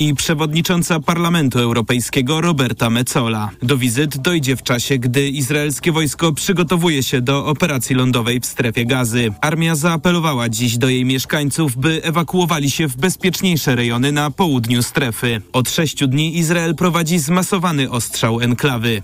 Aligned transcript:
i 0.00 0.14
przewodnicząca 0.14 1.00
Parlamentu 1.00 1.58
Europejskiego 1.58 2.40
Roberta 2.40 2.90
Metzola. 2.90 3.50
Do 3.62 3.76
wizyt 3.76 4.18
dojdzie 4.18 4.56
w 4.56 4.62
czasie, 4.62 4.98
gdy 4.98 5.28
izraelskie 5.28 5.92
wojsko 5.92 6.32
przygotowuje 6.32 7.02
się 7.02 7.20
do 7.20 7.46
operacji 7.46 7.96
lądowej 7.96 8.40
w 8.40 8.46
strefie 8.46 8.86
gazy. 8.86 9.32
Armia 9.40 9.74
zaapelowała 9.74 10.48
dziś 10.48 10.78
do 10.78 10.88
jej 10.88 11.04
mieszkańców, 11.04 11.76
by 11.76 12.02
ewakuowali 12.02 12.70
się 12.70 12.88
w 12.88 12.96
bezpieczniejsze 12.96 13.76
rejony 13.76 14.12
na 14.12 14.30
południu 14.30 14.82
strefy. 14.82 15.42
Od 15.52 15.70
sześciu 15.70 16.06
dni 16.06 16.38
Izrael 16.38 16.74
prowadzi 16.74 17.18
zmasowany 17.18 17.90
ostrzał 17.90 18.40
enklawy. 18.40 19.02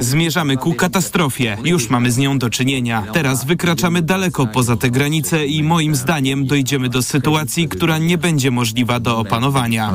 Zmierzamy 0.00 0.56
ku 0.56 0.74
katastrofie. 0.74 1.56
Już 1.64 1.90
mamy 1.90 2.12
z 2.12 2.18
nią 2.18 2.38
do 2.38 2.50
czynienia. 2.50 3.04
Teraz 3.12 3.44
wykraczamy 3.44 4.02
daleko 4.02 4.46
poza 4.46 4.76
te 4.76 4.90
granice 4.90 5.46
i 5.46 5.62
moim 5.62 5.94
zdaniem 5.94 6.46
dojdziemy 6.46 6.88
do 6.88 7.02
sytuacji, 7.02 7.68
która 7.68 7.98
nie 7.98 8.18
będzie 8.18 8.50
możliwa 8.50 9.00
do 9.00 9.18
opanowania. 9.18 9.92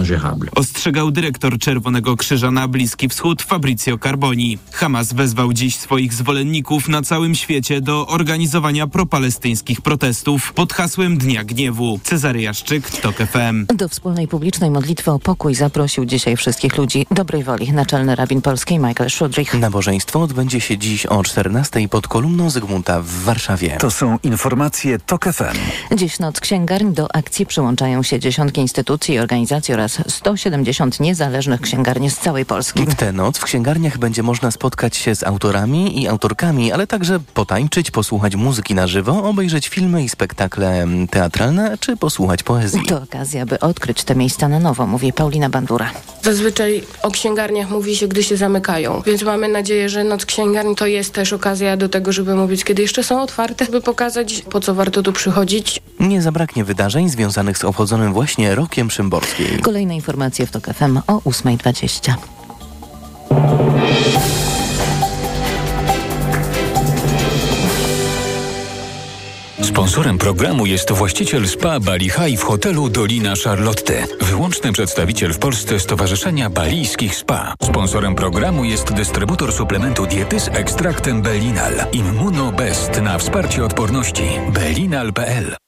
Ostrzegał 0.56 1.12
dyrektor 1.12 1.60
Czerwonego 1.60 2.16
Krzyża 2.16 2.52
na 2.52 2.68
Bliski 2.68 3.10
Wschód 3.10 3.42
Fabrizio 3.42 3.98
Carboni. 3.98 4.58
Hamas 4.72 5.14
wezwał 5.14 5.54
dziś 5.54 5.76
swoich 5.76 6.14
zwolenników 6.14 6.90
na 6.90 7.02
całym 7.02 7.36
świecie 7.36 7.82
do 7.82 8.08
organizowania 8.08 8.88
propalestyńskich 8.88 9.82
protestów 9.82 10.54
pod 10.54 10.74
hasłem 10.74 11.18
Dnia 11.18 11.44
Gniewu. 11.44 12.00
Cezary 12.04 12.42
Jaszczyk, 12.42 12.92
TOK 12.92 13.16
FM. 13.16 13.66
Do 13.76 13.90
wspólnej 13.90 14.28
publicznej 14.28 14.70
modlitwy 14.70 15.12
o 15.12 15.20
pokój 15.20 15.56
zaprosił 15.56 16.06
dzisiaj 16.06 16.38
wszystkich 16.38 16.78
ludzi 16.78 17.06
dobrej 17.12 17.44
woli. 17.44 17.74
Naczelny 17.74 18.16
rabin 18.16 18.42
polskiej 18.42 18.80
Michael 18.80 19.10
Szudrich. 19.10 19.54
Nabożeństwo 19.54 20.22
odbędzie 20.22 20.62
się 20.62 20.78
dziś 20.78 21.06
o 21.06 21.24
14 21.24 21.90
pod 21.90 22.08
kolumną 22.08 22.50
Zygmunta 22.50 23.02
w 23.02 23.08
Warszawie. 23.08 23.78
To 23.80 23.92
są 23.92 24.18
informacje 24.24 25.00
TOK 25.00 25.26
FM. 25.26 25.58
Dziś 25.96 26.20
noc 26.20 26.40
księgarni 26.40 26.94
do 26.94 27.16
akcji 27.16 27.46
przyłączają 27.46 28.04
się 28.04 28.20
dziesiątki 28.20 28.62
instytucji 28.62 29.16
i 29.16 29.20
organizacji 29.20 29.74
oraz 29.74 30.07
170 30.08 31.00
niezależnych 31.00 31.62
księgarni 31.62 32.10
z 32.10 32.18
całej 32.18 32.46
Polski. 32.46 32.86
W 32.86 32.96
tę 32.96 33.12
noc 33.12 33.38
w 33.38 33.44
księgarniach 33.44 33.98
będzie 33.98 34.24
można 34.24 34.52
spotkać 34.52 34.98
się 34.98 35.16
z 35.16 35.24
autorami 35.24 36.02
i 36.02 36.08
autorkami, 36.08 36.72
ale 36.72 36.88
także 36.88 37.20
potańczyć, 37.34 37.92
posłuchać 37.92 38.36
muzyki 38.36 38.76
na 38.76 38.88
żywo, 38.88 39.24
obejrzeć 39.24 39.68
filmy 39.68 40.04
i 40.04 40.10
spektakle 40.10 40.88
teatralne, 41.10 41.78
czy 41.80 41.98
posłuchać 41.98 42.44
poezji. 42.44 42.82
To 42.88 43.02
okazja, 43.02 43.46
by 43.46 43.60
odkryć 43.60 44.04
te 44.04 44.16
miejsca 44.16 44.48
na 44.48 44.60
nowo, 44.60 44.88
mówi 44.88 45.14
Paulina 45.14 45.50
Bandura. 45.50 45.92
Zazwyczaj 46.24 46.84
o 47.04 47.12
księgarniach 47.12 47.70
mówi 47.70 47.96
się, 47.96 48.08
gdy 48.08 48.24
się 48.24 48.38
zamykają, 48.38 49.02
więc 49.06 49.24
mamy 49.24 49.48
nadzieję, 49.48 49.90
że 49.90 50.04
Noc 50.04 50.26
Księgarni 50.26 50.76
to 50.76 50.86
jest 50.86 51.14
też 51.14 51.34
okazja 51.34 51.78
do 51.78 51.90
tego, 51.90 52.12
żeby 52.12 52.36
mówić, 52.36 52.64
kiedy 52.64 52.82
jeszcze 52.82 53.04
są 53.04 53.22
otwarte, 53.22 53.66
by 53.66 53.82
pokazać, 53.82 54.42
po 54.50 54.60
co 54.60 54.76
warto 54.76 55.04
tu 55.04 55.14
przychodzić. 55.14 55.82
Nie 56.00 56.22
zabraknie 56.22 56.64
wydarzeń 56.64 57.10
związanych 57.10 57.58
z 57.58 57.64
obchodzonym 57.64 58.14
właśnie 58.14 58.56
Rokiem 58.56 58.92
Szymborskiej. 58.92 59.60
Kolejne 59.60 59.97
informacje 59.98 60.46
w 60.46 60.52
TOK 60.52 60.66
FM 60.74 60.98
o 61.08 61.20
8.20. 61.20 62.14
Sponsorem 69.62 70.18
programu 70.18 70.66
jest 70.66 70.92
właściciel 70.92 71.48
spa 71.48 71.80
Bali 71.80 72.10
High 72.10 72.40
w 72.40 72.44
hotelu 72.44 72.90
Dolina 72.90 73.34
Charlotte. 73.44 74.08
Wyłączny 74.22 74.74
przedstawiciel 74.74 75.34
w 75.34 75.40
Polsce 75.40 75.80
Stowarzyszenia 75.80 76.50
Balijskich 76.50 77.16
Spa. 77.16 77.54
Sponsorem 77.64 78.16
programu 78.16 78.64
jest 78.64 78.94
dystrybutor 78.94 79.54
suplementu 79.54 80.06
diety 80.06 80.40
z 80.40 80.48
ekstraktem 80.48 81.22
Belinal. 81.22 81.74
Immuno 81.92 82.52
Best 82.52 83.02
na 83.02 83.18
wsparcie 83.18 83.66
odporności. 83.66 84.24
Belinal.pl 84.54 85.67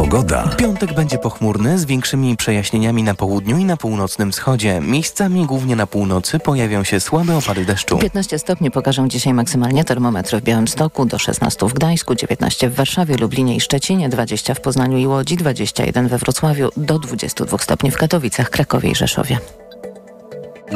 Pogoda. 0.00 0.48
Piątek 0.56 0.94
będzie 0.94 1.18
pochmurny 1.18 1.78
z 1.78 1.84
większymi 1.84 2.36
przejaśnieniami 2.36 3.02
na 3.02 3.14
południu 3.14 3.58
i 3.58 3.64
na 3.64 3.76
północnym 3.76 4.32
wschodzie. 4.32 4.80
Miejscami, 4.80 5.46
głównie 5.46 5.76
na 5.76 5.86
północy, 5.86 6.38
pojawią 6.38 6.84
się 6.84 7.00
słabe 7.00 7.36
opady 7.36 7.64
deszczu. 7.64 7.98
15 7.98 8.38
stopni 8.38 8.70
pokażą 8.70 9.08
dzisiaj 9.08 9.34
maksymalnie 9.34 9.84
termometry 9.84 10.40
w 10.40 10.42
Białymstoku, 10.42 11.06
do 11.06 11.18
16 11.18 11.66
w 11.66 11.72
Gdańsku, 11.72 12.14
19 12.14 12.70
w 12.70 12.74
Warszawie, 12.74 13.16
Lublinie 13.16 13.56
i 13.56 13.60
Szczecinie, 13.60 14.08
20 14.08 14.54
w 14.54 14.60
Poznaniu 14.60 14.98
i 14.98 15.06
Łodzi, 15.06 15.36
21 15.36 16.08
we 16.08 16.18
Wrocławiu, 16.18 16.68
do 16.76 16.98
22 16.98 17.58
stopni 17.58 17.90
w 17.90 17.96
Katowicach, 17.96 18.50
Krakowie 18.50 18.90
i 18.90 18.94
Rzeszowie. 18.94 19.38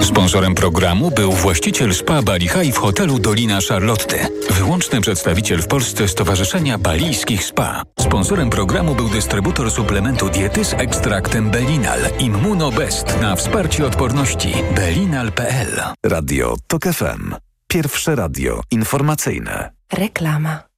Sponsorem 0.02 0.54
programu 0.54 1.10
był 1.10 1.32
właściciel 1.32 1.94
spa 1.94 2.22
Bali 2.22 2.48
High 2.48 2.74
w 2.74 2.78
hotelu 2.78 3.18
Dolina 3.18 3.58
Charlotte. 3.68 4.26
Wyłączny 4.50 5.00
przedstawiciel 5.00 5.62
w 5.62 5.66
Polsce 5.66 6.08
Stowarzyszenia 6.08 6.78
Balijskich 6.78 7.44
Spa. 7.44 7.82
Sponsorem 8.00 8.50
programu 8.50 8.94
był 8.94 9.08
dystrybutor 9.08 9.70
suplementu 9.70 10.30
diety 10.30 10.64
z 10.64 10.74
ekstraktem 10.74 11.50
Belinal. 11.50 12.00
Immuno 12.18 12.70
Best 12.70 13.20
na 13.20 13.36
wsparcie 13.36 13.86
odporności. 13.86 14.54
Belinal.pl 14.76 15.82
Radio 16.06 16.56
TOK 16.66 16.84
FM. 16.84 17.34
Pierwsze 17.68 18.14
radio 18.14 18.60
informacyjne. 18.70 19.70
Reklama. 19.92 20.73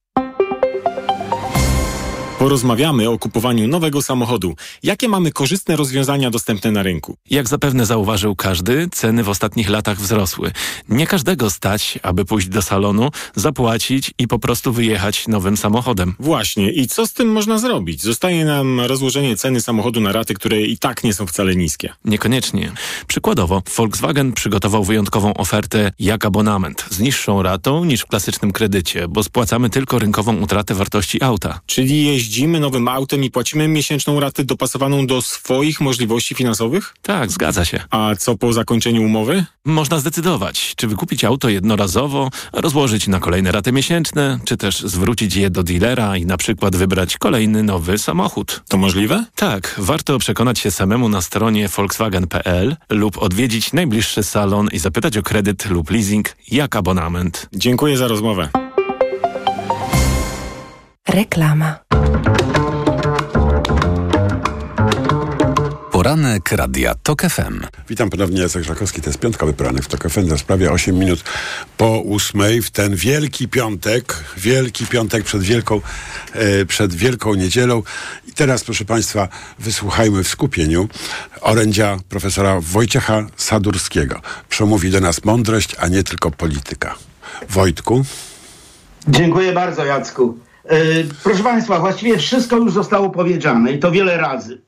Porozmawiamy 2.47 3.09
o 3.09 3.19
kupowaniu 3.19 3.67
nowego 3.67 4.01
samochodu. 4.01 4.55
Jakie 4.83 5.09
mamy 5.09 5.31
korzystne 5.31 5.75
rozwiązania 5.75 6.31
dostępne 6.31 6.71
na 6.71 6.83
rynku? 6.83 7.17
Jak 7.29 7.47
zapewne 7.47 7.85
zauważył 7.85 8.35
każdy, 8.35 8.87
ceny 8.91 9.23
w 9.23 9.29
ostatnich 9.29 9.69
latach 9.69 9.99
wzrosły. 9.99 10.51
Nie 10.89 11.07
każdego 11.07 11.49
stać, 11.49 11.99
aby 12.03 12.25
pójść 12.25 12.47
do 12.47 12.61
salonu, 12.61 13.09
zapłacić 13.35 14.13
i 14.17 14.27
po 14.27 14.39
prostu 14.39 14.73
wyjechać 14.73 15.27
nowym 15.27 15.57
samochodem. 15.57 16.15
Właśnie. 16.19 16.71
I 16.71 16.87
co 16.87 17.07
z 17.07 17.13
tym 17.13 17.31
można 17.31 17.59
zrobić? 17.59 18.01
Zostaje 18.01 18.45
nam 18.45 18.79
rozłożenie 18.79 19.37
ceny 19.37 19.61
samochodu 19.61 20.01
na 20.01 20.11
raty, 20.11 20.33
które 20.33 20.61
i 20.61 20.77
tak 20.77 21.03
nie 21.03 21.13
są 21.13 21.27
wcale 21.27 21.55
niskie. 21.55 21.93
Niekoniecznie. 22.05 22.71
Przykładowo, 23.07 23.61
Volkswagen 23.77 24.33
przygotował 24.33 24.83
wyjątkową 24.83 25.33
ofertę 25.33 25.91
jak 25.99 26.25
abonament 26.25 26.85
z 26.89 26.99
niższą 26.99 27.43
ratą 27.43 27.85
niż 27.85 28.01
w 28.01 28.05
klasycznym 28.05 28.51
kredycie, 28.51 29.07
bo 29.07 29.23
spłacamy 29.23 29.69
tylko 29.69 29.99
rynkową 29.99 30.37
utratę 30.37 30.75
wartości 30.75 31.23
auta. 31.23 31.59
Czyli 31.65 32.03
jeździmy 32.37 32.59
nowym 32.59 32.87
autem 32.87 33.23
i 33.23 33.31
płacimy 33.31 33.67
miesięczną 33.67 34.19
ratę 34.19 34.43
dopasowaną 34.43 35.07
do 35.07 35.21
swoich 35.21 35.81
możliwości 35.81 36.35
finansowych? 36.35 36.93
Tak, 37.01 37.31
zgadza 37.31 37.65
się. 37.65 37.83
A 37.89 38.15
co 38.15 38.37
po 38.37 38.53
zakończeniu 38.53 39.03
umowy? 39.03 39.45
Można 39.65 39.99
zdecydować, 39.99 40.73
czy 40.75 40.87
wykupić 40.87 41.23
auto 41.23 41.49
jednorazowo, 41.49 42.29
rozłożyć 42.53 43.07
na 43.07 43.19
kolejne 43.19 43.51
raty 43.51 43.71
miesięczne, 43.71 44.39
czy 44.45 44.57
też 44.57 44.79
zwrócić 44.79 45.35
je 45.35 45.49
do 45.49 45.63
dealera 45.63 46.17
i 46.17 46.25
na 46.25 46.37
przykład 46.37 46.75
wybrać 46.75 47.17
kolejny 47.17 47.63
nowy 47.63 47.97
samochód. 47.97 48.61
To 48.67 48.77
możliwe? 48.77 49.25
Tak, 49.35 49.75
warto 49.77 50.19
przekonać 50.19 50.59
się 50.59 50.71
samemu 50.71 51.09
na 51.09 51.21
stronie 51.21 51.67
volkswagen.pl 51.67 52.75
lub 52.89 53.17
odwiedzić 53.17 53.73
najbliższy 53.73 54.23
salon 54.23 54.69
i 54.71 54.79
zapytać 54.79 55.17
o 55.17 55.23
kredyt 55.23 55.69
lub 55.69 55.91
leasing 55.91 56.35
jak 56.51 56.75
abonament. 56.75 57.49
Dziękuję 57.53 57.97
za 57.97 58.07
rozmowę. 58.07 58.49
Reklama. 61.09 61.86
Poranek 66.07 66.51
Radia 66.51 66.95
TOK 66.95 67.21
FM. 67.21 67.59
Witam 67.89 68.09
ponownie, 68.09 68.41
Jacek 68.41 68.63
Żakowski. 68.63 69.01
To 69.01 69.09
jest 69.09 69.19
piątkowy 69.19 69.53
poranek 69.53 69.83
w 69.83 69.87
TOK 69.87 70.09
FM. 70.09 70.29
Za 70.29 70.37
sprawie 70.37 70.71
8 70.71 70.95
minut 70.95 71.23
po 71.77 71.99
ósmej 71.99 72.61
w 72.61 72.71
ten 72.71 72.95
wielki 72.95 73.47
piątek, 73.47 74.23
wielki 74.37 74.85
piątek 74.85 75.23
przed 75.23 75.41
wielką, 75.41 75.81
e, 76.33 76.65
przed 76.65 76.95
wielką 76.95 77.33
niedzielą. 77.33 77.83
I 78.27 78.33
teraz, 78.33 78.63
proszę 78.63 78.85
Państwa, 78.85 79.27
wysłuchajmy 79.59 80.23
w 80.23 80.27
skupieniu 80.27 80.87
orędzia 81.41 81.97
profesora 82.09 82.61
Wojciecha 82.61 83.25
Sadurskiego. 83.37 84.21
Przemówi 84.49 84.91
do 84.91 84.99
nas 84.99 85.25
mądrość, 85.25 85.75
a 85.79 85.87
nie 85.87 86.03
tylko 86.03 86.31
polityka. 86.31 86.95
Wojtku. 87.49 88.05
Dziękuję 89.07 89.53
bardzo, 89.53 89.85
Jacku. 89.85 90.46
E, 90.67 91.03
proszę 91.23 91.43
Państwa, 91.43 91.79
właściwie 91.79 92.17
wszystko 92.17 92.57
już 92.57 92.73
zostało 92.73 93.09
powiedziane 93.09 93.71
i 93.71 93.79
to 93.79 93.91
wiele 93.91 94.17
razy. 94.17 94.61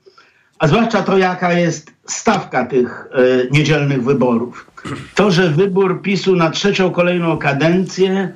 A 0.59 0.67
zwłaszcza 0.67 1.01
to, 1.01 1.17
jaka 1.17 1.53
jest 1.53 1.91
stawka 2.05 2.65
tych 2.65 3.07
e, 3.11 3.19
niedzielnych 3.51 4.03
wyborów. 4.03 4.71
To, 5.15 5.31
że 5.31 5.49
wybór 5.49 6.01
PiSu 6.01 6.35
na 6.35 6.49
trzecią 6.49 6.91
kolejną 6.91 7.37
kadencję 7.37 8.33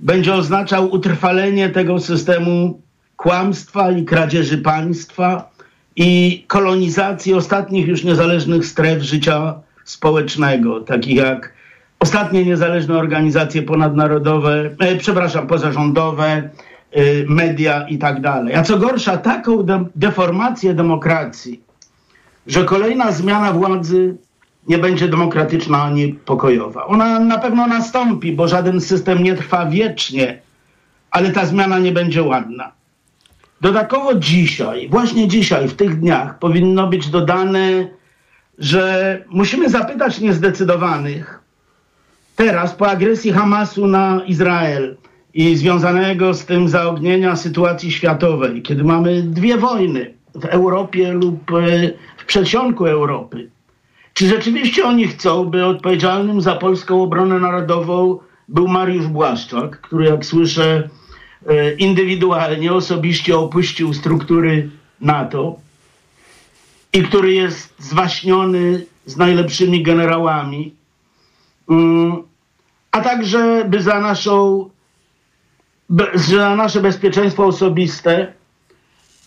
będzie 0.00 0.34
oznaczał 0.34 0.90
utrwalenie 0.90 1.68
tego 1.68 2.00
systemu 2.00 2.80
kłamstwa 3.16 3.90
i 3.90 4.04
kradzieży 4.04 4.58
państwa 4.58 5.50
i 5.96 6.44
kolonizacji 6.46 7.34
ostatnich 7.34 7.88
już 7.88 8.04
niezależnych 8.04 8.66
stref 8.66 9.02
życia 9.02 9.54
społecznego, 9.84 10.80
takich 10.80 11.16
jak 11.16 11.52
ostatnie 12.00 12.44
niezależne 12.44 12.98
organizacje 12.98 13.62
ponadnarodowe, 13.62 14.70
e, 14.78 14.96
przepraszam, 14.96 15.46
pozarządowe, 15.46 16.50
media 17.28 17.88
i 17.88 17.98
tak 17.98 18.20
dalej. 18.20 18.54
A 18.54 18.62
co 18.62 18.78
gorsza, 18.78 19.16
taką 19.16 19.62
de 19.62 19.84
deformację 19.94 20.74
demokracji, 20.74 21.60
że 22.46 22.64
kolejna 22.64 23.12
zmiana 23.12 23.52
władzy 23.52 24.16
nie 24.68 24.78
będzie 24.78 25.08
demokratyczna 25.08 25.82
ani 25.82 26.12
pokojowa. 26.12 26.86
Ona 26.86 27.18
na 27.18 27.38
pewno 27.38 27.66
nastąpi, 27.66 28.32
bo 28.32 28.48
żaden 28.48 28.80
system 28.80 29.22
nie 29.22 29.34
trwa 29.34 29.66
wiecznie, 29.66 30.40
ale 31.10 31.30
ta 31.30 31.46
zmiana 31.46 31.78
nie 31.78 31.92
będzie 31.92 32.22
ładna. 32.22 32.72
Dodatkowo 33.60 34.14
dzisiaj, 34.14 34.88
właśnie 34.88 35.28
dzisiaj, 35.28 35.68
w 35.68 35.74
tych 35.74 36.00
dniach 36.00 36.38
powinno 36.38 36.86
być 36.86 37.08
dodane, 37.08 37.88
że 38.58 39.24
musimy 39.28 39.70
zapytać 39.70 40.20
niezdecydowanych 40.20 41.40
teraz 42.36 42.74
po 42.74 42.88
agresji 42.88 43.32
Hamasu 43.32 43.86
na 43.86 44.20
Izrael 44.26 44.96
i 45.36 45.56
związanego 45.56 46.34
z 46.34 46.44
tym 46.44 46.68
zaognienia 46.68 47.36
sytuacji 47.36 47.92
światowej, 47.92 48.62
kiedy 48.62 48.84
mamy 48.84 49.22
dwie 49.22 49.56
wojny 49.56 50.14
w 50.34 50.44
Europie 50.44 51.12
lub 51.12 51.50
e, 51.52 51.90
w 52.16 52.24
przedsionku 52.24 52.86
Europy. 52.86 53.50
Czy 54.14 54.28
rzeczywiście 54.28 54.84
oni 54.84 55.06
chcą, 55.06 55.44
by 55.44 55.66
odpowiedzialnym 55.66 56.40
za 56.40 56.54
polską 56.56 57.02
obronę 57.02 57.38
narodową 57.38 58.18
był 58.48 58.68
Mariusz 58.68 59.06
Błaszczak, 59.06 59.80
który 59.80 60.06
jak 60.06 60.24
słyszę 60.24 60.88
e, 61.46 61.72
indywidualnie, 61.72 62.72
osobiście 62.72 63.38
opuścił 63.38 63.94
struktury 63.94 64.70
NATO 65.00 65.56
i 66.92 67.02
który 67.02 67.32
jest 67.32 67.74
zwaśniony 67.78 68.84
z 69.06 69.16
najlepszymi 69.16 69.82
generałami, 69.82 70.74
mm, 71.70 72.22
a 72.92 73.00
także 73.00 73.64
by 73.68 73.82
za 73.82 74.00
naszą 74.00 74.70
za 76.14 76.56
nasze 76.56 76.80
bezpieczeństwo 76.80 77.46
osobiste 77.46 78.32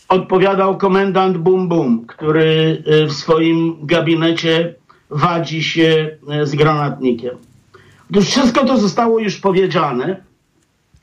odpowiadał 0.08 0.78
komendant 0.78 1.38
Bum 1.38 1.68
Bum, 1.68 2.06
który 2.06 2.82
y, 3.02 3.06
w 3.06 3.12
swoim 3.12 3.86
gabinecie 3.86 4.74
wadzi 5.10 5.62
się 5.62 6.18
y, 6.42 6.46
z 6.46 6.54
granatnikiem. 6.54 7.36
Otóż 8.10 8.24
wszystko 8.24 8.64
to 8.64 8.78
zostało 8.78 9.18
już 9.18 9.36
powiedziane, 9.36 10.16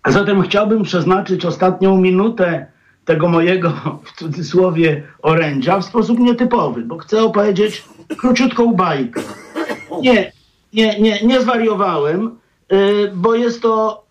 zatem 0.08 0.42
chciałbym 0.42 0.84
przeznaczyć 0.84 1.46
ostatnią 1.46 1.98
minutę 1.98 2.66
tego 3.06 3.28
mojego, 3.28 3.74
w 4.04 4.12
cudzysłowie, 4.12 5.04
orędzia 5.22 5.80
w 5.80 5.86
sposób 5.86 6.20
nietypowy, 6.20 6.82
bo 6.82 6.98
chcę 6.98 7.24
opowiedzieć 7.24 7.84
króciutką 8.18 8.74
bajkę. 8.74 9.22
Nie, 10.02 10.32
nie, 10.74 11.00
nie, 11.00 11.22
nie 11.24 11.42
zwariowałem, 11.42 12.38
y, 12.74 13.12
bo 13.16 13.36
jest 13.36 13.62
to 13.62 14.07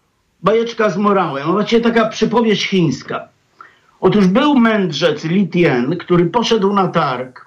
bajeczka 0.46 0.90
z 0.90 0.96
morałem, 0.96 1.48
a 1.48 1.52
właściwie 1.52 1.82
taka 1.82 2.08
przypowieść 2.08 2.68
chińska. 2.68 3.28
Otóż 4.00 4.26
był 4.26 4.54
mędrzec 4.54 5.24
Li 5.24 5.48
Tien, 5.48 5.96
który 5.96 6.26
poszedł 6.26 6.72
na 6.72 6.88
targ, 6.88 7.46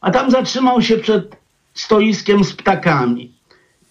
a 0.00 0.10
tam 0.10 0.30
zatrzymał 0.30 0.82
się 0.82 0.96
przed 0.96 1.36
stoiskiem 1.74 2.44
z 2.44 2.52
ptakami. 2.52 3.32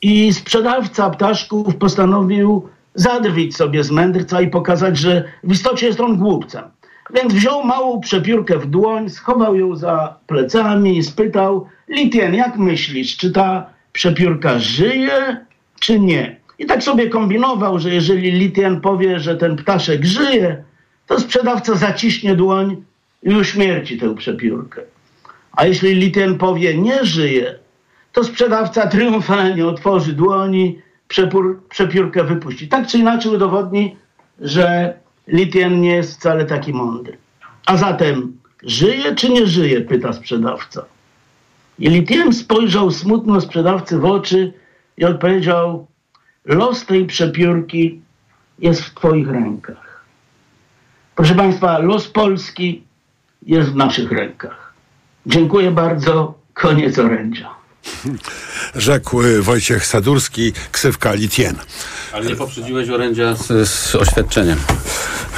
I 0.01 0.33
sprzedawca 0.33 1.09
ptaszków 1.09 1.75
postanowił 1.75 2.69
zadrwić 2.95 3.55
sobie 3.55 3.83
z 3.83 3.91
mędrca 3.91 4.41
i 4.41 4.47
pokazać, 4.47 4.97
że 4.97 5.23
w 5.43 5.51
istocie 5.51 5.87
jest 5.87 6.01
on 6.01 6.17
głupcem. 6.17 6.63
Więc 7.15 7.33
wziął 7.33 7.63
małą 7.63 7.99
przepiórkę 7.99 8.59
w 8.59 8.65
dłoń, 8.65 9.09
schował 9.09 9.55
ją 9.55 9.75
za 9.75 10.15
plecami 10.27 10.97
i 10.97 11.03
spytał, 11.03 11.67
Litien, 11.89 12.33
jak 12.33 12.57
myślisz, 12.57 13.17
czy 13.17 13.31
ta 13.31 13.69
przepiórka 13.91 14.59
żyje, 14.59 15.45
czy 15.79 15.99
nie? 15.99 16.46
I 16.59 16.65
tak 16.65 16.83
sobie 16.83 17.09
kombinował, 17.09 17.79
że 17.79 17.93
jeżeli 17.93 18.31
Litien 18.31 18.81
powie, 18.81 19.19
że 19.19 19.35
ten 19.35 19.55
ptaszek 19.55 20.05
żyje, 20.05 20.63
to 21.07 21.19
sprzedawca 21.19 21.75
zaciśnie 21.75 22.35
dłoń 22.35 22.83
i 23.23 23.35
uśmierci 23.35 23.97
tę 23.97 24.15
przepiórkę. 24.15 24.81
A 25.51 25.65
jeśli 25.65 25.95
Litien 25.95 26.37
powie 26.37 26.77
nie 26.77 27.05
żyje, 27.05 27.55
to 28.11 28.23
sprzedawca 28.23 28.87
triumfalnie 28.87 29.67
otworzy 29.67 30.13
dłoni, 30.13 30.79
przepór, 31.07 31.61
przepiórkę 31.69 32.23
wypuści. 32.23 32.67
Tak 32.67 32.87
czy 32.87 32.97
inaczej 32.97 33.31
udowodni, 33.31 33.95
że 34.39 34.93
Litien 35.27 35.81
nie 35.81 35.95
jest 35.95 36.19
wcale 36.19 36.45
taki 36.45 36.73
mądry. 36.73 37.17
A 37.65 37.77
zatem 37.77 38.37
żyje 38.63 39.15
czy 39.15 39.29
nie 39.29 39.47
żyje? 39.47 39.81
pyta 39.81 40.13
sprzedawca. 40.13 40.85
I 41.79 41.89
Litien 41.89 42.33
spojrzał 42.33 42.91
smutno 42.91 43.41
sprzedawcy 43.41 43.99
w 43.99 44.05
oczy 44.05 44.53
i 44.97 45.05
odpowiedział: 45.05 45.87
Los 46.47 46.85
tej 46.85 47.05
przepiórki 47.05 48.01
jest 48.59 48.81
w 48.81 48.93
Twoich 48.93 49.27
rękach. 49.27 50.03
Proszę 51.15 51.35
Państwa, 51.35 51.79
los 51.79 52.07
Polski 52.07 52.83
jest 53.45 53.69
w 53.69 53.75
naszych 53.75 54.11
rękach. 54.11 54.73
Dziękuję 55.25 55.71
bardzo. 55.71 56.33
Koniec 56.53 56.99
orędzia. 56.99 57.49
Rzekł 58.75 59.21
Wojciech 59.41 59.85
Sadurski, 59.85 60.53
ksywka 60.71 61.13
Litien. 61.13 61.55
Ale 62.13 62.25
nie 62.25 62.35
poprzedziłeś 62.35 62.89
orędzia 62.89 63.35
z, 63.35 63.69
z 63.69 63.95
oświadczeniem. 63.95 64.57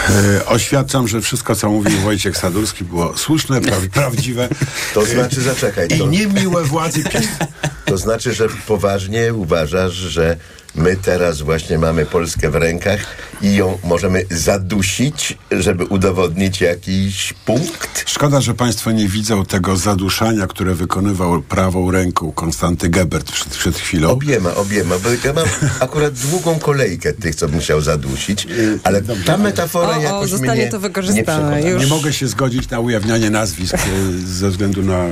E, 0.10 0.46
oświadczam, 0.46 1.08
że 1.08 1.22
wszystko, 1.22 1.56
co 1.56 1.70
mówił 1.70 2.00
Wojciech 2.00 2.38
Sadurski, 2.38 2.84
było 2.84 3.18
słuszne, 3.18 3.62
pra 3.62 3.76
prawdziwe. 3.94 4.50
To 4.94 5.06
znaczy, 5.06 5.42
zaczekaj. 5.42 5.88
I 5.88 6.00
To, 6.00 6.08
niemiłe 6.08 6.64
władzy 6.64 7.04
PiS. 7.04 7.28
to 7.86 7.98
znaczy, 7.98 8.34
że 8.34 8.48
poważnie 8.68 9.34
uważasz, 9.34 9.94
że 9.94 10.38
my 10.76 10.96
teraz 10.96 11.42
właśnie 11.42 11.78
mamy 11.78 12.06
Polskę 12.06 12.50
w 12.50 12.56
rękach 12.56 13.00
i 13.42 13.56
ją 13.56 13.78
możemy 13.84 14.26
zadusić, 14.32 15.38
żeby 15.52 15.86
udowodnić 15.86 16.62
jakiś 16.62 17.34
punkt? 17.46 18.04
Szkoda, 18.10 18.42
że 18.42 18.54
Państwo 18.54 18.92
nie 18.92 19.08
widzą 19.08 19.46
tego 19.46 19.78
zaduszania, 19.78 20.48
które 20.48 20.76
wykonywał 20.76 21.42
prawą 21.42 21.92
ręką 21.92 22.32
Konstanty 22.32 22.90
Gebert 22.90 23.32
przed, 23.32 23.48
przed 23.48 23.78
chwilą. 23.78 24.10
Obiema, 24.10 24.56
obiema, 24.56 24.96
bo 25.00 25.10
ja 25.26 25.34
mam 25.34 25.46
akurat 25.80 26.14
długą 26.14 26.60
kolejkę 26.60 27.14
tych, 27.14 27.36
co 27.36 27.48
bym 27.50 27.60
chciał 27.60 27.82
zadusić, 27.82 28.48
ale 28.84 29.02
ta 29.26 29.38
metafora 29.38 29.90
O, 29.90 29.98
o, 29.98 30.02
jakoś 30.02 30.30
zostanie 30.30 30.62
mnie 30.62 30.72
to 30.72 30.78
nie 30.78 30.82
wykorzystane. 30.82 31.24
przekonała. 31.24 31.60
Już. 31.60 31.82
Nie 31.82 31.88
mogę 31.88 32.14
się 32.14 32.28
zgodzić 32.28 32.70
na 32.70 32.80
ujawnianie 32.80 33.30
nazwisk 33.30 33.74
e, 33.74 33.80
ze 34.26 34.50
względu 34.50 34.84
na... 34.84 35.06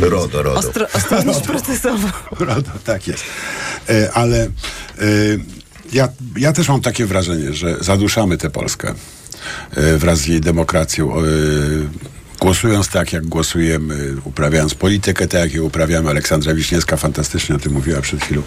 RODO, 0.00 0.42
RODO. 0.42 0.58
Ostro, 0.58 0.86
ostrożność 0.94 1.40
procesowa. 1.52 2.12
RODO, 2.40 2.70
tak 2.84 3.06
jest. 3.08 3.24
Ale 4.14 4.48
ja, 5.92 6.08
ja 6.36 6.52
też 6.52 6.68
mam 6.68 6.80
takie 6.80 7.06
wrażenie, 7.06 7.52
że 7.52 7.76
zaduszamy 7.80 8.38
tę 8.38 8.50
Polskę 8.50 8.94
e, 9.76 9.98
wraz 9.98 10.18
z 10.18 10.26
jej 10.26 10.40
demokracją. 10.40 11.12
Głosując 12.40 12.88
tak, 12.88 13.12
jak 13.12 13.26
głosujemy, 13.26 14.14
uprawiając 14.24 14.74
politykę 14.74 15.28
tak, 15.28 15.40
jak 15.40 15.52
ją 15.54 15.62
uprawiamy. 15.64 16.10
Aleksandra 16.10 16.54
Wiśniewska 16.54 16.96
fantastycznie 16.96 17.56
o 17.56 17.58
tym 17.58 17.72
mówiła 17.72 18.00
przed 18.00 18.20
chwilą. 18.24 18.42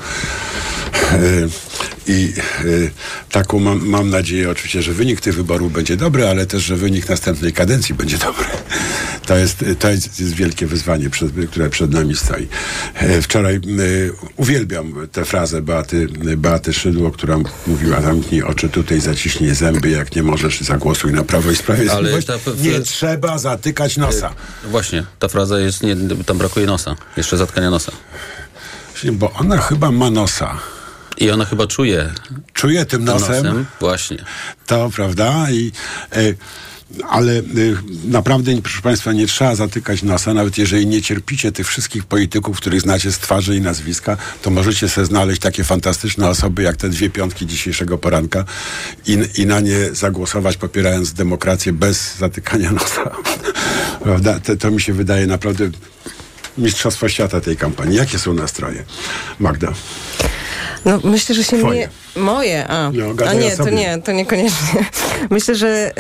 E, 1.14 1.18
I 2.08 2.34
e, 2.60 2.64
taką 3.32 3.60
mam, 3.60 3.86
mam 3.88 4.10
nadzieję 4.10 4.50
oczywiście, 4.50 4.82
że 4.82 4.94
wynik 4.94 5.22
tych 5.22 5.36
wyborów 5.36 5.74
będzie 5.74 5.98
dobry, 5.98 6.28
ale 6.28 6.46
też, 6.46 6.64
że 6.64 6.76
wynik 6.76 7.10
następnej 7.10 7.54
kadencji 7.54 7.96
będzie 7.96 8.18
dobry. 8.18 8.46
To 9.26 9.38
jest, 9.38 9.66
to 9.80 9.90
jest, 9.90 10.20
jest 10.20 10.34
wielkie 10.34 10.68
wyzwanie, 10.68 11.10
przed, 11.10 11.32
które 11.52 11.70
przed 11.70 11.92
nami 11.92 12.16
stoi. 12.16 12.48
E, 12.96 13.22
Wczoraj 13.22 13.60
uwielbiam 14.38 14.94
tę 15.12 15.26
frazę 15.26 15.62
Beaty, 15.62 16.08
Beaty 16.38 16.74
Szydło, 16.74 17.12
która 17.12 17.38
mówiła 17.68 18.02
zamknij 18.02 18.44
oczy 18.44 18.70
tutaj, 18.70 19.00
zaciśnij 19.02 19.56
zęby, 19.56 19.90
jak 19.90 20.16
nie 20.16 20.24
możesz 20.24 20.62
zagłosuj 20.62 21.14
na 21.14 21.24
Prawo 21.24 21.52
i 21.52 21.56
Sprawiedliwość. 21.56 22.30
Ale 22.30 22.40
ta- 22.40 22.52
Nie 22.62 22.80
trzeba 22.80 23.38
zatykać 23.38 23.81
nosa. 23.98 24.34
Właśnie, 24.64 25.04
ta 25.20 25.28
fraza 25.28 25.60
jest, 25.60 25.84
nie, 25.84 25.96
tam 26.26 26.38
brakuje 26.38 26.66
nosa. 26.66 26.96
Jeszcze 27.18 27.38
zatkania 27.38 27.70
nosa. 27.70 27.92
Bo 29.12 29.32
ona 29.34 29.58
chyba 29.58 29.92
ma 29.92 30.10
nosa. 30.10 30.58
I 31.18 31.32
ona 31.32 31.46
chyba 31.46 31.68
czuje 31.68 32.14
Czuje 32.54 32.86
tym 32.86 33.06
tym 33.06 33.06
nosem. 33.06 33.30
nosem. 33.46 33.66
Właśnie. 33.80 34.26
To 34.68 34.90
prawda 34.96 35.52
i 35.52 35.72
e, 36.12 36.18
ale 37.10 37.40
e, 37.40 37.44
naprawdę, 38.06 38.62
proszę 38.62 38.82
Państwa, 38.82 39.14
nie 39.14 39.28
trzeba 39.28 39.56
zatykać 39.56 40.04
nosa, 40.04 40.34
nawet 40.34 40.58
jeżeli 40.58 40.88
nie 40.88 41.02
cierpicie 41.02 41.52
tych 41.52 41.68
wszystkich 41.68 42.06
polityków, 42.06 42.58
których 42.58 42.82
znacie 42.82 43.12
z 43.12 43.20
twarzy 43.20 43.56
i 43.56 43.62
nazwiska, 43.62 44.18
to 44.42 44.50
możecie 44.50 44.90
sobie 44.90 45.06
znaleźć 45.06 45.42
takie 45.42 45.64
fantastyczne 45.64 46.30
osoby, 46.30 46.64
jak 46.64 46.78
te 46.78 46.90
dwie 46.90 47.10
piątki 47.10 47.46
dzisiejszego 47.46 47.98
poranka 47.98 48.46
i, 49.08 49.18
i 49.38 49.46
na 49.46 49.60
nie 49.60 49.94
zagłosować, 49.94 50.58
popierając 50.58 51.14
demokrację 51.14 51.74
bez 51.74 52.18
zatykania 52.18 52.72
nosa. 52.72 53.12
prawda? 54.04 54.40
To, 54.40 54.56
to 54.56 54.72
mi 54.72 54.82
się 54.82 54.94
wydaje 54.94 55.28
naprawdę 55.28 55.70
mistrzostwo 56.58 57.10
świata 57.10 57.42
tej 57.42 57.58
kampanii. 57.58 57.98
Jakie 57.98 58.20
są 58.20 58.34
nastroje? 58.34 58.84
Magda. 59.40 59.74
No, 60.86 61.00
myślę, 61.04 61.36
że 61.36 61.44
się 61.44 61.58
Twoje. 61.58 61.80
nie... 61.80 61.90
Moje, 62.16 62.68
a. 62.68 62.92
No, 62.92 63.26
a 63.30 63.34
nie, 63.34 63.58
to 63.58 63.70
nie, 63.70 64.02
to 64.02 64.12
niekoniecznie. 64.12 64.86
Myślę, 65.30 65.56
że 65.56 65.92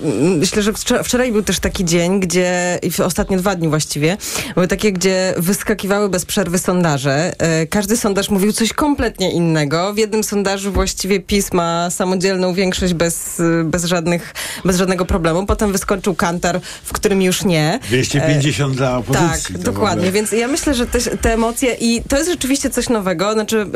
y, 0.00 0.04
myślę, 0.40 0.62
że 0.62 0.72
wczor- 0.72 1.04
wczoraj 1.04 1.32
był 1.32 1.42
też 1.42 1.58
taki 1.60 1.84
dzień, 1.84 2.20
gdzie 2.20 2.78
i 2.82 3.02
ostatnie 3.02 3.36
dwa 3.36 3.54
dni 3.54 3.68
właściwie 3.68 4.16
były 4.54 4.68
takie, 4.68 4.92
gdzie 4.92 5.34
wyskakiwały 5.36 6.08
bez 6.08 6.24
przerwy 6.24 6.58
sondaże. 6.58 7.32
Y, 7.62 7.66
każdy 7.66 7.96
sondaż 7.96 8.30
mówił 8.30 8.52
coś 8.52 8.72
kompletnie 8.72 9.32
innego. 9.32 9.94
W 9.94 9.98
jednym 9.98 10.24
sondażu 10.24 10.72
właściwie 10.72 11.20
PiS 11.20 11.52
ma 11.52 11.90
samodzielną 11.90 12.54
większość 12.54 12.94
bez, 12.94 13.40
y, 13.40 13.64
bez, 13.64 13.84
żadnych, 13.84 14.34
bez 14.64 14.76
żadnego 14.76 15.04
problemu. 15.04 15.46
Potem 15.46 15.72
wyskoczył 15.72 16.14
Kantar, 16.14 16.60
w 16.84 16.92
którym 16.92 17.22
już 17.22 17.44
nie. 17.44 17.78
250 17.88 18.76
dla 18.76 18.98
opozycji. 18.98 19.54
Tak, 19.54 19.62
dokładnie. 19.62 20.12
Więc 20.12 20.32
ja 20.32 20.48
myślę, 20.48 20.74
że 20.74 20.86
te, 20.86 21.00
te 21.00 21.34
emocje 21.34 21.76
i 21.80 22.02
to 22.08 22.16
jest 22.16 22.30
rzeczywiście 22.30 22.70
coś 22.70 22.88
nowego. 22.88 23.32
Znaczy, 23.32 23.66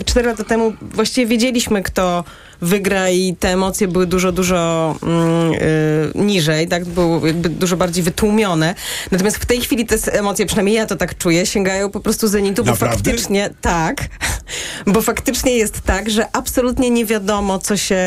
y, 0.00 0.04
cztery 0.04 0.28
lata 0.28 0.44
temu 0.44 0.72
właściwie 0.80 1.26
wiedzieliśmy, 1.26 1.82
kto, 1.82 2.24
wygra 2.62 3.10
i 3.10 3.36
te 3.36 3.48
emocje 3.48 3.88
były 3.88 4.06
dużo, 4.06 4.32
dużo 4.32 4.94
mm, 5.02 5.52
y, 5.52 6.10
niżej, 6.14 6.68
tak? 6.68 6.84
Były 6.84 7.28
jakby 7.28 7.48
dużo 7.48 7.76
bardziej 7.76 8.04
wytłumione. 8.04 8.74
Natomiast 9.10 9.36
w 9.36 9.46
tej 9.46 9.60
chwili 9.60 9.86
te 9.86 10.12
emocje, 10.12 10.46
przynajmniej 10.46 10.76
ja 10.76 10.86
to 10.86 10.96
tak 10.96 11.18
czuję, 11.18 11.46
sięgają 11.46 11.90
po 11.90 12.00
prostu 12.00 12.28
zenitu, 12.28 12.64
bo 12.64 12.70
Naprawdę? 12.70 12.96
faktycznie 12.96 13.50
tak, 13.60 14.04
bo 14.92 15.02
faktycznie 15.02 15.56
jest 15.56 15.80
tak, 15.80 16.10
że 16.10 16.26
absolutnie 16.32 16.90
nie 16.90 17.06
wiadomo, 17.06 17.58
co 17.58 17.76
się, 17.76 18.00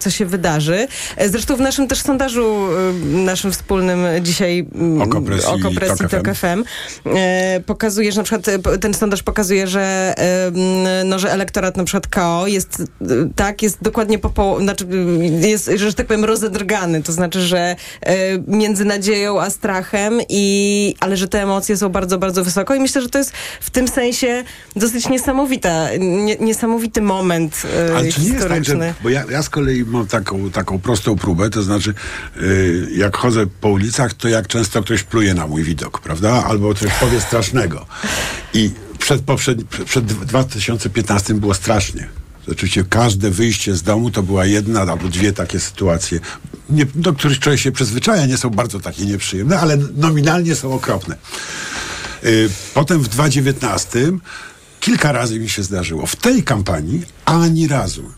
co 0.00 0.10
się 0.10 0.26
wydarzy. 0.26 0.88
Zresztą 1.26 1.56
w 1.56 1.60
naszym 1.60 1.88
też 1.88 2.00
sondażu, 2.00 2.66
y, 2.92 3.04
naszym 3.04 3.52
wspólnym 3.52 3.98
dzisiaj 4.20 4.66
mm, 4.74 5.02
Okopres 5.02 5.44
i 5.44 5.46
Okopres 5.46 6.00
i 6.00 6.08
Tok 6.08 6.34
FM, 6.34 6.64
e, 7.06 7.60
pokazuje, 7.66 8.12
że 8.12 8.20
na 8.20 8.24
przykład 8.24 8.48
e, 8.48 8.78
ten 8.78 8.94
sondaż 8.94 9.22
pokazuje, 9.22 9.66
że, 9.66 10.14
e, 10.18 11.04
no, 11.04 11.18
że 11.18 11.32
elektorat 11.32 11.76
na 11.76 11.84
przykład 11.84 12.06
KO 12.06 12.46
jest, 12.46 12.82
tak, 13.36 13.62
jest 13.62 13.78
dokładnie 13.82 13.97
po 14.18 14.30
połowie, 14.30 14.64
znaczy 14.64 14.84
m, 14.84 15.22
jest, 15.42 15.70
że 15.76 15.94
tak 15.94 16.06
powiem, 16.06 16.24
rozedrgany. 16.24 17.02
To 17.02 17.12
znaczy, 17.12 17.40
że 17.40 17.76
e, 18.00 18.16
między 18.46 18.84
nadzieją 18.84 19.40
a 19.40 19.50
strachem 19.50 20.20
i, 20.28 20.94
ale 21.00 21.16
że 21.16 21.28
te 21.28 21.42
emocje 21.42 21.76
są 21.76 21.88
bardzo, 21.88 22.18
bardzo 22.18 22.44
wysoko 22.44 22.74
i 22.74 22.80
myślę, 22.80 23.02
że 23.02 23.08
to 23.08 23.18
jest 23.18 23.32
w 23.60 23.70
tym 23.70 23.88
sensie 23.88 24.44
dosyć 24.76 25.08
niesamowita, 25.08 25.88
nie, 25.98 26.36
niesamowity 26.36 27.02
moment 27.02 27.62
e, 27.90 27.96
Ale 27.96 28.12
czy 28.12 28.20
nie 28.20 28.26
jest 28.26 28.38
tak, 28.48 28.52
historyczny. 28.58 28.86
że, 28.88 28.94
bo 29.02 29.08
ja, 29.08 29.24
ja 29.30 29.42
z 29.42 29.48
kolei 29.48 29.84
mam 29.84 30.06
taką, 30.06 30.50
taką 30.50 30.78
prostą 30.78 31.16
próbę, 31.16 31.50
to 31.50 31.62
znaczy 31.62 31.94
y, 32.42 32.88
jak 32.96 33.16
chodzę 33.16 33.46
po 33.60 33.68
ulicach, 33.68 34.14
to 34.14 34.28
jak 34.28 34.46
często 34.46 34.82
ktoś 34.82 35.02
pluje 35.02 35.34
na 35.34 35.46
mój 35.46 35.62
widok, 35.62 36.00
prawda? 36.00 36.44
Albo 36.46 36.74
coś 36.74 36.92
powie 37.00 37.20
strasznego. 37.20 37.86
I 38.54 38.70
przed, 38.98 39.22
poprzed, 39.22 39.64
przed 39.84 40.04
2015 40.06 41.34
było 41.34 41.54
strasznie. 41.54 42.08
Oczywiście 42.52 42.84
każde 42.84 43.30
wyjście 43.30 43.74
z 43.74 43.82
domu 43.82 44.10
to 44.10 44.22
była 44.22 44.46
jedna 44.46 44.80
albo 44.80 45.08
dwie 45.08 45.32
takie 45.32 45.60
sytuacje, 45.60 46.20
nie, 46.70 46.86
do 46.94 47.12
których 47.12 47.38
człowiek 47.38 47.60
się 47.60 47.72
przyzwyczaja, 47.72 48.26
nie 48.26 48.36
są 48.36 48.50
bardzo 48.50 48.80
takie 48.80 49.06
nieprzyjemne, 49.06 49.60
ale 49.60 49.78
nominalnie 49.96 50.54
są 50.54 50.72
okropne. 50.72 51.16
Y, 52.24 52.50
Potem 52.74 53.00
w 53.02 53.08
2019 53.08 54.12
kilka 54.80 55.12
razy 55.12 55.40
mi 55.40 55.48
się 55.48 55.62
zdarzyło. 55.62 56.06
W 56.06 56.16
tej 56.16 56.42
kampanii 56.42 57.02
ani 57.24 57.68
razu. 57.68 58.12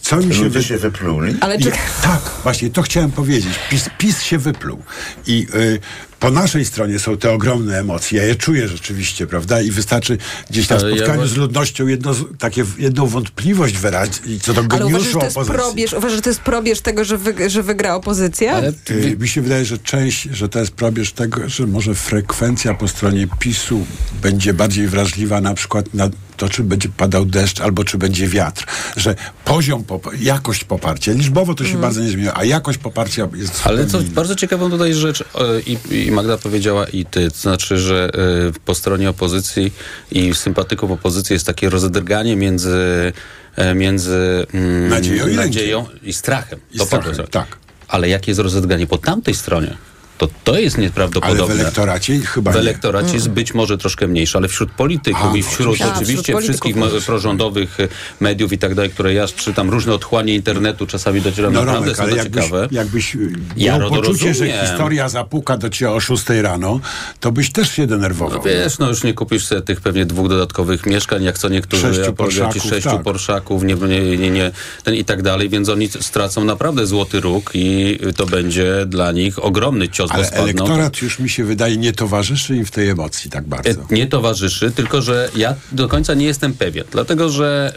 Co 0.00 0.16
mi 0.16 0.34
się, 0.34 0.44
Ludzie 0.44 0.62
się 0.62 0.78
wypluli? 0.78 1.36
Ale 1.40 1.58
czy... 1.58 1.68
I, 1.68 1.72
tak, 2.02 2.20
właśnie 2.42 2.70
to 2.70 2.82
chciałem 2.82 3.10
powiedzieć. 3.10 3.54
PiS, 3.70 3.90
PiS 3.98 4.22
się 4.22 4.38
wypluł. 4.38 4.82
I 5.26 5.46
y, 5.54 5.80
po 6.24 6.30
naszej 6.30 6.64
stronie 6.64 6.98
są 6.98 7.16
te 7.16 7.32
ogromne 7.32 7.78
emocje. 7.80 8.18
Ja 8.20 8.26
je 8.26 8.34
czuję 8.34 8.68
rzeczywiście, 8.68 9.26
prawda? 9.26 9.60
I 9.60 9.70
wystarczy 9.70 10.18
gdzieś 10.50 10.68
na 10.68 10.76
Ale 10.76 10.90
ja 10.90 10.96
spotkaniu 10.96 11.18
właśnie- 11.20 11.34
z 11.34 11.36
ludnością 11.36 11.86
jedno, 11.86 12.14
takie, 12.38 12.64
jedną 12.78 13.06
wątpliwość 13.06 13.78
wyrazić 13.78 14.42
co 14.42 14.54
do 14.54 14.60
Ale 14.60 14.66
uważasz, 14.86 14.88
że 14.88 14.92
geniuszu 14.98 15.18
to 15.18 15.24
jest 15.24 15.36
opozycji. 15.36 15.58
probierz, 15.58 15.92
uważasz, 15.92 16.16
że 16.16 16.22
to 16.22 16.30
jest 16.30 16.40
probierz 16.40 16.80
tego, 16.80 17.04
że, 17.04 17.18
wy, 17.18 17.50
że 17.50 17.62
wygra 17.62 17.94
opozycja? 17.94 18.62
Y, 18.90 19.16
mi 19.20 19.28
się 19.28 19.42
wydaje, 19.42 19.64
że 19.64 19.78
część, 19.78 20.22
że 20.32 20.48
to 20.48 20.58
jest 20.58 20.70
probierz 20.70 21.12
tego, 21.12 21.48
że 21.48 21.66
może 21.66 21.94
frekwencja 21.94 22.74
po 22.74 22.88
stronie 22.88 23.26
PiSu 23.38 23.86
będzie 24.22 24.54
bardziej 24.54 24.88
wrażliwa 24.88 25.40
na 25.40 25.54
przykład 25.54 25.94
na 25.94 26.10
to, 26.36 26.48
czy 26.48 26.62
będzie 26.62 26.88
padał 26.88 27.24
deszcz, 27.24 27.60
albo 27.60 27.84
czy 27.84 27.98
będzie 27.98 28.28
wiatr. 28.28 28.64
Że 28.96 29.14
poziom, 29.44 29.84
pop- 29.84 30.20
jakość 30.20 30.64
poparcia, 30.64 31.12
liczbowo 31.12 31.54
to 31.54 31.64
się 31.64 31.80
bardzo 31.80 32.00
nie 32.00 32.10
zmieniło, 32.10 32.36
a 32.36 32.44
jakość 32.44 32.78
poparcia 32.78 33.28
jest 33.34 33.60
Ale 33.64 33.86
co 33.86 34.00
bardzo 34.02 34.34
ciekawą 34.36 34.70
tutaj 34.70 34.94
rzecz 34.94 35.20
e, 35.20 35.24
i, 35.60 36.06
i 36.06 36.10
Magda 36.14 36.38
powiedziała 36.38 36.86
i 36.86 37.04
ty, 37.04 37.30
to 37.30 37.36
znaczy, 37.36 37.78
że 37.78 38.10
e, 38.14 38.60
po 38.64 38.74
stronie 38.74 39.10
opozycji 39.10 39.72
i 40.12 40.34
sympatyków 40.34 40.90
opozycji 40.90 41.34
jest 41.34 41.46
takie 41.46 41.70
rozdrganie 41.70 42.36
między 42.36 43.12
e, 43.56 43.74
między 43.74 44.46
mm, 44.54 44.88
Nadzieją 44.88 45.28
i 45.28 45.34
nadzieją 45.34 45.86
i 46.02 46.12
strachem. 46.12 46.60
I 46.72 46.78
To 46.78 46.86
strachem, 46.86 47.26
tak. 47.30 47.46
Ale 47.88 48.08
jakie 48.08 48.30
jest 48.30 48.40
rozdrganie 48.40 48.86
po 48.86 48.98
tamtej 48.98 49.34
stronie? 49.34 49.76
To 50.18 50.28
to 50.44 50.58
jest 50.58 50.76
Ale 50.76 50.84
nieprawdopodobne. 50.86 51.54
w 51.54 51.60
elektoracie 51.60 52.18
chyba 52.20 52.50
W 52.50 52.54
nie. 52.54 52.60
elektoracie 52.60 53.14
jest 53.14 53.28
być 53.28 53.54
może 53.54 53.78
troszkę 53.78 54.06
mniejsze, 54.08 54.38
ale 54.38 54.48
wśród 54.48 54.70
polityków 54.70 55.22
A, 55.32 55.36
i 55.36 55.40
no, 55.40 55.46
wśród 55.48 55.60
oczywiście. 55.68 55.84
A, 55.84 55.92
oczywiście 55.92 56.22
wśród 56.22 56.36
polityków 56.36 56.42
wszystkich 56.42 56.92
też. 56.94 57.04
prorządowych 57.04 57.80
e, 57.80 57.88
mediów 58.20 58.52
i 58.52 58.58
tak 58.58 58.74
dalej, 58.74 58.90
które 58.90 59.14
ja 59.14 59.26
czytam, 59.28 59.70
różne 59.70 59.92
otchłanie 59.94 60.34
internetu 60.34 60.86
czasami 60.86 61.20
docieram, 61.20 61.52
No 61.52 61.60
naprawdę 61.64 61.80
Romek, 61.86 61.96
są 61.96 62.02
ale 62.02 62.12
to 62.12 62.16
jakbyś, 62.18 62.44
ciekawe. 62.44 62.68
jakbyś 62.70 63.14
y, 63.14 63.32
Ja 63.56 63.78
miał 63.78 63.90
poczucie, 63.90 64.18
że 64.18 64.28
rozumiem. 64.28 64.66
historia 64.66 65.08
zapuka 65.08 65.56
do 65.56 65.70
ciebie 65.70 65.90
o 65.90 66.00
6 66.00 66.24
rano, 66.42 66.80
to 67.20 67.32
byś 67.32 67.52
też 67.52 67.70
się 67.72 67.86
denerwował. 67.86 68.38
No 68.38 68.44
wiesz, 68.44 68.78
no 68.78 68.88
już 68.88 69.02
nie 69.04 69.14
kupisz 69.14 69.46
sobie 69.46 69.62
tych 69.62 69.80
pewnie 69.80 70.06
dwóch 70.06 70.28
dodatkowych 70.28 70.86
mieszkań, 70.86 71.22
jak 71.22 71.38
co 71.38 71.48
niektórzy 71.48 71.94
Sześciu 71.94 72.12
Porszaków, 72.12 72.62
sześciu 72.62 72.90
tak. 72.90 73.02
porszaków, 73.02 73.62
nie, 73.62 73.74
nie, 73.74 74.16
nie, 74.18 74.30
nie, 74.30 74.50
ten 74.84 74.94
i 74.94 75.04
tak 75.04 75.22
dalej, 75.22 75.48
więc 75.48 75.68
oni 75.68 75.88
stracą 75.88 76.44
naprawdę 76.44 76.86
złoty 76.86 77.20
róg 77.20 77.50
i 77.54 77.98
to 78.16 78.26
będzie 78.26 78.86
dla 78.86 79.12
nich 79.12 79.44
ogromny 79.44 79.88
cios, 79.88 80.03
Ale 80.10 80.24
spadną. 80.24 80.44
elektorat 80.44 81.02
już 81.02 81.18
mi 81.18 81.28
się 81.28 81.44
wydaje 81.44 81.76
nie 81.76 81.92
towarzyszy 81.92 82.56
im 82.56 82.64
w 82.64 82.70
tej 82.70 82.88
emocji 82.88 83.30
tak 83.30 83.44
bardzo. 83.44 83.70
E, 83.70 83.74
Nie 83.90 84.06
towarzyszy, 84.06 84.70
tylko 84.70 85.02
że 85.02 85.28
ja 85.36 85.54
do 85.72 85.88
końca 85.88 86.14
nie 86.14 86.26
jestem 86.26 86.54
pewien, 86.54 86.84
dlatego 86.90 87.28
że, 87.28 87.72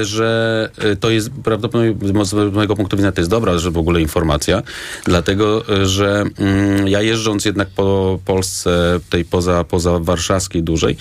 y, 0.00 0.04
że 0.04 0.70
y, 0.84 0.96
to 0.96 1.10
jest 1.10 1.30
prawdopodobnie 1.44 1.94
z 2.24 2.32
mojego 2.54 2.76
punktu 2.76 2.96
widzenia 2.96 3.12
to 3.12 3.20
jest 3.20 3.30
dobra, 3.30 3.58
że 3.58 3.70
w 3.70 3.78
ogóle 3.78 4.00
informacja, 4.00 4.62
dlatego 5.04 5.64
y, 5.82 5.86
że 5.86 6.24
mm, 6.38 6.88
ja 6.88 7.02
jeżdżąc 7.02 7.44
jednak 7.44 7.68
po 7.68 8.18
Polsce, 8.24 9.00
tej 9.10 9.24
poza, 9.24 9.64
poza 9.64 9.98
warszawskiej 9.98 10.62
dłużej, 10.62 10.96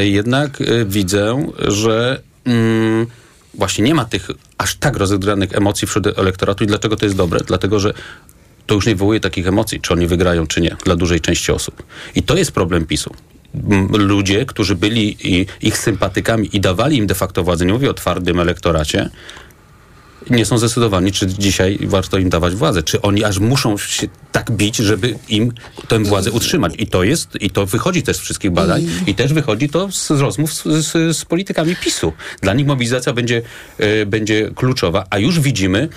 y, 0.00 0.08
jednak 0.08 0.60
y, 0.60 0.84
widzę, 0.88 1.46
że 1.68 2.20
mm, 2.44 3.06
właśnie 3.54 3.84
nie 3.84 3.94
ma 3.94 4.04
tych 4.04 4.28
aż 4.58 4.74
tak 4.74 4.96
rozegranych 4.96 5.52
emocji 5.52 5.88
wśród 5.88 6.18
elektoratu 6.18 6.64
i 6.64 6.66
dlaczego 6.66 6.96
to 6.96 7.06
jest 7.06 7.16
dobre? 7.16 7.40
Dlatego, 7.46 7.80
że 7.80 7.94
to 8.66 8.74
już 8.74 8.86
nie 8.86 8.94
wywołuje 8.94 9.20
takich 9.20 9.46
emocji, 9.46 9.80
czy 9.80 9.92
oni 9.92 10.06
wygrają, 10.06 10.46
czy 10.46 10.60
nie, 10.60 10.76
dla 10.84 10.96
dużej 10.96 11.20
części 11.20 11.52
osób. 11.52 11.82
I 12.14 12.22
to 12.22 12.36
jest 12.36 12.52
problem 12.52 12.86
PiSu. 12.86 13.14
Ludzie, 13.92 14.46
którzy 14.46 14.74
byli 14.74 15.16
ich 15.62 15.78
sympatykami 15.78 16.56
i 16.56 16.60
dawali 16.60 16.96
im 16.96 17.06
de 17.06 17.14
facto 17.14 17.44
władzę, 17.44 17.66
nie 17.66 17.72
mówię 17.72 17.90
o 17.90 17.94
twardym 17.94 18.40
elektoracie, 18.40 19.10
nie 20.30 20.46
są 20.46 20.58
zdecydowani, 20.58 21.12
czy 21.12 21.26
dzisiaj 21.26 21.78
warto 21.82 22.18
im 22.18 22.30
dawać 22.30 22.54
władzę. 22.54 22.82
Czy 22.82 23.02
oni 23.02 23.24
aż 23.24 23.38
muszą 23.38 23.78
się 23.78 24.06
tak 24.32 24.50
bić, 24.50 24.76
żeby 24.76 25.18
im 25.28 25.52
tę 25.88 25.98
władzę 25.98 26.32
utrzymać. 26.32 26.74
I 26.78 26.86
to 26.86 27.04
jest, 27.04 27.28
i 27.40 27.50
to 27.50 27.66
wychodzi 27.66 28.02
też 28.02 28.16
z 28.16 28.20
wszystkich 28.20 28.50
badań 28.50 28.86
i 29.06 29.14
też 29.14 29.32
wychodzi 29.32 29.68
to 29.68 29.92
z 29.92 30.10
rozmów 30.10 30.54
z, 30.54 30.62
z, 30.64 31.16
z 31.16 31.24
politykami 31.24 31.76
PiSu. 31.76 32.12
Dla 32.40 32.54
nich 32.54 32.66
mobilizacja 32.66 33.12
będzie, 33.12 33.42
e, 33.78 34.06
będzie 34.06 34.50
kluczowa, 34.54 35.06
a 35.10 35.18
już 35.18 35.40
widzimy, 35.40 35.88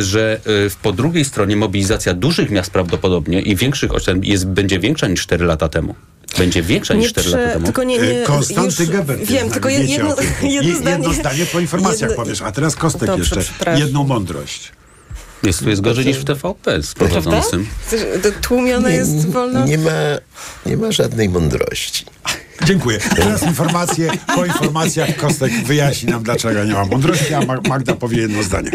że 0.00 0.40
e, 0.66 0.70
w- 0.70 0.76
po 0.76 0.92
drugiej 0.92 1.24
stronie 1.24 1.56
mobilizacja 1.56 2.14
dużych 2.14 2.50
miast 2.50 2.70
prawdopodobnie 2.70 3.40
i 3.42 3.56
większych 3.56 3.94
ośrodków 3.94 4.26
jest, 4.26 4.46
będzie 4.46 4.78
większa 4.78 5.08
niż 5.08 5.22
4 5.22 5.44
lata 5.44 5.68
temu. 5.68 5.94
Będzie 6.38 6.62
większa 6.62 6.94
niż 6.94 7.08
4 7.10 7.30
lata 7.30 7.52
temu. 7.52 7.64
tylko 7.64 7.82
nie, 7.84 7.98
nie, 7.98 8.22
Y, 8.22 8.24
Konstanty 8.26 8.86
Gebert. 8.86 9.22
Wiem, 9.24 9.50
tylko 9.50 9.68
jedno, 9.68 9.86
jedno, 10.42 10.68
Je- 10.68 10.76
zdanie. 10.76 10.90
jedno 10.96 11.12
zdanie 11.12 11.46
po 11.46 11.60
informacjach 11.60 12.10
jedno- 12.10 12.24
powiesz, 12.24 12.42
a 12.42 12.52
teraz 12.52 12.76
Kostek 12.76 13.06
Dobrze, 13.06 13.36
jeszcze. 13.36 13.78
Jedną 13.78 14.04
mądrość. 14.04 14.72
Jest, 15.42 15.60
tu 15.60 15.70
jest 15.70 15.82
gorzej 15.82 16.06
niż 16.06 16.16
w 16.16 16.24
TVP 16.24 16.82
z 16.82 16.94
prowadzącym. 16.94 17.66
To 18.22 18.28
Tłumione 18.42 18.92
jest 18.92 19.28
wolno? 19.30 19.64
Nie 19.66 19.78
ma, 19.78 19.90
nie 20.66 20.76
ma 20.76 20.92
żadnej 20.92 21.28
mądrości. 21.28 22.04
Dziękuję. 22.64 22.98
Teraz 23.16 23.42
informacje. 23.42 24.10
Po 24.34 24.44
informacjach 24.46 25.16
Kostek 25.16 25.52
wyjaśni 25.52 26.10
nam, 26.10 26.22
dlaczego 26.22 26.64
nie 26.64 26.72
ma 26.72 26.84
mądrości, 26.84 27.34
a 27.34 27.40
Ma- 27.40 27.60
Magda 27.68 27.94
powie 27.94 28.18
jedno 28.18 28.42
zdanie. 28.42 28.70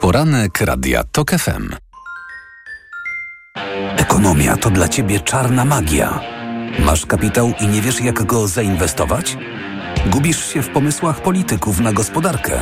Poranek 0.00 0.60
Radia 0.60 1.04
TOK 1.12 1.30
FM. 1.30 1.68
Ekonomia 3.96 4.56
to 4.56 4.70
dla 4.70 4.88
Ciebie 4.88 5.20
czarna 5.20 5.64
magia. 5.64 6.20
Masz 6.78 7.06
kapitał 7.06 7.52
i 7.60 7.66
nie 7.66 7.82
wiesz, 7.82 8.00
jak 8.00 8.22
go 8.26 8.48
zainwestować? 8.48 9.36
Gubisz 10.06 10.52
się 10.52 10.62
w 10.62 10.68
pomysłach 10.68 11.22
polityków 11.22 11.80
na 11.80 11.92
gospodarkę? 11.92 12.52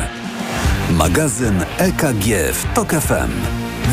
Magazyn 0.91 1.63
EKG 1.77 2.25
w 2.53 2.73
TOK 2.73 2.91
FM. 2.91 3.31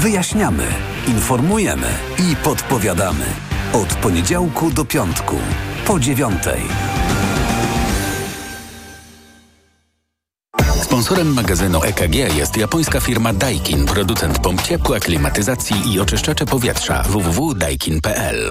Wyjaśniamy, 0.02 0.64
informujemy 1.06 1.86
i 2.18 2.36
podpowiadamy. 2.36 3.24
Od 3.72 3.94
poniedziałku 3.94 4.70
do 4.70 4.84
piątku, 4.84 5.36
po 5.86 6.00
dziewiątej. 6.00 6.60
Sponsorem 10.82 11.34
magazynu 11.34 11.82
EKG 11.82 12.14
jest 12.14 12.56
japońska 12.56 13.00
firma 13.00 13.32
Daikin, 13.32 13.86
producent 13.86 14.38
pomp 14.38 14.62
ciepła, 14.62 15.00
klimatyzacji 15.00 15.94
i 15.94 16.00
oczyszczacze 16.00 16.46
powietrza 16.46 17.02
www.daikin.pl. 17.02 18.50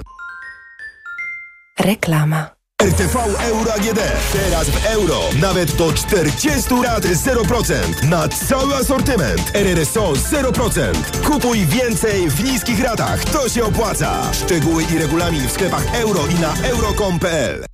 Reklama. 1.78 2.55
RTV 2.82 3.16
Euro 3.40 3.72
AGD. 3.74 4.00
Teraz 4.32 4.68
w 4.70 4.86
euro. 4.86 5.20
Nawet 5.40 5.76
do 5.76 5.92
40 5.92 6.74
lat 6.82 7.04
0%. 7.04 7.74
Na 8.08 8.28
cały 8.28 8.74
asortyment. 8.74 9.50
RRSO 9.54 10.12
0%. 10.12 10.92
Kupuj 11.24 11.66
więcej 11.66 12.30
w 12.30 12.44
niskich 12.44 12.80
ratach. 12.84 13.24
To 13.24 13.48
się 13.48 13.64
opłaca. 13.64 14.32
Szczegóły 14.32 14.82
i 14.94 14.98
regulamin 14.98 15.48
w 15.48 15.52
sklepach 15.52 15.94
euro 15.94 16.20
i 16.26 16.34
na 16.34 16.54
euro.com.pl 16.68 17.64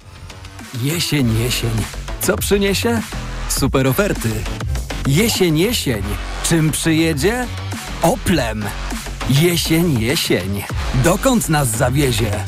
Jesień, 0.82 1.38
jesień. 1.38 1.71
Co 2.21 2.37
przyniesie? 2.37 3.00
Super 3.49 3.87
oferty. 3.87 4.30
Jesień, 5.06 5.59
jesień. 5.59 6.02
Czym 6.42 6.71
przyjedzie? 6.71 7.47
Oplem. 8.02 8.64
Jesień, 9.30 10.00
jesień. 10.00 10.62
Dokąd 11.04 11.49
nas 11.49 11.68
zawiezie? 11.68 12.44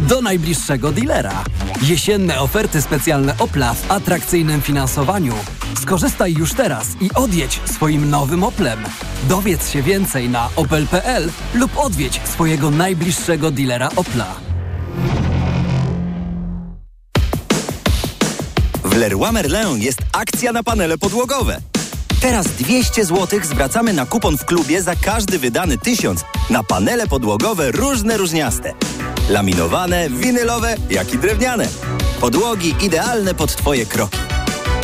Do 0.00 0.20
najbliższego 0.20 0.92
dealera. 0.92 1.44
Jesienne 1.82 2.40
oferty 2.40 2.82
specjalne 2.82 3.34
Opla 3.38 3.74
w 3.74 3.90
atrakcyjnym 3.90 4.62
finansowaniu. 4.62 5.34
Skorzystaj 5.82 6.34
już 6.34 6.52
teraz 6.52 6.86
i 7.00 7.10
odjedź 7.14 7.60
swoim 7.64 8.10
nowym 8.10 8.44
Oplem. 8.44 8.78
Dowiedz 9.28 9.70
się 9.70 9.82
więcej 9.82 10.28
na 10.28 10.48
opel.pl 10.56 11.30
lub 11.54 11.78
odwiedź 11.78 12.20
swojego 12.24 12.70
najbliższego 12.70 13.50
dealera 13.50 13.88
Opla. 13.96 14.34
W 18.84 18.96
Leroy 18.96 19.32
Merlin 19.32 19.78
jest 19.78 19.98
akcja 20.12 20.52
na 20.52 20.62
panele 20.62 20.98
podłogowe. 20.98 21.60
Teraz 22.22 22.46
200 22.46 23.04
zł 23.04 23.40
zwracamy 23.42 23.92
na 23.92 24.06
kupon 24.06 24.38
w 24.38 24.44
klubie 24.44 24.82
za 24.82 24.96
każdy 24.96 25.38
wydany 25.38 25.78
tysiąc 25.78 26.24
na 26.50 26.62
panele 26.62 27.06
podłogowe 27.06 27.70
różne 27.70 28.16
różniaste. 28.16 28.74
Laminowane, 29.30 30.10
winylowe, 30.10 30.76
jak 30.90 31.14
i 31.14 31.18
drewniane. 31.18 31.68
Podłogi 32.20 32.74
idealne 32.80 33.34
pod 33.34 33.56
Twoje 33.56 33.86
kroki. 33.86 34.18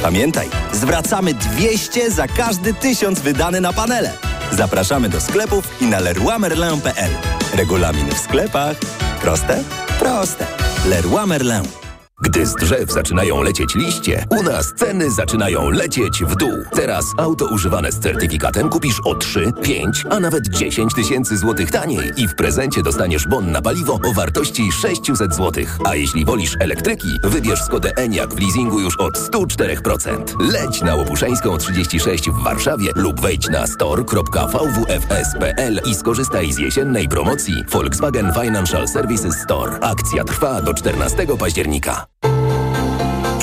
Pamiętaj, 0.02 0.48
zwracamy 0.72 1.34
200 1.34 2.10
za 2.10 2.28
każdy 2.28 2.74
tysiąc 2.74 3.20
wydany 3.20 3.60
na 3.60 3.72
panele. 3.72 4.12
Zapraszamy 4.52 5.08
do 5.08 5.20
sklepów 5.20 5.82
i 5.82 5.84
na 5.84 5.98
leroymerlin.pl. 6.00 7.10
Regulamin 7.54 8.10
w 8.10 8.18
sklepach. 8.18 8.76
Proste? 9.20 9.64
Proste. 9.98 10.46
Leroy 10.86 11.26
Merlin. 11.26 11.87
Gdy 12.20 12.46
z 12.46 12.54
drzew 12.54 12.92
zaczynają 12.92 13.42
lecieć 13.42 13.74
liście, 13.74 14.26
u 14.30 14.42
nas 14.42 14.72
ceny 14.76 15.10
zaczynają 15.10 15.70
lecieć 15.70 16.24
w 16.24 16.36
dół. 16.36 16.64
Teraz 16.72 17.04
auto 17.16 17.46
używane 17.46 17.92
z 17.92 17.98
certyfikatem 17.98 18.68
kupisz 18.68 19.00
o 19.04 19.14
3, 19.14 19.52
5, 19.62 20.04
a 20.10 20.20
nawet 20.20 20.48
10 20.48 20.94
tysięcy 20.94 21.36
złotych 21.36 21.70
taniej 21.70 22.12
i 22.16 22.28
w 22.28 22.34
prezencie 22.34 22.82
dostaniesz 22.82 23.28
bon 23.28 23.52
na 23.52 23.62
paliwo 23.62 24.00
o 24.04 24.12
wartości 24.12 24.72
600 24.72 25.34
złotych. 25.34 25.78
A 25.84 25.94
jeśli 25.94 26.24
wolisz 26.24 26.56
elektryki, 26.60 27.08
wybierz 27.24 27.62
Skodę 27.62 27.92
Enyaq 27.96 28.34
w 28.34 28.40
leasingu 28.40 28.80
już 28.80 28.96
od 28.96 29.18
104%. 29.18 30.50
Leć 30.52 30.82
na 30.82 30.94
Łopuszeńską 30.94 31.58
36 31.58 32.30
w 32.30 32.42
Warszawie 32.42 32.90
lub 32.94 33.20
wejdź 33.20 33.48
na 33.48 33.66
store.vwfs.pl 33.66 35.80
i 35.86 35.94
skorzystaj 35.94 36.52
z 36.52 36.58
jesiennej 36.58 37.08
promocji 37.08 37.64
Volkswagen 37.70 38.32
Financial 38.42 38.88
Services 38.88 39.34
Store. 39.34 39.78
Akcja 39.80 40.24
trwa 40.24 40.62
do 40.62 40.74
14 40.74 41.26
października. 41.38 42.07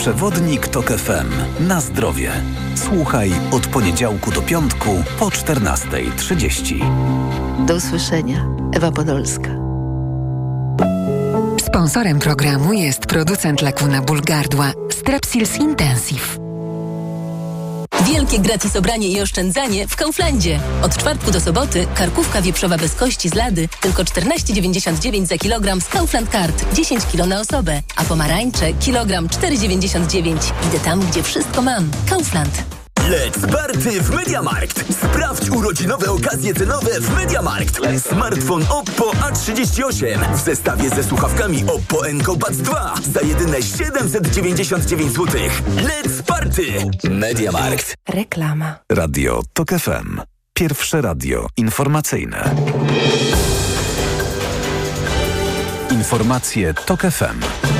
Przewodnik 0.05 0.67
TOK 0.67 0.91
FM. 0.91 1.27
Na 1.67 1.81
zdrowie. 1.81 2.31
Słuchaj 2.75 3.31
od 3.51 3.67
poniedziałku 3.67 4.31
do 4.31 4.41
piątku 4.41 4.89
po 5.19 5.25
14.30. 5.25 7.65
Do 7.65 7.75
usłyszenia. 7.75 8.45
Ewa 8.74 8.91
Podolska. 8.91 9.50
Sponsorem 11.59 12.19
programu 12.19 12.74
jest 12.74 13.05
producent 13.05 13.62
leku 13.62 13.88
na 13.88 14.01
ból 14.01 14.21
gardła 14.21 14.71
Strepsils 14.89 15.57
Intensive. 15.57 16.45
Wielkie 18.07 18.39
gratis 18.39 18.75
obranie 18.75 19.07
i 19.07 19.21
oszczędzanie 19.21 19.88
w 19.88 19.95
Kauflandzie. 19.95 20.59
Od 20.81 20.97
czwartku 20.97 21.31
do 21.31 21.39
soboty 21.39 21.88
karkówka 21.95 22.41
wieprzowa 22.41 22.77
bez 22.77 22.95
kości 22.95 23.29
z 23.29 23.33
lady 23.33 23.69
tylko 23.81 24.03
14,99 24.03 25.25
za 25.25 25.38
kilogram 25.38 25.81
z 25.81 25.88
Kaufland 25.88 26.31
Card 26.31 26.65
10 26.74 27.05
kg 27.05 27.27
na 27.27 27.39
osobę, 27.39 27.81
a 27.95 28.03
pomarańcze 28.03 28.74
kilogram 28.74 29.27
4,99. 29.27 30.38
Idę 30.67 30.79
tam, 30.79 31.00
gdzie 31.00 31.24
wszystko 31.24 31.62
mam. 31.62 31.91
Kaufland. 32.09 32.85
Let's 33.09 33.51
party 33.51 34.01
w 34.01 34.09
Mediamarkt! 34.15 34.93
Sprawdź 34.95 35.50
urodzinowe 35.50 36.12
okazje 36.12 36.53
cenowe 36.53 37.01
w 37.01 37.15
Mediamarkt. 37.15 37.79
Smartfon 38.00 38.65
Oppo 38.69 39.12
A38 39.12 40.35
w 40.35 40.39
zestawie 40.39 40.89
ze 40.89 41.03
słuchawkami 41.03 41.63
Oppo 41.67 42.07
Enco 42.07 42.35
Buds 42.35 42.57
2 42.57 42.94
za 43.13 43.22
jedyne 43.22 43.63
799 43.63 45.11
zł. 45.11 45.27
Let's 45.77 46.24
party! 46.25 46.63
Mediamarkt. 47.09 47.96
Reklama. 48.09 48.75
Radio 48.91 49.41
TOK 49.53 49.70
FM. 49.70 50.22
Pierwsze 50.53 51.01
radio 51.01 51.48
informacyjne. 51.57 52.55
Informacje 55.91 56.74
TOK 56.74 57.01
FM. 57.01 57.75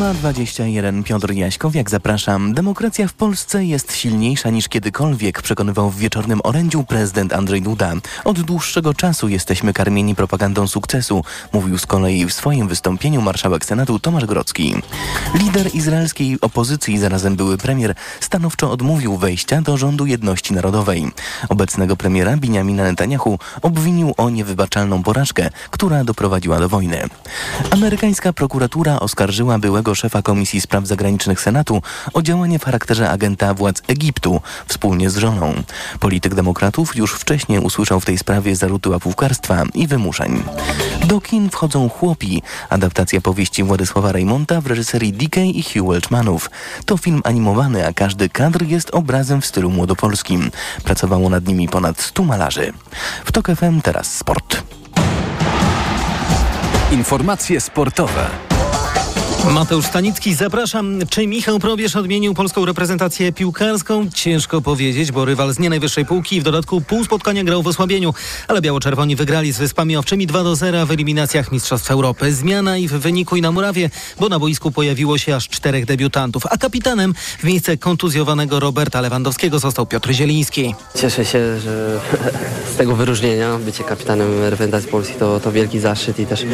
8.21 0.00 1.02
Piotr 1.02 1.32
Jaśkowiak, 1.32 1.90
zapraszam. 1.90 2.54
Demokracja 2.54 3.08
w 3.08 3.12
Polsce 3.12 3.64
jest 3.64 3.96
silniejsza 3.96 4.50
niż 4.50 4.68
kiedykolwiek, 4.68 5.42
przekonywał 5.42 5.90
w 5.90 5.98
wieczornym 5.98 6.40
orędziu 6.44 6.84
prezydent 6.84 7.32
Andrzej 7.32 7.62
Duda. 7.62 7.92
Od 8.24 8.40
dłuższego 8.40 8.94
czasu 8.94 9.28
jesteśmy 9.28 9.72
karmieni 9.72 10.14
propagandą 10.14 10.66
sukcesu, 10.66 11.24
mówił 11.52 11.78
z 11.78 11.86
kolei 11.86 12.26
w 12.26 12.32
swoim 12.32 12.68
wystąpieniu 12.68 13.22
marszałek 13.22 13.64
Senatu 13.64 13.98
Tomasz 13.98 14.26
Grocki. 14.26 14.74
Lider 15.34 15.74
izraelskiej 15.74 16.38
opozycji, 16.40 16.98
zarazem 16.98 17.36
były 17.36 17.58
premier, 17.58 17.94
stanowczo 18.20 18.70
odmówił 18.70 19.16
wejścia 19.16 19.62
do 19.62 19.76
rządu 19.76 20.06
jedności 20.06 20.54
narodowej. 20.54 21.12
Obecnego 21.48 21.96
premiera 21.96 22.36
Benjamina 22.36 22.82
Netanyahu 22.84 23.38
obwinił 23.62 24.14
o 24.16 24.30
niewybaczalną 24.30 25.02
porażkę, 25.02 25.50
która 25.70 26.04
doprowadziła 26.04 26.60
do 26.60 26.68
wojny. 26.68 27.08
Amerykańska 27.70 28.32
prokuratura 28.32 29.00
oskarżyła 29.00 29.58
byłego 29.58 29.89
szefa 29.94 30.22
Komisji 30.22 30.60
Spraw 30.60 30.86
Zagranicznych 30.86 31.40
Senatu 31.40 31.82
o 32.14 32.22
działanie 32.22 32.58
w 32.58 32.64
charakterze 32.64 33.10
agenta 33.10 33.54
władz 33.54 33.82
Egiptu 33.88 34.40
wspólnie 34.66 35.10
z 35.10 35.16
żoną. 35.16 35.54
Polityk 36.00 36.34
demokratów 36.34 36.96
już 36.96 37.12
wcześniej 37.12 37.58
usłyszał 37.58 38.00
w 38.00 38.04
tej 38.04 38.18
sprawie 38.18 38.56
zarzuty 38.56 38.88
łapówkarstwa 38.88 39.62
i 39.74 39.86
wymuszeń. 39.86 40.42
Do 41.06 41.20
kin 41.20 41.50
wchodzą 41.50 41.88
chłopi. 41.88 42.42
Adaptacja 42.68 43.20
powieści 43.20 43.64
Władysława 43.64 44.12
Reymonta 44.12 44.60
w 44.60 44.66
reżyserii 44.66 45.12
DK 45.12 45.36
i 45.36 45.62
Hugh 45.62 45.88
Welchmanów. 45.88 46.50
To 46.84 46.96
film 46.96 47.20
animowany, 47.24 47.86
a 47.86 47.92
każdy 47.92 48.28
kadr 48.28 48.64
jest 48.64 48.90
obrazem 48.90 49.40
w 49.40 49.46
stylu 49.46 49.70
młodopolskim. 49.70 50.50
Pracowało 50.84 51.30
nad 51.30 51.46
nimi 51.46 51.68
ponad 51.68 52.00
100 52.00 52.24
malarzy. 52.24 52.72
W 53.24 53.32
TOK 53.32 53.46
FM 53.56 53.80
teraz 53.80 54.16
sport. 54.16 54.62
Informacje 56.92 57.60
sportowe. 57.60 58.30
Mateusz 59.48 59.86
Stanicki, 59.86 60.34
zapraszam. 60.34 60.98
Czy 61.10 61.26
Michał 61.26 61.58
Probierz 61.58 61.96
odmienił 61.96 62.34
polską 62.34 62.64
reprezentację 62.64 63.32
piłkarską? 63.32 64.10
Ciężko 64.14 64.60
powiedzieć, 64.60 65.12
bo 65.12 65.24
rywal 65.24 65.52
z 65.52 65.58
nie 65.58 65.70
najwyższej 65.70 66.06
półki 66.06 66.36
i 66.36 66.40
w 66.40 66.44
dodatku 66.44 66.80
pół 66.80 67.04
spotkania 67.04 67.44
grał 67.44 67.62
w 67.62 67.66
osłabieniu, 67.66 68.14
ale 68.48 68.60
biało-czerwoni 68.60 69.16
wygrali 69.16 69.52
z 69.52 69.58
Wyspami 69.58 69.96
Owczymi 69.96 70.26
2 70.26 70.42
do 70.42 70.56
0 70.56 70.86
w 70.86 70.90
eliminacjach 70.90 71.52
Mistrzostw 71.52 71.90
Europy. 71.90 72.32
Zmiana 72.32 72.76
i 72.76 72.88
w 72.88 72.92
wyniku 72.92 73.36
i 73.36 73.40
na 73.40 73.52
murawie, 73.52 73.90
bo 74.20 74.28
na 74.28 74.38
boisku 74.38 74.70
pojawiło 74.70 75.18
się 75.18 75.36
aż 75.36 75.48
czterech 75.48 75.84
debiutantów, 75.84 76.42
a 76.50 76.56
kapitanem 76.56 77.14
w 77.38 77.44
miejsce 77.44 77.76
kontuzjowanego 77.76 78.60
Roberta 78.60 79.00
Lewandowskiego 79.00 79.58
został 79.58 79.86
Piotr 79.86 80.12
Zieliński. 80.12 80.74
Cieszę 80.94 81.24
się, 81.24 81.60
że 81.60 82.00
z 82.74 82.76
tego 82.76 82.96
wyróżnienia 82.96 83.58
bycie 83.58 83.84
kapitanem 83.84 84.42
reprezentacji 84.42 84.90
Polski 84.90 85.14
to, 85.14 85.40
to 85.40 85.52
wielki 85.52 85.78
zaszczyt 85.78 86.18
i 86.18 86.26
też 86.26 86.44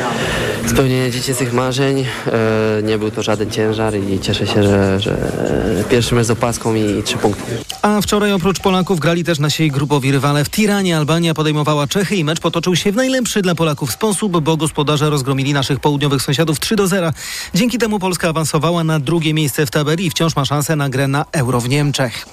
spełnienie 0.67 1.11
dziecięcych 1.11 1.53
marzeń. 1.53 2.05
E, 2.27 2.76
nie 2.83 2.99
był 2.99 3.11
to 3.11 3.23
żaden 3.23 3.51
ciężar 3.51 3.95
i 3.97 4.21
cieszę 4.21 4.47
się, 4.47 4.63
że, 4.63 5.01
że 5.01 5.17
pierwszy 5.91 6.15
mecz 6.15 6.27
z 6.27 6.31
opaską 6.31 6.75
i, 6.75 6.81
i 6.81 7.03
trzy 7.03 7.17
punkty. 7.17 7.59
A 7.83 8.01
wczoraj 8.01 8.33
oprócz 8.33 8.61
Polaków 8.61 9.01
grali 9.01 9.25
też 9.25 9.39
nasi 9.39 9.71
grupowi 9.71 10.13
rywale. 10.13 10.45
W 10.45 10.51
Tiranie 10.51 10.97
Albania 10.97 11.35
podejmowała 11.35 11.87
Czechy 11.87 12.17
i 12.17 12.25
mecz 12.25 12.41
potoczył 12.41 12.77
się 12.77 12.93
w 12.93 12.97
najlepszy 12.97 13.43
dla 13.43 13.55
Polaków 13.55 13.93
sposób, 13.93 14.41
bo 14.41 14.57
gospodarze 14.57 15.11
rozgromili 15.11 15.53
naszych 15.53 15.81
południowych 15.81 16.23
sąsiadów 16.23 16.61
3 16.61 16.77
do 16.77 16.87
0. 16.87 17.11
Dzięki 17.55 17.79
temu 17.79 17.99
Polska 17.99 18.29
awansowała 18.29 18.85
na 18.85 19.01
drugie 19.01 19.35
miejsce 19.35 19.67
w 19.67 19.71
tabeli 19.71 20.07
i 20.07 20.11
wciąż 20.11 20.37
ma 20.37 20.45
szansę 20.45 20.77
na 20.77 20.89
grę 20.89 21.09
na 21.09 21.25
Euro 21.33 21.61
w 21.61 21.69
Niemczech. 21.69 22.27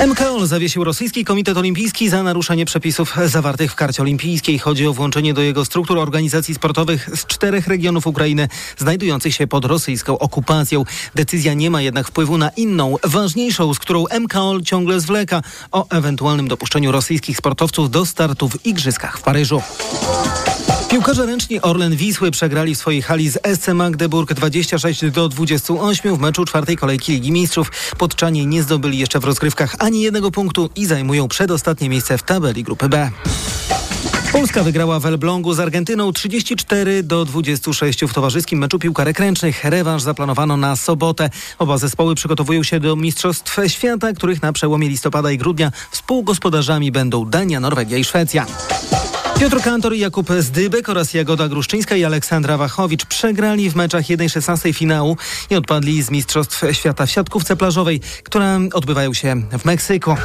MKOL 0.00 0.46
zawiesił 0.46 0.84
rosyjski 0.84 1.24
komitet 1.24 1.56
olimpijski 1.56 2.08
za 2.08 2.22
naruszenie 2.22 2.64
przepisów 2.64 3.14
zawartych 3.26 3.72
w 3.72 3.74
karcie 3.74 4.02
olimpijskiej. 4.02 4.58
Chodzi 4.58 4.86
o 4.86 4.92
włączenie 4.92 5.34
do 5.34 5.42
jego 5.42 5.64
struktur 5.64 5.98
organizacji 5.98 6.54
sportowych 6.54 7.10
z 7.14 7.26
czterech 7.26 7.66
regionów 7.66 8.06
Ukrainy 8.06 8.48
znajdujących 8.78 9.34
się 9.34 9.46
pod 9.46 9.64
rosyjską 9.64 10.18
okupacją. 10.18 10.84
Decyzja 11.14 11.54
nie 11.54 11.70
ma 11.70 11.82
jednak 11.82 12.08
wpływu 12.08 12.38
na 12.38 12.48
inną, 12.48 12.96
ważniejszą, 13.04 13.74
z 13.74 13.78
którą 13.78 14.04
MKOL 14.20 14.62
ciągle 14.62 15.00
zwleka 15.00 15.42
o 15.72 15.88
ewentualnym 15.88 16.48
dopuszczeniu 16.48 16.92
rosyjskich 16.92 17.36
sportowców 17.36 17.90
do 17.90 18.06
startu 18.06 18.48
w 18.48 18.66
Igrzyskach 18.66 19.18
w 19.18 19.22
Paryżu. 19.22 19.62
Piłkarze 20.88 21.26
ręczni 21.26 21.60
Orlen 21.60 21.96
Wisły 21.96 22.30
przegrali 22.30 22.74
w 22.74 22.78
swojej 22.78 23.02
hali 23.02 23.30
z 23.30 23.38
SC 23.58 23.68
Magdeburg 23.68 24.34
26 24.34 25.10
do 25.10 25.28
28 25.28 26.16
w 26.16 26.20
meczu 26.20 26.44
czwartej 26.44 26.76
kolejki 26.76 27.12
Ligi 27.12 27.32
Mistrzów. 27.32 27.70
Podczanie 27.98 28.46
nie 28.46 28.62
zdobyli 28.62 28.98
jeszcze 28.98 29.20
w 29.20 29.24
rozgrywkach 29.24 29.76
ani 29.78 30.02
jednego 30.02 30.30
punktu 30.30 30.70
i 30.76 30.86
zajmują 30.86 31.28
przedostatnie 31.28 31.88
miejsce 31.88 32.18
w 32.18 32.22
tabeli 32.22 32.62
grupy 32.64 32.88
B. 32.88 33.10
Polska 34.32 34.62
wygrała 34.62 35.00
w 35.00 35.06
Elblągu 35.06 35.54
z 35.54 35.60
Argentyną 35.60 36.12
34 36.12 37.02
do 37.02 37.24
26 37.24 38.04
w 38.04 38.14
towarzyskim 38.14 38.58
meczu 38.58 38.78
piłkarek 38.78 39.18
ręcznych. 39.18 39.64
Rewanż 39.64 40.02
zaplanowano 40.02 40.56
na 40.56 40.76
sobotę. 40.76 41.30
Oba 41.58 41.78
zespoły 41.78 42.14
przygotowują 42.14 42.62
się 42.62 42.80
do 42.80 42.96
Mistrzostw 42.96 43.56
Świata, 43.68 44.12
których 44.12 44.42
na 44.42 44.52
przełomie 44.52 44.88
listopada 44.88 45.30
i 45.30 45.38
grudnia 45.38 45.72
współgospodarzami 45.90 46.92
będą 46.92 47.24
Dania, 47.24 47.60
Norwegia 47.60 47.98
i 47.98 48.04
Szwecja. 48.04 48.46
Piotr 49.40 49.62
Kantor 49.62 49.94
i 49.94 49.98
Jakub 49.98 50.28
Zdybek 50.38 50.88
oraz 50.88 51.14
Jagoda 51.14 51.48
Gruszczyńska 51.48 51.96
i 51.96 52.04
Aleksandra 52.04 52.56
Wachowicz 52.56 53.06
przegrali 53.06 53.70
w 53.70 53.76
meczach 53.76 54.04
1-16 54.04 54.74
finału 54.74 55.16
i 55.50 55.54
odpadli 55.54 56.02
z 56.02 56.10
Mistrzostw 56.10 56.62
Świata 56.72 57.06
w 57.06 57.10
siatkówce 57.10 57.56
plażowej, 57.56 58.00
które 58.24 58.60
odbywają 58.72 59.14
się 59.14 59.42
w 59.58 59.64
Meksyku. 59.64 60.16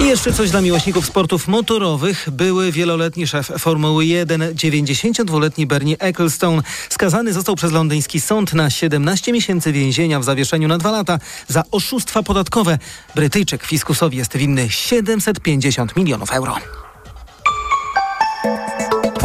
I 0.00 0.04
jeszcze 0.04 0.32
coś 0.32 0.50
dla 0.50 0.60
miłośników 0.60 1.06
sportów 1.06 1.48
motorowych. 1.48 2.30
Były 2.30 2.72
wieloletni 2.72 3.26
szef 3.26 3.52
Formuły 3.58 4.06
1, 4.06 4.40
92-letni 4.40 5.66
Bernie 5.66 5.98
Ecclestone, 5.98 6.62
skazany 6.88 7.32
został 7.32 7.56
przez 7.56 7.72
londyński 7.72 8.20
sąd 8.20 8.52
na 8.52 8.70
17 8.70 9.32
miesięcy 9.32 9.72
więzienia 9.72 10.20
w 10.20 10.24
zawieszeniu 10.24 10.68
na 10.68 10.78
dwa 10.78 10.90
lata 10.90 11.18
za 11.48 11.62
oszustwa 11.70 12.22
podatkowe. 12.22 12.78
Brytyjczyk 13.14 13.64
fiskusowi 13.64 14.18
jest 14.18 14.36
winny 14.36 14.70
750 14.70 15.96
milionów 15.96 16.30
euro. 16.30 16.83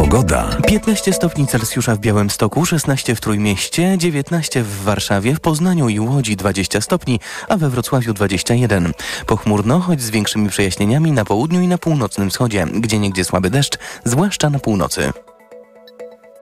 Pogoda. 0.00 0.56
15 0.66 1.12
stopni 1.12 1.46
Celsjusza 1.46 1.94
w 1.94 1.98
Białymstoku, 1.98 2.66
16 2.66 3.14
w 3.14 3.20
Trójmieście, 3.20 3.98
19 3.98 4.62
w 4.62 4.82
Warszawie, 4.82 5.34
w 5.34 5.40
Poznaniu 5.40 5.88
i 5.88 6.00
Łodzi 6.00 6.36
20 6.36 6.80
stopni, 6.80 7.20
a 7.48 7.56
we 7.56 7.70
Wrocławiu 7.70 8.14
21. 8.14 8.92
Pochmurno, 9.26 9.80
choć 9.80 10.02
z 10.02 10.10
większymi 10.10 10.48
przejaśnieniami 10.48 11.12
na 11.12 11.24
południu 11.24 11.60
i 11.60 11.68
na 11.68 11.78
północnym 11.78 12.30
wschodzie, 12.30 12.66
gdzie 12.74 12.98
niegdzie 12.98 13.24
słaby 13.24 13.50
deszcz, 13.50 13.78
zwłaszcza 14.04 14.50
na 14.50 14.58
północy. 14.58 15.12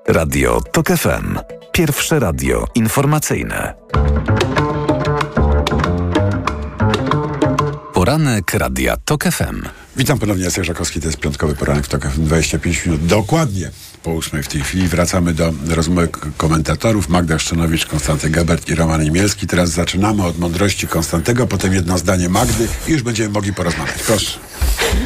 Radio 0.09 0.61
TOK 0.73 0.89
FM. 0.89 1.39
Pierwsze 1.73 2.19
radio 2.21 2.65
informacyjne. 2.75 3.75
Poranek 7.95 8.55
Radia 8.55 8.97
TOK 9.05 9.25
FM. 9.25 9.88
Witam 9.99 10.19
ponownie, 10.19 10.45
Jacek 10.45 10.65
Żakowski, 10.65 11.01
to 11.01 11.07
jest 11.07 11.19
piątkowy 11.19 11.55
poranek 11.55 11.85
w 11.85 11.89
TOK 11.89 12.07
FM, 12.07 12.25
25 12.25 12.87
minut 12.87 13.07
dokładnie 13.07 13.71
po 14.03 14.11
ósmej 14.11 14.43
w 14.43 14.49
tej 14.49 14.61
chwili. 14.61 14.89
Wracamy 14.89 15.35
do 15.35 15.53
rozmowy 15.69 16.09
komentatorów. 16.37 17.09
Magda 17.09 17.39
Szczenowicz, 17.39 17.87
Konstanty 17.87 18.31
Gebert 18.31 18.69
i 18.69 18.75
Roman 18.75 19.05
Imielski. 19.05 19.47
Teraz 19.47 19.71
zaczynamy 19.71 20.25
od 20.25 20.39
mądrości 20.39 20.89
Konstantego, 20.89 21.47
potem 21.47 21.75
jedno 21.75 21.99
zdanie 21.99 22.29
Magdy 22.29 22.69
i 22.89 22.93
już 22.93 23.03
będziemy 23.03 23.29
mogli 23.29 23.53
porozmawiać. 23.53 24.03
Proszę. 24.07 24.39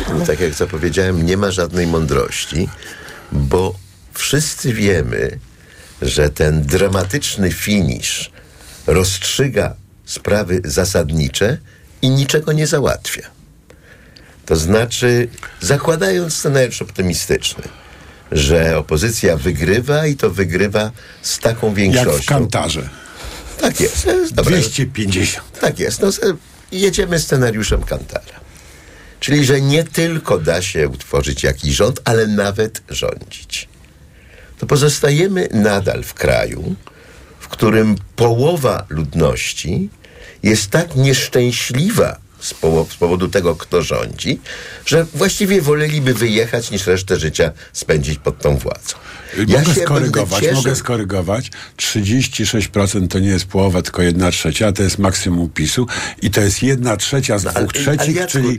No, 0.09 0.26
tak 0.26 0.40
jak 0.40 0.55
zapowiedziałem, 0.55 1.26
nie 1.26 1.37
ma 1.37 1.50
żadnej 1.50 1.87
mądrości, 1.87 2.68
bo 3.33 3.74
wszyscy 4.14 4.72
wiemy, 4.72 5.38
że 6.02 6.31
ten 6.31 6.62
dramatyczny 6.62 7.52
finisz 7.52 8.31
rozstrzyga 8.87 9.74
sprawy 10.05 10.61
zasadnicze 10.64 11.59
i 12.02 12.11
niczego 12.11 12.52
nie 12.52 12.66
załatwia. 12.66 13.41
To 14.52 14.56
znaczy, 14.56 15.28
zakładając 15.60 16.34
scenariusz 16.34 16.82
optymistyczny, 16.82 17.62
że 18.32 18.78
opozycja 18.78 19.36
wygrywa 19.36 20.06
i 20.06 20.16
to 20.16 20.30
wygrywa 20.30 20.90
z 21.22 21.38
taką 21.38 21.74
większością. 21.74 22.12
Jak 22.12 22.22
w 22.22 22.26
kantarze. 22.26 22.88
Tak 23.60 23.80
jest. 23.80 24.06
jest 24.06 24.34
dobra. 24.34 24.50
250. 24.56 25.60
Tak 25.60 25.78
jest. 25.78 26.00
No, 26.00 26.08
jedziemy 26.72 27.20
scenariuszem 27.20 27.82
Kantara. 27.82 28.40
Czyli, 29.20 29.44
że 29.44 29.60
nie 29.60 29.84
tylko 29.84 30.38
da 30.38 30.62
się 30.62 30.88
utworzyć 30.88 31.42
jakiś 31.42 31.74
rząd, 31.74 32.00
ale 32.04 32.26
nawet 32.26 32.82
rządzić. 32.88 33.68
To 34.58 34.66
pozostajemy 34.66 35.48
nadal 35.52 36.02
w 36.02 36.14
kraju, 36.14 36.74
w 37.40 37.48
którym 37.48 37.96
połowa 38.16 38.86
ludności 38.88 39.90
jest 40.42 40.70
tak 40.70 40.96
nieszczęśliwa 40.96 42.22
z, 42.42 42.55
powo- 42.55 42.87
z 42.90 42.96
powodu 42.96 43.28
tego, 43.28 43.57
kto 43.57 43.83
rządzi, 43.83 44.40
że 44.87 45.07
właściwie 45.14 45.62
woleliby 45.62 46.14
wyjechać, 46.14 46.70
niż 46.70 46.87
resztę 46.87 47.16
życia 47.18 47.52
spędzić 47.72 48.18
pod 48.18 48.38
tą 48.38 48.57
władzą. 48.57 48.94
Ja 49.48 49.59
mogę 49.61 49.74
skorygować, 49.83 50.44
mogę 50.55 50.76
skorygować. 50.76 51.50
36% 51.78 53.09
to 53.09 53.18
nie 53.18 53.28
jest 53.28 53.44
połowa, 53.44 53.83
tylko 53.83 54.02
jedna 54.02 54.31
trzecia, 54.31 54.72
to 54.72 54.83
jest 54.83 54.98
maksimum 54.98 55.50
PiSu 55.50 55.87
i 56.22 56.31
to 56.31 56.40
jest 56.40 56.62
jedna 56.62 56.96
trzecia 56.96 57.38
z 57.38 57.44
No, 57.44 57.50
ale- 57.50 57.61
dwóch 57.61 57.72
trzecich, 57.72 58.00
ale 58.00 58.12
Jacku, 58.12 58.33
czyli 58.33 58.59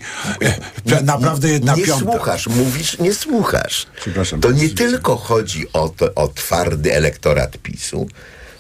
e, 0.96 1.04
naprawdę 1.04 1.50
jedna 1.50 1.76
nie 1.76 1.84
piąta. 1.86 2.04
słuchasz, 2.12 2.48
mówisz, 2.48 3.00
nie 3.00 3.14
słuchasz. 3.14 3.86
Przepraszam. 4.02 4.42
To 4.42 4.52
nie 4.52 4.70
tylko 4.70 5.16
chodzi 5.18 5.66
o, 5.74 5.90
to, 5.90 6.14
o 6.16 6.28
twardy 6.28 6.94
elektorat 6.96 7.58
PiSu. 7.58 8.08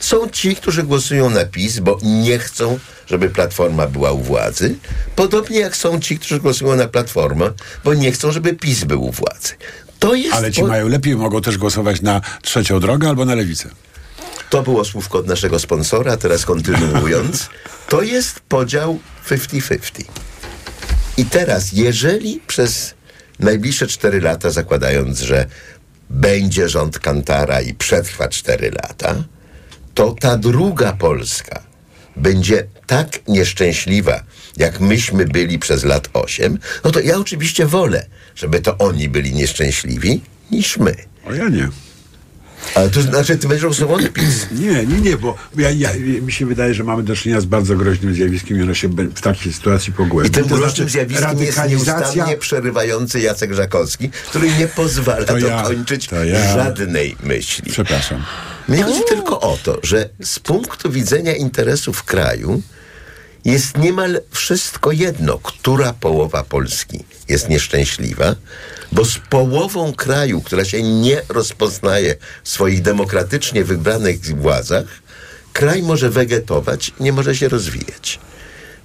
Są 0.03 0.29
ci, 0.29 0.55
którzy 0.55 0.83
głosują 0.83 1.29
na 1.29 1.45
PiS, 1.45 1.79
bo 1.79 1.97
nie 2.03 2.39
chcą, 2.39 2.79
żeby 3.07 3.29
Platforma 3.29 3.87
była 3.87 4.11
u 4.11 4.19
władzy. 4.19 4.75
Podobnie 5.15 5.59
jak 5.59 5.75
są 5.77 5.99
ci, 5.99 6.19
którzy 6.19 6.39
głosują 6.39 6.75
na 6.75 6.87
Platformę, 6.87 7.51
bo 7.83 7.93
nie 7.93 8.11
chcą, 8.11 8.31
żeby 8.31 8.53
PiS 8.53 8.83
był 8.83 9.03
u 9.03 9.11
władzy. 9.11 9.53
To 9.99 10.13
jest 10.15 10.33
Ale 10.33 10.51
ci 10.51 10.61
po- 10.61 10.67
mają 10.67 10.87
lepiej, 10.87 11.15
mogą 11.15 11.41
też 11.41 11.57
głosować 11.57 12.01
na 12.01 12.21
trzecią 12.41 12.79
drogę 12.79 13.09
albo 13.09 13.25
na 13.25 13.35
lewicę. 13.35 13.69
To 14.49 14.63
było 14.63 14.85
słówko 14.85 15.17
od 15.17 15.27
naszego 15.27 15.59
sponsora, 15.59 16.17
teraz 16.17 16.45
kontynuując. 16.45 17.49
To 17.89 18.01
jest 18.01 18.39
podział 18.39 18.99
50-50. 19.29 19.79
I 21.17 21.25
teraz, 21.25 21.73
jeżeli 21.73 22.41
przez 22.47 22.93
najbliższe 23.39 23.87
4 23.87 24.21
lata, 24.21 24.49
zakładając, 24.51 25.19
że 25.19 25.45
będzie 26.09 26.69
rząd 26.69 26.99
Kantara 26.99 27.61
i 27.61 27.73
przetrwa 27.73 28.27
4 28.27 28.71
lata, 28.71 29.15
to 29.93 30.15
ta 30.19 30.37
druga 30.37 30.93
Polska 30.93 31.61
będzie 32.15 32.67
tak 32.87 33.27
nieszczęśliwa, 33.27 34.23
jak 34.57 34.79
myśmy 34.79 35.25
byli 35.25 35.59
przez 35.59 35.83
lat 35.83 36.09
8, 36.13 36.59
no 36.83 36.91
to 36.91 36.99
ja 36.99 37.17
oczywiście 37.17 37.65
wolę, 37.65 38.05
żeby 38.35 38.61
to 38.61 38.77
oni 38.77 39.09
byli 39.09 39.33
nieszczęśliwi, 39.33 40.21
niż 40.51 40.77
my. 40.77 40.95
O 41.25 41.33
ja 41.33 41.49
nie. 41.49 41.69
Ale 42.75 42.89
to 42.89 43.01
znaczy, 43.01 43.37
ty 43.37 43.47
będziesz 43.47 43.79
na 43.79 43.87
PiS. 44.13 44.47
Nie, 44.61 44.85
nie, 44.85 45.01
nie, 45.01 45.17
bo 45.17 45.35
ja, 45.57 45.69
ja, 45.69 45.89
mi 46.21 46.31
się 46.31 46.45
wydaje, 46.45 46.73
że 46.73 46.83
mamy 46.83 47.03
do 47.03 47.15
czynienia 47.15 47.41
z 47.41 47.45
bardzo 47.45 47.75
groźnym 47.75 48.13
zjawiskiem 48.13 48.59
i 48.59 48.61
ono 48.61 48.73
się 48.73 48.87
w 48.87 49.21
takiej 49.21 49.53
sytuacji 49.53 49.93
pogłębi. 49.93 50.29
I 50.29 50.31
tym 50.31 50.43
To 50.43 50.55
groźnym 50.55 50.89
znaczy 50.89 50.89
zjawiskiem 50.89 51.39
jest 51.39 51.69
nieustannie 51.69 52.37
przerywający 52.37 53.19
Jacek 53.19 53.53
Żakowski, 53.53 54.09
który 54.09 54.51
nie 54.59 54.67
pozwala 54.67 55.25
To 55.25 55.37
ja, 55.37 55.61
dokończyć 55.61 56.07
to 56.07 56.23
ja. 56.23 56.53
żadnej 56.53 57.15
myśli. 57.23 57.71
Przepraszam. 57.71 58.23
Mnie 58.67 58.83
chodzi 58.83 59.01
tylko 59.07 59.41
o 59.41 59.57
to, 59.63 59.79
że 59.83 60.09
z 60.23 60.39
punktu 60.39 60.91
widzenia 60.91 61.35
interesów 61.35 62.03
kraju 62.03 62.61
jest 63.45 63.77
niemal 63.77 64.21
wszystko 64.31 64.91
jedno, 64.91 65.37
która 65.37 65.93
połowa 65.93 66.43
Polski 66.43 67.03
jest 67.29 67.49
nieszczęśliwa, 67.49 68.35
bo 68.91 69.05
z 69.05 69.17
połową 69.29 69.93
kraju, 69.93 70.41
która 70.41 70.65
się 70.65 70.83
nie 70.83 71.21
rozpoznaje 71.29 72.15
w 72.43 72.49
swoich 72.49 72.81
demokratycznie 72.81 73.63
wybranych 73.63 74.19
władzach, 74.41 74.85
kraj 75.53 75.83
może 75.83 76.09
wegetować, 76.09 76.91
nie 76.99 77.13
może 77.13 77.35
się 77.35 77.49
rozwijać. 77.49 78.19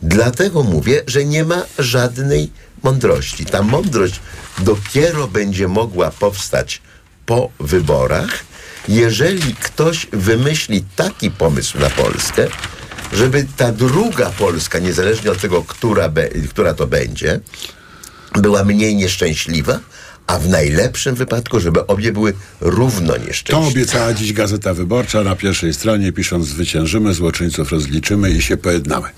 Dlatego 0.02 0.62
mówię, 0.62 1.02
że 1.06 1.24
nie 1.24 1.44
ma 1.44 1.62
żadnej 1.78 2.50
mądrości. 2.82 3.44
Ta 3.44 3.62
mądrość 3.62 4.20
dopiero 4.58 5.28
będzie 5.28 5.68
mogła 5.68 6.10
powstać 6.10 6.82
po 7.26 7.50
wyborach, 7.60 8.47
jeżeli 8.88 9.54
ktoś 9.54 10.06
wymyśli 10.12 10.84
taki 10.96 11.30
pomysł 11.30 11.78
na 11.78 11.90
Polskę, 11.90 12.46
żeby 13.12 13.46
ta 13.56 13.72
druga 13.72 14.30
Polska, 14.30 14.78
niezależnie 14.78 15.30
od 15.30 15.40
tego, 15.40 15.64
która, 15.64 16.08
be, 16.08 16.28
która 16.28 16.74
to 16.74 16.86
będzie, 16.86 17.40
była 18.32 18.64
mniej 18.64 18.96
nieszczęśliwa, 18.96 19.80
a 20.28 20.38
w 20.38 20.48
najlepszym 20.48 21.14
wypadku, 21.14 21.60
żeby 21.60 21.86
obie 21.86 22.12
były 22.12 22.32
równo 22.60 23.12
To 23.12 23.18
nieszczęśliwe. 23.26 23.68
obiecała 23.70 24.14
dziś 24.14 24.32
Gazeta 24.32 24.74
Wyborcza 24.74 25.24
na 25.24 25.36
pierwszej 25.36 25.74
stronie, 25.74 26.12
pisząc 26.12 26.46
zwyciężymy, 26.46 27.14
złoczyńców 27.14 27.72
rozliczymy 27.72 28.30
i 28.30 28.42
się 28.42 28.56
pojednamy. 28.56 29.08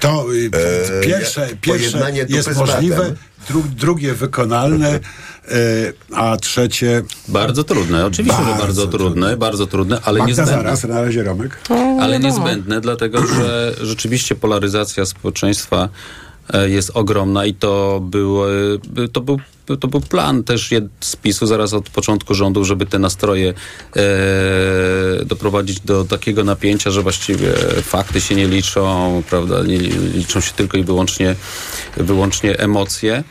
To 0.00 0.26
y, 0.34 0.36
Eee, 0.44 1.06
pierwsze, 1.06 1.48
pierwsze 1.60 2.12
jest 2.28 2.56
możliwe, 2.56 3.14
dru, 3.48 3.64
drugie 3.76 4.14
wykonalne, 4.14 5.00
y, 5.52 5.92
a 6.14 6.36
trzecie... 6.36 7.02
Bardzo 7.28 7.64
trudne, 7.64 8.06
oczywiście, 8.06 8.38
że 8.44 8.58
bardzo 8.58 8.86
trudne, 8.86 9.36
bardzo 9.36 9.66
trudne, 9.66 9.98
ale 10.04 10.18
Magda 10.18 10.28
niezbędne. 10.28 10.52
zaraz, 10.52 10.84
na 10.84 11.00
razie 11.02 11.22
Romek. 11.22 11.58
Ale 12.00 12.18
niezbędne, 12.20 12.80
dlatego 12.80 13.26
że 13.26 13.74
rzeczywiście 13.82 14.34
polaryzacja 14.34 15.06
społeczeństwa 15.06 15.84
e, 15.84 15.90
jest 16.66 16.90
ogromna 16.94 17.46
i 17.46 17.54
to 17.54 18.00
był, 18.02 18.44
e, 18.44 19.08
to 19.12 19.20
był, 19.20 19.40
to 19.80 19.88
był 19.88 20.00
plan 20.00 20.44
też 20.44 20.70
jed- 20.70 20.88
spisu 21.00 21.46
zaraz 21.46 21.74
od 21.74 21.90
początku 21.90 22.34
rządu, 22.34 22.64
żeby 22.64 22.86
te 22.86 22.98
nastroje 22.98 23.54
e, 23.96 25.24
doprowadzić 25.24 25.80
do 25.80 26.04
takiego 26.04 26.44
napięcia, 26.44 26.90
że 26.90 27.02
właściwie 27.02 27.52
fakty 27.82 28.20
się 28.20 28.34
nie 28.34 28.48
liczą, 28.48 29.22
prawda, 29.30 29.62
nie 29.62 29.78
liczą 29.78 30.40
się 30.40 30.52
tylko 30.52 30.78
i 30.78 30.84
wyłącznie, 30.84 31.36
wyłącznie 31.96 32.58
emocje. 32.58 33.24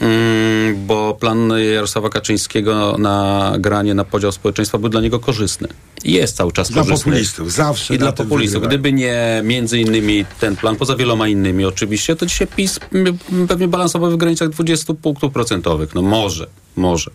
Mm, 0.00 0.86
bo 0.86 1.14
plan 1.20 1.52
Jarosława 1.74 2.10
Kaczyńskiego 2.10 2.96
na 2.98 3.52
granie, 3.58 3.94
na 3.94 4.04
podział 4.04 4.32
społeczeństwa 4.32 4.78
był 4.78 4.88
dla 4.88 5.00
niego 5.00 5.20
korzystny. 5.20 5.68
I 6.04 6.12
jest 6.12 6.36
cały 6.36 6.52
czas 6.52 6.70
Dla 6.70 6.82
korzystny. 6.82 7.04
populistów, 7.12 7.52
zawsze 7.52 7.94
I 7.94 7.98
dla 7.98 8.12
populistów. 8.12 8.62
wygrywają. 8.62 8.68
Gdyby 8.68 8.92
nie 8.92 9.40
między 9.44 9.78
innymi 9.80 10.24
ten 10.40 10.56
plan, 10.56 10.76
poza 10.76 10.96
wieloma 10.96 11.28
innymi 11.28 11.64
oczywiście, 11.64 12.16
to 12.16 12.26
dzisiaj 12.26 12.46
PiS 12.56 12.80
m, 12.92 13.18
pewnie 13.48 13.68
balansował 13.68 14.10
w 14.10 14.16
granicach 14.16 14.48
20 14.48 14.94
punktów 14.94 15.32
procentowych. 15.32 15.94
No 15.94 16.02
może, 16.02 16.46
może. 16.76 17.10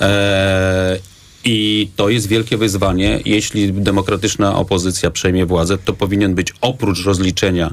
Eee, 0.00 1.00
i 1.44 1.88
to 1.96 2.08
jest 2.08 2.28
wielkie 2.28 2.56
wyzwanie. 2.56 3.20
Jeśli 3.24 3.72
demokratyczna 3.72 4.56
opozycja 4.56 5.10
przejmie 5.10 5.46
władzę, 5.46 5.78
to 5.78 5.92
powinien 5.92 6.34
być 6.34 6.54
oprócz 6.60 7.04
rozliczenia 7.04 7.70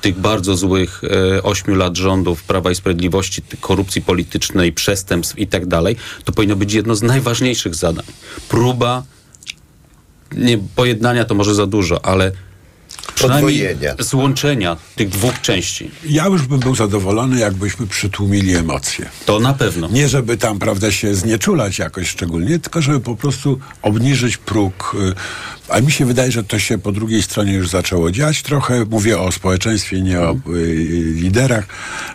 tych 0.00 0.20
bardzo 0.20 0.56
złych 0.56 1.02
e, 1.04 1.42
ośmiu 1.42 1.74
lat 1.74 1.96
rządów 1.96 2.42
Prawa 2.42 2.70
i 2.70 2.74
Sprawiedliwości, 2.74 3.42
korupcji 3.60 4.02
politycznej, 4.02 4.72
przestępstw 4.72 5.38
i 5.38 5.46
tak 5.46 5.66
dalej, 5.66 5.96
to 6.24 6.32
powinno 6.32 6.56
być 6.56 6.72
jedno 6.72 6.94
z 6.94 7.02
najważniejszych 7.02 7.74
zadań. 7.74 8.04
Próba 8.48 9.02
nie, 10.32 10.58
pojednania 10.58 11.24
to 11.24 11.34
może 11.34 11.54
za 11.54 11.66
dużo, 11.66 12.04
ale 12.04 12.32
Podwojenia. 13.20 13.94
złączenia 13.98 14.76
tych 14.96 15.08
dwóch 15.08 15.40
części. 15.40 15.90
Ja 16.04 16.26
już 16.26 16.42
bym 16.42 16.60
był 16.60 16.74
zadowolony, 16.74 17.38
jakbyśmy 17.38 17.86
przytłumili 17.86 18.56
emocje. 18.56 19.08
To 19.26 19.40
na 19.40 19.54
pewno. 19.54 19.88
Nie 19.88 20.08
żeby 20.08 20.36
tam, 20.36 20.58
prawda, 20.58 20.92
się 20.92 21.14
znieczulać 21.14 21.78
jakoś 21.78 22.08
szczególnie, 22.08 22.58
tylko 22.58 22.82
żeby 22.82 23.00
po 23.00 23.16
prostu 23.16 23.58
obniżyć 23.82 24.36
próg. 24.36 24.96
Y, 25.68 25.72
A 25.72 25.80
mi 25.80 25.92
się 25.92 26.04
wydaje, 26.06 26.32
że 26.32 26.44
to 26.44 26.58
się 26.58 26.78
po 26.78 26.92
drugiej 26.92 27.22
stronie 27.22 27.52
już 27.52 27.68
zaczęło 27.68 28.10
dziać 28.10 28.42
trochę. 28.42 28.84
Mówię 28.90 29.18
o 29.20 29.32
społeczeństwie, 29.32 30.02
nie 30.02 30.20
o 30.20 30.32
y, 30.32 30.38
liderach. 31.14 31.64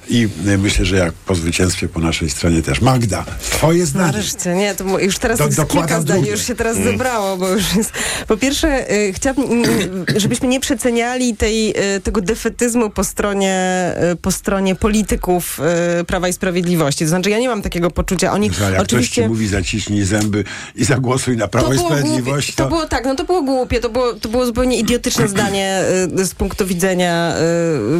I 0.10 0.30
y, 0.48 0.58
myślę, 0.58 0.86
że 0.86 0.96
jak 0.98 1.14
po 1.14 1.36
zwycięstwie 1.36 1.88
po 1.90 2.00
naszej 2.00 2.30
stronie 2.30 2.62
też. 2.62 2.82
Magda, 2.82 3.26
twoje 3.50 3.86
zdanie. 3.86 4.06
Nareszcie, 4.12 4.56
nie, 4.56 4.76
to 4.76 5.00
już 5.00 5.18
teraz 5.18 5.38
Do- 5.40 5.46
jest 5.46 5.68
kilka 5.68 6.02
zdań, 6.02 6.18
drugie. 6.18 6.32
już 6.32 6.48
się 6.48 6.56
teraz 6.56 6.78
Mm. 6.78 6.92
zebrało, 6.92 7.38
bo 7.38 7.50
już 7.50 7.76
jest... 7.76 7.92
Po 8.28 8.38
pierwsze, 8.38 8.92
y, 8.94 9.14
chciałabym, 9.14 9.46
mm, 9.52 10.06
żebyśmy 10.16 10.48
nie 10.48 10.60
przeceniali 10.60 11.36
tej, 11.36 11.70
y, 11.96 12.00
tego 12.00 12.22
defetyzmu 12.22 12.90
po 12.90 13.04
stronie, 13.04 13.56
y, 14.14 14.16
po 14.16 14.32
stronie 14.32 14.76
polityków 14.76 15.60
y, 16.02 16.04
Prawa 16.06 16.28
i 16.28 16.34
Sprawiedliwości. 16.34 17.04
To 17.06 17.10
znaczy, 17.10 17.30
ja 17.30 17.40
nie 17.40 17.50
mam 17.50 17.62
takiego 17.62 17.92
poczucia. 17.92 18.32
Oni 18.34 18.52
Że 18.54 18.64
jak 18.64 18.74
ktoś 18.74 18.82
oczywiście... 18.84 19.22
ci 19.24 19.28
mówi 19.28 19.48
zaciśnij 19.48 20.04
zęby 20.04 20.44
i 20.76 20.86
zagłosuj 20.86 21.38
na 21.38 21.48
Prawo 21.48 21.74
i 21.74 21.78
Sprawiedliwość, 21.78 22.48
głupie, 22.48 22.64
to 22.64 22.70
było 22.70 22.86
tak, 22.88 23.06
no 23.06 23.16
to 23.16 23.24
było 23.24 23.41
głupie, 23.44 23.80
to 23.80 23.90
było, 23.90 24.14
to 24.14 24.30
było 24.30 24.46
zupełnie 24.46 24.78
idiotyczne 24.78 25.28
zdanie 25.28 25.84
y, 26.20 26.26
z 26.26 26.34
punktu 26.34 26.66
widzenia 26.66 27.36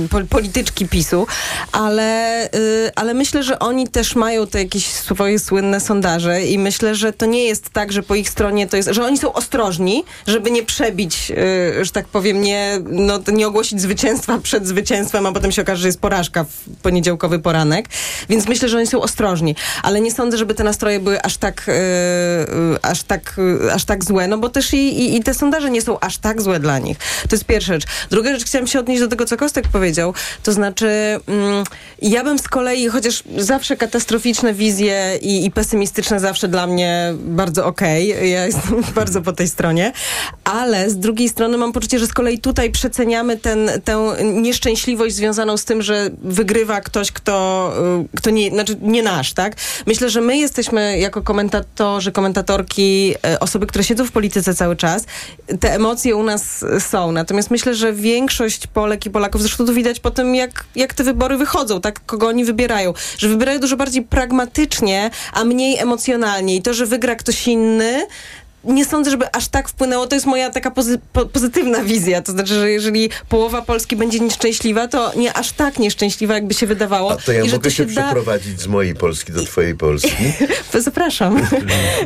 y, 0.06 0.08
pol, 0.10 0.26
polityczki 0.28 0.88
PiSu, 0.88 1.28
ale, 1.72 2.46
y, 2.46 2.92
ale 2.96 3.14
myślę, 3.14 3.44
że 3.44 3.60
oni 3.60 3.88
też 3.88 4.16
mają 4.16 4.48
te 4.48 4.60
jakieś 4.60 4.86
swoje 4.86 5.40
słynne 5.40 5.80
sondaże 5.80 6.44
i 6.44 6.60
myślę, 6.60 6.96
że 6.96 7.14
to 7.14 7.26
nie 7.26 7.44
jest 7.44 7.70
tak, 7.70 7.92
że 7.92 8.04
po 8.04 8.16
ich 8.16 8.30
stronie 8.30 8.68
to 8.68 8.78
jest, 8.78 8.90
że 8.92 9.06
oni 9.06 9.18
są 9.18 9.34
ostrożni, 9.34 10.04
żeby 10.28 10.52
nie 10.52 10.64
przebić, 10.64 11.32
y, 11.32 11.86
że 11.86 11.92
tak 11.92 12.08
powiem, 12.08 12.42
nie, 12.42 12.80
no, 12.86 13.20
nie 13.34 13.48
ogłosić 13.48 13.82
zwycięstwa 13.82 14.38
przed 14.38 14.68
zwycięstwem, 14.68 15.26
a 15.26 15.32
potem 15.32 15.52
się 15.52 15.62
okaże, 15.62 15.82
że 15.82 15.88
jest 15.88 16.02
porażka 16.02 16.44
w 16.44 16.82
poniedziałkowy 16.82 17.40
poranek, 17.40 17.86
więc 18.30 18.48
myślę, 18.48 18.70
że 18.70 18.78
oni 18.78 18.88
są 18.88 19.02
ostrożni, 19.02 19.56
ale 19.84 20.02
nie 20.02 20.12
sądzę, 20.12 20.38
żeby 20.38 20.54
te 20.54 20.64
nastroje 20.64 21.00
były 21.00 21.22
aż 21.22 21.38
tak, 21.38 21.66
y, 21.68 21.72
y, 21.72 22.82
aż 22.82 23.04
tak, 23.04 23.36
aż 23.74 23.86
tak 23.86 24.04
złe, 24.04 24.28
no 24.28 24.38
bo 24.38 24.50
też 24.50 24.74
i, 24.74 24.78
i, 24.78 25.16
i 25.16 25.24
te 25.24 25.31
sondaże 25.34 25.72
nie 25.72 25.82
są 25.82 26.00
aż 26.00 26.18
tak 26.18 26.42
złe 26.42 26.60
dla 26.60 26.80
nich. 26.80 26.98
To 27.30 27.36
jest 27.36 27.46
pierwsza 27.46 27.74
rzecz. 27.74 27.86
Druga 28.10 28.34
rzecz, 28.34 28.46
chciałam 28.46 28.68
się 28.68 28.80
odnieść 28.80 29.02
do 29.02 29.08
tego, 29.08 29.26
co 29.26 29.38
Kostek 29.38 29.68
powiedział, 29.68 30.14
to 30.44 30.52
znaczy 30.52 31.20
mm, 31.28 31.64
ja 32.02 32.24
bym 32.24 32.40
z 32.40 32.48
kolei, 32.48 32.88
chociaż 32.88 33.24
zawsze 33.38 33.78
katastroficzne 33.78 34.54
wizje 34.54 35.20
i, 35.22 35.46
i 35.46 35.52
pesymistyczne 35.52 36.20
zawsze 36.20 36.48
dla 36.48 36.68
mnie 36.68 37.14
bardzo 37.18 37.66
okej, 37.66 38.32
ja 38.32 38.46
jestem 38.46 38.84
bardzo 38.96 39.22
po 39.22 39.34
tej 39.34 39.48
stronie, 39.48 39.92
ale 40.44 40.90
z 40.90 40.98
drugiej 40.98 41.30
strony 41.30 41.58
mam 41.58 41.74
poczucie, 41.74 42.00
że 42.00 42.08
z 42.08 42.14
kolei 42.14 42.40
tutaj 42.40 42.72
przeceniamy 42.72 43.38
ten, 43.38 43.72
tę 43.84 44.14
nieszczęśliwość 44.24 45.16
związaną 45.16 45.58
z 45.58 45.66
tym, 45.66 45.82
że 45.82 46.10
wygrywa 46.22 46.82
ktoś, 46.82 47.12
kto, 47.12 47.74
y, 48.14 48.18
kto 48.18 48.30
nie, 48.30 48.50
znaczy 48.50 48.78
nie 48.82 49.04
nasz, 49.04 49.34
tak? 49.34 49.56
Myślę, 49.86 50.10
że 50.10 50.22
my 50.22 50.38
jesteśmy 50.38 51.00
jako 51.00 51.22
komentatorzy, 51.22 52.12
komentatorki, 52.12 53.14
e, 53.26 53.40
osoby, 53.40 53.68
które 53.68 53.84
siedzą 53.84 54.06
w 54.06 54.12
polityce 54.12 54.56
cały 54.56 54.76
czas, 54.76 55.04
te 55.60 55.74
emocje 55.74 56.16
u 56.16 56.24
nas 56.24 56.66
są. 56.80 57.12
Natomiast 57.12 57.52
myślę, 57.52 57.76
że 57.76 57.94
większość 57.94 58.68
Polek 58.68 59.06
i 59.06 59.10
Polaków, 59.10 59.42
zresztą 59.42 59.66
to 59.66 59.74
widać 59.74 60.00
po 60.00 60.12
tym, 60.12 60.36
jak, 60.36 60.64
jak 60.76 60.94
te 60.94 61.04
wybory 61.04 61.38
wychodzą, 61.38 61.82
tak, 61.82 62.06
kogo 62.06 62.28
oni 62.28 62.46
wybierają, 62.46 62.94
że 63.18 63.28
wybierają 63.28 63.60
dużo 63.60 63.78
bardziej 63.78 64.04
pragmatycznie, 64.04 65.10
a 65.34 65.44
mniej 65.44 65.78
emocjonalnie. 65.78 66.56
I 66.56 66.62
to, 66.62 66.74
że 66.74 66.86
wygra 66.86 67.16
ktoś 67.16 67.48
inny, 67.48 68.08
nie 68.64 68.86
sądzę, 68.86 69.12
żeby 69.12 69.32
aż 69.32 69.48
tak 69.48 69.70
wpłynęło. 69.70 70.08
To 70.08 70.16
jest 70.16 70.26
moja 70.26 70.50
taka 70.50 70.72
pozy 70.72 71.00
po 71.14 71.26
pozytywna 71.26 71.84
wizja. 71.84 72.22
To 72.22 72.32
znaczy, 72.32 72.54
że 72.54 72.72
jeżeli 72.72 73.10
połowa 73.30 73.62
Polski 73.62 73.96
będzie 73.96 74.20
nieszczęśliwa, 74.20 74.88
to 74.88 75.12
nie 75.16 75.34
aż 75.34 75.52
tak 75.52 75.80
nieszczęśliwa, 75.80 76.34
jakby 76.34 76.54
się 76.54 76.68
wydawało. 76.68 77.12
A 77.12 77.16
to 77.16 77.32
ja 77.32 77.44
I 77.44 77.50
mogę 77.50 77.64
to 77.64 77.70
się 77.70 77.76
się 77.76 77.86
da... 77.86 78.04
przeprowadzić 78.04 78.62
z 78.62 78.68
mojej 78.68 78.96
Polski 78.96 79.32
do 79.32 79.44
twojej 79.46 79.76
Polski. 79.76 80.12
Zapraszam. 80.80 81.38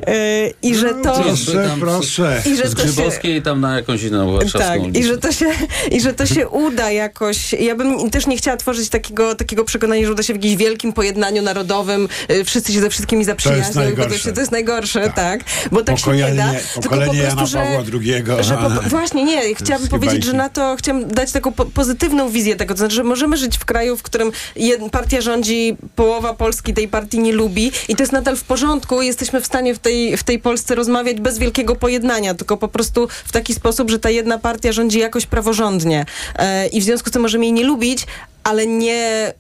E, 0.08 0.50
I 0.62 0.76
że 0.76 0.94
to... 0.94 1.14
Proszę, 1.24 1.76
proszę. 1.80 2.42
I 2.46 2.58
że 2.58 2.68
Z 2.68 2.76
to 2.76 2.82
się... 2.82 2.88
Grzybowskiej 2.88 3.42
tam 3.42 3.62
na 3.62 3.76
jakąś 3.76 4.04
inną 4.04 4.32
warszawską 4.34 4.60
Tak, 4.60 4.82
ulicę. 4.82 5.00
i 5.00 5.04
że, 5.04 5.18
to 5.18 5.32
się, 5.32 5.46
i 5.92 6.02
że 6.02 6.14
to 6.14 6.26
się 6.26 6.50
uda 6.50 6.92
jakoś. 6.92 7.54
Ja 7.54 7.76
bym 7.76 8.10
też 8.10 8.28
nie 8.28 8.38
chciała 8.38 8.58
tworzyć 8.58 8.90
takiego, 8.90 9.36
takiego 9.36 9.64
przekonania, 9.64 10.06
że 10.06 10.12
uda 10.12 10.24
się 10.24 10.34
w 10.34 10.36
jakimś 10.36 10.56
wielkim 10.56 10.94
pojednaniu 10.94 11.42
narodowym, 11.42 12.08
y, 12.32 12.44
wszyscy 12.44 12.74
się 12.74 12.80
ze 12.82 12.90
wszystkimi 12.90 13.26
zaprzyjaźnią. 13.26 13.82
i 13.82 13.86
najgorsze. 13.86 14.10
to, 14.10 14.18
się, 14.18 14.34
to 14.34 14.40
jest 14.40 14.52
najgorsze, 14.52 15.10
tak. 15.16 15.42
Bo 15.72 15.82
tak 15.84 16.00
się 16.00 16.12
nie 16.12 16.34
da. 16.34 16.45
Pokolenie 16.84 17.20
Jana 17.20 17.36
prostu, 17.36 17.58
Pawła 17.58 17.84
II, 17.94 18.24
że 18.44 18.58
po, 18.58 18.90
właśnie 18.90 19.24
nie, 19.24 19.42
chciałabym 19.56 19.90
powiedzieć, 19.90 20.24
że 20.24 20.34
na 20.34 20.50
to 20.50 20.76
chciałam 20.76 21.08
dać 21.08 21.32
taką 21.32 21.52
po, 21.52 21.66
pozytywną 21.66 22.30
wizję 22.30 22.56
tego, 22.56 22.74
to 22.74 22.78
znaczy, 22.78 22.96
że 22.96 23.04
możemy 23.04 23.38
żyć 23.38 23.58
w 23.58 23.66
kraju, 23.66 23.98
w 23.98 24.04
którym 24.04 24.32
jed, 24.56 24.82
partia 24.92 25.22
rządzi, 25.22 25.78
połowa 25.96 26.34
Polski 26.34 26.74
tej 26.74 26.88
partii 26.88 27.20
nie 27.20 27.34
lubi 27.34 27.72
i 27.88 27.96
to 27.96 28.04
jest 28.04 28.14
nadal 28.14 28.36
w 28.36 28.44
porządku. 28.44 29.02
Jesteśmy 29.02 29.42
w 29.42 29.46
stanie 29.46 29.76
w 29.76 29.80
tej, 29.80 30.18
w 30.18 30.24
tej 30.24 30.40
Polsce 30.40 30.76
rozmawiać 30.76 31.22
bez 31.22 31.38
wielkiego 31.38 31.76
pojednania, 31.76 32.34
tylko 32.34 32.58
po 32.58 32.68
prostu 32.68 33.08
w 33.26 33.32
taki 33.32 33.54
sposób, 33.54 33.90
że 33.90 34.00
ta 34.00 34.10
jedna 34.10 34.38
partia 34.38 34.72
rządzi 34.72 35.00
jakoś 35.00 35.26
praworządnie. 35.26 36.06
E, 36.36 36.68
I 36.68 36.82
w 36.82 36.84
związku 36.84 37.10
z 37.10 37.12
tym 37.12 37.22
możemy 37.22 37.46
jej 37.46 37.54
nie 37.54 37.64
lubić, 37.64 38.06
ale 38.44 38.68
nie 38.68 39.34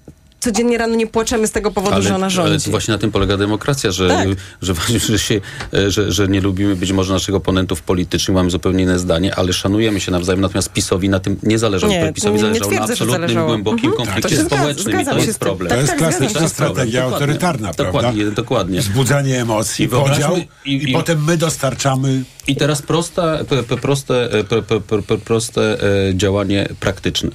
codziennie 0.45 0.77
rano 0.77 0.95
nie 0.95 1.07
płaczemy 1.07 1.47
z 1.47 1.51
tego 1.51 1.71
powodu, 1.71 2.01
że 2.01 2.15
ona 2.15 2.25
ale 2.25 2.29
rządzi. 2.29 2.65
to 2.65 2.71
właśnie 2.71 2.91
na 2.91 2.97
tym 2.97 3.11
polega 3.11 3.37
demokracja, 3.37 3.91
że, 3.91 4.07
Tak. 4.07 4.27
że, 4.61 4.73
właśnie, 4.77 4.99
że, 4.99 5.19
się, 5.19 5.41
e, 5.73 5.91
że, 5.91 6.11
że 6.11 6.27
nie 6.27 6.41
lubimy 6.41 6.75
być 6.75 6.91
może 6.91 7.13
naszych 7.13 7.35
oponentów 7.35 7.81
politycznych, 7.81 8.35
mamy 8.35 8.49
zupełnie 8.49 8.83
inne 8.83 8.99
zdanie, 8.99 9.35
ale 9.35 9.53
szanujemy 9.53 9.99
się 9.99 10.11
nawzajem, 10.11 10.41
natomiast 10.41 10.69
PiSowi 10.73 11.09
na 11.09 11.19
tym 11.19 11.37
nie 11.43 11.59
zależało. 11.59 11.93
Nie, 11.93 12.13
PiSowi 12.13 12.33
nie 12.33 12.39
zależało 12.41 12.71
na 12.71 12.77
twierdzę, 12.77 12.95
że 12.95 13.03
absolutnym, 13.11 13.45
głębokim 13.45 13.89
Mhm. 13.89 13.95
konflikcie 14.07 14.21
To 14.21 14.35
się 14.35 14.47
zgadza- 14.49 14.55
społecznym 14.57 15.01
i 15.01 15.05
to 15.05 15.15
jest 15.17 15.29
z 15.35 15.37
tym. 15.37 15.47
problem. 15.47 15.69
To 15.69 15.75
jest 15.75 15.87
tak, 15.89 15.97
klasyczna 15.97 16.49
strategia 16.49 17.01
Dokładnie. 17.01 17.13
autorytarna, 17.25 17.73
prawda? 17.73 17.83
Dokładnie, 17.93 18.25
dokładnie. 18.25 18.79
Wzbudzanie 18.81 19.41
emocji, 19.41 19.85
I 19.85 19.89
podział 19.89 20.37
i- 20.65 20.71
i, 20.71 20.89
i- 20.89 20.93
potem 20.93 21.23
my 21.23 21.37
dostarczamy 21.37 22.23
I 22.47 22.55
teraz 22.55 22.81
proste, 22.81 23.45
proste, 23.81 24.29
e, 24.39 25.17
proste 25.25 25.77
e, 26.09 26.15
działanie 26.15 26.67
praktyczne. 26.79 27.29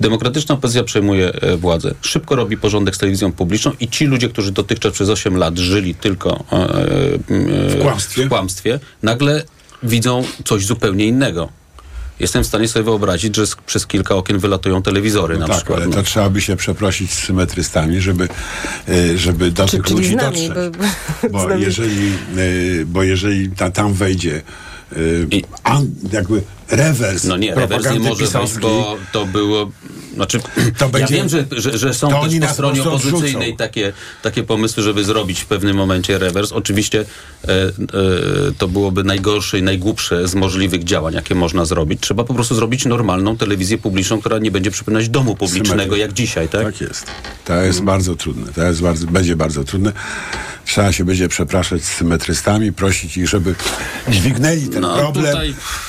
Demokratyczna 0.00 0.54
opozycja 0.54 0.84
przejmuje 0.84 1.32
e, 1.34 1.56
władzę, 1.56 1.94
szybko 2.00 2.36
robi 2.36 2.56
porządek 2.56 2.96
z 2.96 2.98
telewizją 2.98 3.32
publiczną 3.32 3.72
i 3.80 3.88
ci 3.88 4.06
ludzie, 4.06 4.28
którzy 4.28 4.52
dotychczas 4.52 4.92
przez 4.92 5.08
8 5.08 5.36
lat 5.36 5.58
żyli 5.58 5.94
tylko 5.94 6.44
e, 6.52 6.56
e, 6.56 7.18
W 7.68 7.78
kłamstwie. 7.82 8.26
w 8.26 8.28
kłamstwie, 8.28 8.80
nagle 9.02 9.42
widzą 9.82 10.24
coś 10.44 10.64
zupełnie 10.66 11.06
innego. 11.06 11.48
Jestem 12.20 12.44
w 12.44 12.46
stanie 12.46 12.68
sobie 12.68 12.84
wyobrazić, 12.84 13.36
że 13.36 13.44
przez 13.66 13.86
kilka 13.86 14.14
okien 14.14 14.38
wylatują 14.38 14.82
telewizory 14.82 15.34
No 15.34 15.40
na 15.40 15.46
tak, 15.46 15.56
przykład. 15.56 15.78
ale 15.78 15.86
no. 15.88 15.94
to 15.94 16.02
trzeba 16.02 16.30
by 16.30 16.40
się 16.40 16.56
przeprosić 16.56 17.10
z 17.12 17.18
symetrystami, 17.24 18.00
żeby, 18.00 18.28
żeby 19.16 19.50
do 19.50 19.66
Czy- 19.66 19.76
tych 19.76 19.86
czyli 19.86 19.96
ludzi 19.96 20.12
z 20.12 20.16
nami, 20.16 20.48
dotrzeć. 20.48 20.76
bo- 21.22 21.28
Bo 21.28 21.50
jeżeli, 21.66 22.12
bo 22.86 23.02
jeżeli 23.02 23.50
ta, 23.50 23.70
tam 23.70 23.94
wejdzie 23.94 24.42
y, 24.96 25.26
an, 25.64 25.86
jakby 26.12 26.42
rewers 26.70 27.24
No 27.24 27.36
nie, 27.36 27.54
rewers 27.54 27.90
nie 27.92 28.00
może 28.00 28.24
pisowskiej, 28.24 28.60
bo 28.60 28.96
to 29.12 29.26
było... 29.26 29.70
Znaczy, 30.14 30.40
To 30.78 30.88
będzie- 30.88 31.14
ja 31.14 31.20
wiem, 31.20 31.28
że, 31.28 31.44
że, 31.50 31.78
że 31.78 31.94
są 31.94 32.08
też 32.08 32.38
po 32.40 32.48
stronie 32.48 32.82
opozycyjnej 32.82 33.56
takie, 33.56 33.92
takie 34.22 34.42
pomysły, 34.42 34.82
żeby 34.82 35.04
zrobić 35.04 35.40
w 35.40 35.46
pewnym 35.46 35.76
momencie 35.76 36.18
rewers. 36.18 36.52
Oczywiście 36.52 37.04
e, 37.44 37.52
e, 37.52 37.70
to 38.58 38.68
byłoby 38.68 39.04
najgorsze 39.04 39.58
i 39.58 39.62
najgłupsze 39.62 40.28
z 40.28 40.34
możliwych 40.34 40.84
działań, 40.84 41.14
jakie 41.14 41.34
można 41.34 41.64
zrobić. 41.64 42.00
Trzeba 42.00 42.24
po 42.24 42.34
prostu 42.34 42.54
zrobić 42.54 42.84
normalną 42.84 43.36
telewizję 43.36 43.78
publiczną, 43.78 44.20
która 44.20 44.38
nie 44.38 44.50
będzie 44.50 44.70
przypominać 44.70 45.08
domu 45.08 45.36
publicznego 45.36 45.96
jak 45.96 46.12
dzisiaj, 46.12 46.48
tak? 46.48 46.64
Tak 46.64 46.80
jest. 46.80 47.06
To 47.44 47.62
jest 47.62 47.82
bardzo 47.82 48.16
trudne. 48.16 48.52
To 48.52 48.64
jest 48.64 48.82
bardzo, 48.82 49.06
będzie 49.06 49.36
bardzo 49.36 49.64
trudne. 49.64 49.92
Trzeba 50.64 50.92
się 50.92 51.04
będzie 51.04 51.28
przepraszać 51.28 51.84
z 51.84 51.88
symetrystami, 51.88 52.72
prosić 52.72 53.16
ich, 53.16 53.28
żeby 53.28 53.54
dźwignęli 54.08 54.68
ten 54.68 54.82
No, 54.82 54.96
problem 54.98 55.36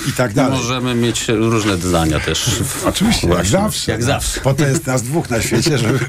i 0.10 0.14
tak 0.14 0.34
dalej. 0.34 0.60
Możemy 0.70 0.96
mieć 0.96 1.28
różne 1.28 1.78
zdania 1.78 2.20
też. 2.20 2.50
Oczywiście, 2.86 3.28
jak 3.28 3.46
zawsze. 3.46 3.92
Jak 3.92 4.04
zawsze. 4.04 4.42
Po 4.42 4.54
to 4.54 4.68
jest 4.68 4.88
nas 4.88 5.04
dwóch 5.04 5.30
na 5.30 5.42
świecie, 5.42 5.78
żeby 5.78 6.00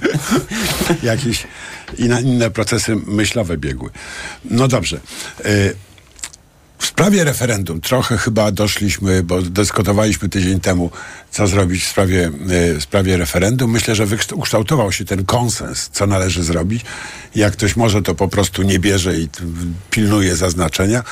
na 2.08 2.20
inne 2.20 2.50
procesy 2.50 2.96
myślowe 3.06 3.56
biegły. 3.56 3.90
No 4.44 4.68
dobrze. 4.68 5.00
Y, 5.46 5.76
w 6.78 6.86
sprawie 6.86 7.24
referendum 7.24 7.80
trochę 7.80 8.18
chyba 8.18 8.52
doszliśmy, 8.52 9.22
bo 9.22 9.42
dyskutowaliśmy 9.42 10.28
tydzień 10.28 10.60
temu, 10.60 10.90
co 11.30 11.46
zrobić 11.46 11.84
w 11.84 11.88
sprawie, 11.88 12.30
y, 12.50 12.78
w 12.78 12.82
sprawie 12.82 13.16
referendum. 13.16 13.70
Myślę, 13.70 13.94
że 13.94 14.06
ukształtował 14.34 14.92
się 14.92 15.04
ten 15.04 15.24
konsens, 15.24 15.90
co 15.92 16.06
należy 16.06 16.42
zrobić. 16.42 16.84
Jak 17.34 17.52
ktoś 17.52 17.76
może, 17.76 18.02
to 18.02 18.14
po 18.14 18.28
prostu 18.28 18.62
nie 18.62 18.78
bierze 18.78 19.16
i 19.16 19.28
pilnuje 19.90 20.36
zaznaczenia. 20.36 21.02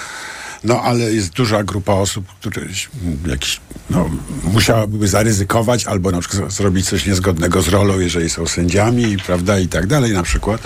No 0.65 0.83
ale 0.83 1.13
jest 1.13 1.31
duża 1.33 1.65
grupa 1.65 1.93
osób, 1.93 2.27
które 2.41 2.63
mm, 2.63 3.19
jakiś, 3.27 3.61
no, 3.91 4.11
musiałaby 4.45 5.09
zaryzykować 5.09 5.87
albo 5.87 6.11
na 6.11 6.21
przykład 6.21 6.53
zrobić 6.53 6.89
coś 6.89 7.07
niezgodnego 7.07 7.63
z 7.63 7.69
rolą, 7.69 8.01
jeżeli 8.01 8.31
są 8.31 8.47
sędziami, 8.47 9.17
prawda, 9.27 9.59
i 9.59 9.69
tak 9.69 9.87
dalej 9.87 10.13
na 10.13 10.23
przykład. 10.23 10.61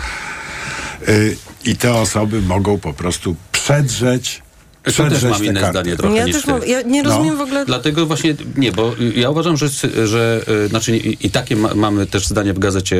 Y, 1.09 1.37
I 1.65 1.77
te 1.77 1.95
osoby 1.95 2.43
mogą 2.43 2.79
po 2.79 2.93
prostu 2.93 3.37
przedrzeć, 3.53 4.43
To 4.83 4.93
też 4.93 5.23
mam 5.23 5.45
inne 5.45 5.61
karty. 5.61 5.79
zdanie 5.79 5.97
trochę 5.97 6.17
Ja 6.17 6.25
niż 6.27 6.35
też 6.37 6.45
ty. 6.45 6.51
mam, 6.51 6.67
ja 6.67 6.83
nie 6.83 7.03
rozumiem 7.03 7.37
w 7.37 7.41
ogóle... 7.41 7.67
Dlatego 7.67 8.07
właśnie, 8.07 8.35
nie, 8.57 8.73
bo 8.73 8.95
ja 9.15 9.31
uważam, 9.31 9.57
że, 9.57 9.69
że 10.05 10.41
y, 10.65 10.69
znaczy 10.69 10.97
i, 10.97 11.27
i 11.27 11.31
takie 11.31 11.57
ma, 11.57 11.75
mamy 11.75 12.07
też 12.07 12.27
zdanie 12.27 12.53
w 12.55 12.59
gazecie 12.59 12.97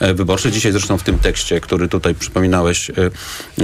y, 0.00 0.06
y, 0.06 0.14
wyborczej. 0.14 0.52
Dzisiaj 0.52 0.72
zresztą 0.72 0.98
w 0.98 1.02
tym 1.02 1.18
tekście, 1.18 1.60
który 1.60 1.88
tutaj 1.88 2.14
przypominałeś, 2.14 2.90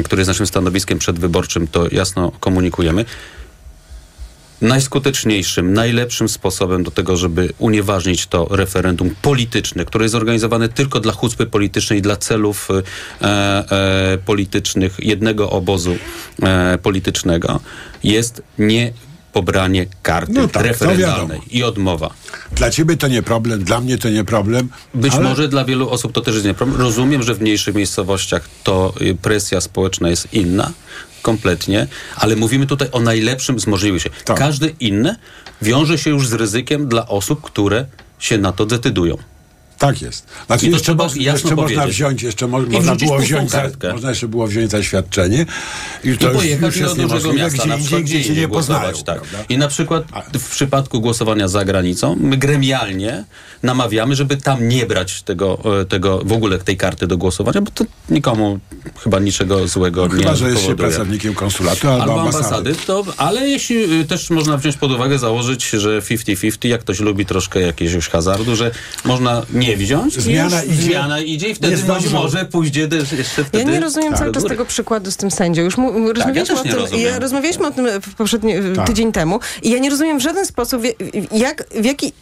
który 0.05 0.21
jest 0.21 0.29
naszym 0.29 0.47
stanowiskiem 0.47 0.99
przedwyborczym, 0.99 1.67
to 1.67 1.87
jasno 1.93 2.33
komunikujemy. 2.41 3.05
Najskuteczniejszym, 4.63 5.75
najlepszym 5.75 6.29
sposobem 6.29 6.83
do 6.83 6.91
tego, 6.91 7.17
żeby 7.17 7.53
unieważnić 7.59 8.27
to 8.27 8.47
referendum 8.51 9.15
polityczne, 9.23 9.85
które 9.85 10.05
jest 10.05 10.13
zorganizowane 10.13 10.69
tylko 10.69 11.01
dla 11.01 11.13
chucpy 11.13 11.47
politycznej, 11.47 12.03
dla 12.03 12.17
celów 12.17 12.69
e, 12.71 13.25
e, 13.25 14.19
politycznych 14.19 14.97
jednego 14.99 15.51
obozu 15.51 15.97
e, 16.43 16.79
politycznego, 16.79 17.61
jest 18.05 18.43
nie 18.59 18.93
pobranie 19.33 19.87
karty 20.03 20.33
No 20.33 20.49
tak, 20.49 20.63
referendalnej 20.63 21.41
i 21.51 21.63
odmowa. 21.63 22.11
Dla 22.53 22.71
ciebie 22.71 22.97
to 22.97 23.09
nie 23.09 23.23
problem, 23.23 23.65
dla 23.65 23.81
mnie 23.81 23.99
to 23.99 24.11
nie 24.11 24.25
problem. 24.25 24.69
Być 24.95 25.15
ale- 25.15 25.29
może 25.29 25.49
dla 25.49 25.65
wielu 25.65 25.91
osób 25.91 26.13
to 26.13 26.21
też 26.21 26.35
jest 26.35 26.47
nie 26.47 26.55
problem. 26.55 26.81
Rozumiem, 26.81 27.23
że 27.23 27.35
w 27.35 27.41
mniejszych 27.41 27.75
miejscowościach 27.75 28.49
to 28.65 28.95
y, 29.01 29.15
presja 29.23 29.61
społeczna 29.61 30.11
jest 30.11 30.35
inna, 30.35 30.73
kompletnie, 31.23 31.87
ale 32.17 32.37
mówimy 32.37 32.67
tutaj 32.67 32.89
o 32.93 33.01
najlepszym 33.01 33.61
z 33.61 33.67
możliwych. 33.67 34.03
Tak. 34.25 34.39
Każdy 34.39 34.75
inny 34.81 35.17
wiąże 35.63 35.99
się 35.99 36.11
już 36.11 36.29
z 36.29 36.33
ryzykiem 36.33 36.89
dla 36.89 37.09
osób, 37.09 37.41
które 37.41 37.87
się 38.19 38.39
na 38.39 38.53
to 38.53 38.67
decydują. 38.67 39.17
Tak 39.83 40.03
jest. 40.03 40.27
Znaczy 40.47 40.67
jeszcze, 40.67 40.83
trzeba 40.83 41.09
jeszcze 41.15 41.57
można 41.57 41.87
wziąć, 41.87 42.23
jeszcze 42.23 42.47
mo, 42.49 42.61
można 42.61 42.95
było 42.95 43.19
wziąć, 43.19 43.51
za, 43.51 43.63
można 43.93 44.09
jeszcze 44.09 44.29
było 44.29 44.47
wziąć 44.47 44.71
zaświadczenie 44.71 45.47
i 46.05 46.19
to 46.19 46.33
I 46.33 46.51
już, 46.51 46.61
już 46.61 46.77
jest 46.77 46.97
do 46.97 47.03
dużego 47.09 47.33
miasta, 47.33 47.65
gdzie 47.67 47.79
przykład 47.79 48.03
gdzie 48.03 48.25
się 48.25 48.33
nie 48.35 48.49
poznają. 48.49 48.81
głosować. 48.93 49.03
Tak. 49.03 49.45
I 49.49 49.59
na 49.59 49.69
przykład 49.69 50.05
w 50.39 50.51
przypadku 50.51 51.01
głosowania 51.01 51.49
za 51.49 51.65
granicą, 51.65 52.17
my 52.21 52.37
gremialnie 52.37 53.25
namawiamy, 53.63 54.17
żeby 54.17 54.37
tam 54.37 54.69
nie 54.69 54.87
brać 54.87 55.23
tego, 55.23 55.59
e, 55.81 55.85
tego 55.85 56.19
w 56.25 56.33
ogóle 56.33 56.59
tej 56.59 56.77
karty 56.77 57.07
do 57.07 57.17
głosowania, 57.19 57.61
bo 57.61 57.71
to 57.71 57.85
nikomu 58.11 58.59
chyba 59.05 59.19
niczego 59.19 59.69
złego 59.69 60.07
No, 60.07 60.15
nie 60.15 60.23
chyba, 60.23 60.35
że 60.37 60.51
jest 60.51 60.67
się 60.67 60.77
pracownikiem 60.77 61.35
konsulatu 61.35 61.89
albo, 61.89 62.03
Albo 62.03 62.21
ambasady. 62.21 62.45
ambasady, 62.57 62.75
to, 62.87 63.05
ale 63.17 63.49
jeśli 63.49 64.01
y, 64.01 64.05
też 64.05 64.31
można 64.31 64.57
wziąć 64.57 64.77
pod 64.77 64.93
uwagę, 64.93 65.19
założyć, 65.19 65.71
że 65.71 66.01
50-50, 66.03 66.69
jak 66.69 66.81
ktoś 66.81 67.01
lubi 67.01 67.27
troszkę 67.27 67.61
jakiegoś 67.61 68.09
hazardu, 68.09 68.57
że 68.57 68.71
można 69.05 69.43
nie 69.53 69.72
wziąć 69.77 70.15
Zmiana 70.15 70.63
idzie. 70.65 70.83
zmiana 70.83 71.21
idzie 71.21 71.49
i 71.49 71.55
wtedy 71.55 71.77
Nie 71.77 71.83
może, 71.85 72.01
zdążą. 72.01 72.23
może 72.23 72.45
pójdzie 72.45 72.89
też 72.89 73.13
jeszcze 73.13 73.41
Ja 73.43 73.49
wtedy 73.49 73.65
nie 73.73 73.81
rozumiem 73.81 74.15
cały 74.15 74.33
czas 74.33 74.43
góry. 74.43 74.55
tego 74.55 74.67
przykładu 74.67 75.11
z 75.11 75.17
tym 75.17 75.31
sędzią. 75.31 75.63
Już 75.63 75.77
mu, 75.77 76.13
rozmawialiśmy, 76.13 76.57
też 76.57 76.65
nie 76.65 76.71
o 76.71 76.75
tym, 76.75 76.83
rozumiem. 76.83 77.05
ja, 77.07 77.19
rozmawialiśmy 77.19 77.67
o 77.67 77.71
tym 77.71 77.87
w 78.03 78.15
poprzedni, 78.15 78.55
Tak. 78.77 78.87
tydzień 78.87 79.13
temu 79.13 79.41
i 79.63 79.71
ja 79.71 79.79
nie 79.79 79.91
rozumiem 79.91 80.19
w 80.19 80.23
żaden 80.23 80.47
sposób, 80.47 80.83
jak, 81.33 81.65
w 81.81 81.85
jaki... 81.85 82.13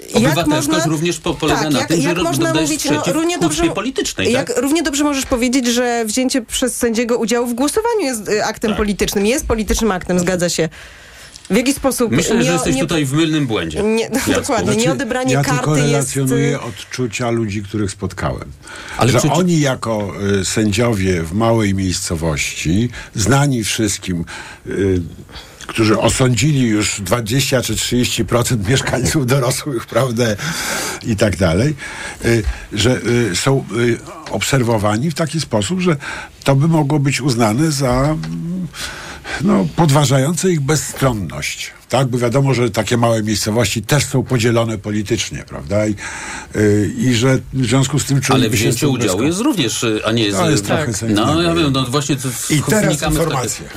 Jak 0.00 0.16
Obywatelskość 0.16 0.68
można, 0.68 0.84
również 0.92 1.18
po, 1.18 1.34
polega 1.34 1.62
tak, 1.62 1.72
na 1.72 1.78
jak, 1.78 1.88
tym, 1.88 2.00
że 2.00 2.08
jak 2.08 2.18
można 2.18 2.46
dodajesz 2.48 2.70
mówić, 2.70 2.84
no, 2.90 3.12
równie 3.12 3.38
dobrze, 3.38 3.62
politycznej, 3.70 4.32
jak 4.32 4.48
tak? 4.48 4.62
równie 4.62 4.82
dobrze 4.82 5.04
możesz 5.04 5.26
powiedzieć, 5.26 5.66
że 5.66 6.04
wzięcie 6.04 6.42
przez 6.42 6.76
sędziego 6.76 7.18
udziału 7.18 7.46
w 7.46 7.54
głosowaniu 7.54 8.00
jest 8.00 8.28
y, 8.28 8.44
aktem 8.44 8.70
Tak. 8.70 8.76
politycznym, 8.78 9.26
jest 9.26 9.46
politycznym 9.46 9.90
aktem, 9.92 10.18
zgadza 10.18 10.48
się. 10.48 10.68
W 11.50 11.56
jaki 11.56 11.72
sposób... 11.72 12.12
Myślę, 12.12 12.36
nie- 12.36 12.44
że 12.44 12.52
jesteś 12.52 12.74
nie- 12.74 12.80
tutaj 12.80 13.04
w 13.04 13.12
mylnym 13.12 13.46
błędzie. 13.46 13.82
Nie, 13.82 14.02
Jacku. 14.04 14.32
dokładnie, 14.32 14.76
nie 14.76 14.92
odebranie 14.92 15.32
ja 15.34 15.42
karty 15.42 15.58
tylko 15.58 15.76
jest... 15.76 15.88
relacjonuję 15.90 16.54
y, 16.56 16.60
odczucia 16.60 17.30
ludzi, 17.30 17.62
których 17.62 17.90
spotkałem. 17.90 18.52
Ale 18.96 19.12
że 19.12 19.18
przecież- 19.18 19.38
oni 19.38 19.60
jako 19.60 20.12
y, 20.40 20.44
sędziowie 20.44 21.22
w 21.22 21.32
małej 21.32 21.74
miejscowości, 21.74 22.88
znani 23.14 23.64
wszystkim, 23.64 24.24
y, 24.66 25.02
którzy 25.66 25.98
osądzili 25.98 26.60
już 26.62 27.00
20 27.00 27.62
czy 27.62 27.74
30% 27.74 28.68
mieszkańców 28.68 29.26
dorosłych, 29.36 29.86
prawda, 29.86 30.24
i 31.06 31.16
tak 31.16 31.36
dalej, 31.36 31.74
y, 32.24 32.42
że 32.72 33.00
y, 33.30 33.36
są 33.36 33.64
obserwowani 34.30 35.10
w 35.10 35.14
taki 35.14 35.40
sposób, 35.40 35.80
że 35.80 35.96
to 36.44 36.56
by 36.56 36.68
mogło 36.68 36.98
być 36.98 37.20
uznane 37.20 37.72
za 37.72 37.90
mm, 38.02 38.66
no, 39.44 39.66
podważające 39.76 40.50
ich 40.52 40.60
bezstronność. 40.60 41.72
Tak, 41.88 42.08
bo 42.08 42.18
wiadomo, 42.18 42.54
że 42.54 42.70
takie 42.70 42.96
małe 42.96 43.22
miejscowości 43.22 43.82
też 43.82 44.04
są 44.04 44.22
podzielone 44.22 44.78
politycznie, 44.78 45.44
prawda? 45.48 45.86
I, 45.86 45.94
y, 46.56 46.90
i 46.98 47.14
że 47.14 47.38
w 47.52 47.66
związku 47.66 47.98
z 47.98 48.04
tym 48.04 48.20
czują 48.20 48.38
Ale 48.38 48.50
wzięcie 48.50 48.88
udziału 48.88 49.18
bezko- 49.18 49.24
jest 49.24 49.40
również, 49.40 49.86
a 50.04 50.12
nie 50.12 50.24
jest... 50.24 50.38
To 50.38 50.50
jest 50.50 50.64
y, 50.64 50.66
trochę. 50.66 50.92
No, 51.08 51.42
ja 51.42 51.54
wiem, 51.54 51.72
no 51.72 51.84
właśnie... 51.84 52.16
To, 52.16 52.28
I 52.50 52.62
teraz 52.62 52.84
wnikamy 52.84 53.16
w 53.16 53.18
takie- 53.18 53.30
informacje. 53.30 53.68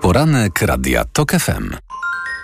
Poranek 0.00 0.62
Radia 0.62 1.04
TOK 1.04 1.32
FM. 1.32 1.70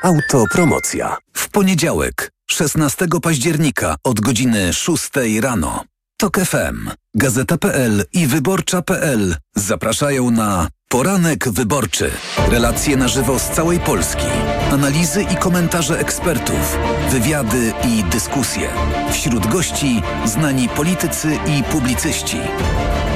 Autopromocja. 0.03 1.17
W 1.35 1.49
poniedziałek, 1.49 2.31
16 2.51 3.07
października 3.23 3.97
od 4.05 4.21
godziny 4.21 4.73
6 4.73 5.11
rano. 5.41 5.85
TOK 6.21 6.39
FM, 6.39 6.91
Gazeta.pl 7.15 8.05
i 8.13 8.27
Wyborcza.pl 8.27 9.37
zapraszają 9.57 10.31
na 10.31 10.69
Poranek 10.89 11.49
Wyborczy. 11.49 12.11
Relacje 12.51 12.97
na 12.97 13.09
żywo 13.09 13.39
z 13.39 13.51
całej 13.51 13.81
Polski. 13.81 14.27
Analizy 14.73 15.23
i 15.23 15.37
komentarze 15.37 15.99
ekspertów. 15.99 16.79
Wywiady 17.11 17.73
i 17.85 18.05
dyskusje. 18.05 18.69
Wśród 19.13 19.47
gości 19.47 20.03
znani 20.25 20.69
politycy 20.69 21.39
i 21.47 21.63
publicyści. 21.63 22.39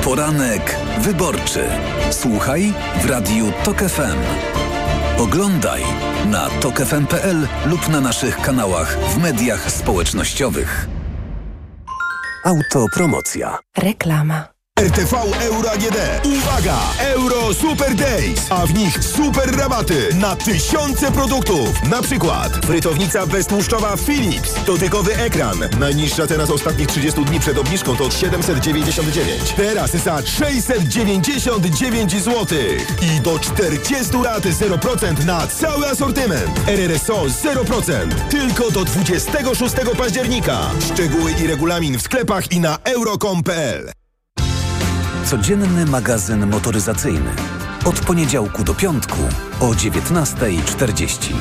Poranek 0.05 0.77
Wyborczy. 1.01 1.65
Słuchaj 2.11 2.73
w 3.03 3.07
Radiu 3.07 3.53
TOK 3.65 3.79
FM. 3.79 4.19
Oglądaj 5.19 5.83
na 6.27 6.51
tokefm.pl 6.51 7.49
lub 7.67 7.89
na 7.89 8.01
naszych 8.01 8.41
kanałach 8.41 8.99
w 9.15 9.19
mediach 9.19 9.73
społecznościowych. 9.73 10.94
Autopromocja. 12.45 13.59
Reklama. 13.77 14.54
RTV 14.81 15.15
Euro 15.41 15.71
AGD. 15.71 15.97
Uwaga! 16.25 16.79
Euro 17.01 17.55
Super 17.55 17.95
Days, 17.95 18.47
a 18.51 18.67
w 18.67 18.75
nich 18.75 19.05
super 19.05 19.57
rabaty 19.57 20.09
na 20.15 20.37
tysiące 20.37 21.13
produktów. 21.13 21.83
Na 21.91 22.03
przykład 22.03 22.67
frytownica 22.67 23.27
beztłuszczowa 23.27 23.97
Philips, 23.97 24.65
dotykowy 24.67 25.17
ekran. 25.17 25.59
Najniższa 25.79 26.27
cena 26.27 26.47
z 26.47 26.51
ostatnich 26.51 26.89
30 26.89 27.25
dni 27.25 27.41
przed 27.41 27.59
obniżką 27.59 27.97
to 27.97 28.11
799. 28.11 29.53
Teraz 29.57 29.91
za 29.91 30.23
699 30.27 32.13
zł. 32.23 32.59
I 33.03 33.21
do 33.21 33.39
40 33.39 34.17
lat 34.25 34.45
0% 34.45 35.25
na 35.25 35.47
cały 35.47 35.87
asortyment. 35.87 36.69
RRSO 36.69 37.25
0%. 37.25 38.15
Tylko 38.31 38.71
do 38.71 38.85
26 38.85 39.75
października. 39.99 40.59
Szczegóły 40.93 41.33
i 41.33 41.47
regulamin 41.47 41.99
w 41.99 42.03
sklepach 42.03 42.53
i 42.53 42.61
na 42.61 42.79
euro.com.pl. 42.85 44.04
Codzienny 45.25 45.87
magazyn 45.87 46.47
motoryzacyjny. 46.47 47.31
Od 47.85 48.01
poniedziałku 48.01 48.65
do 48.65 48.75
piątku 48.75 49.19
o 49.61 49.67
19.40. 49.67 51.35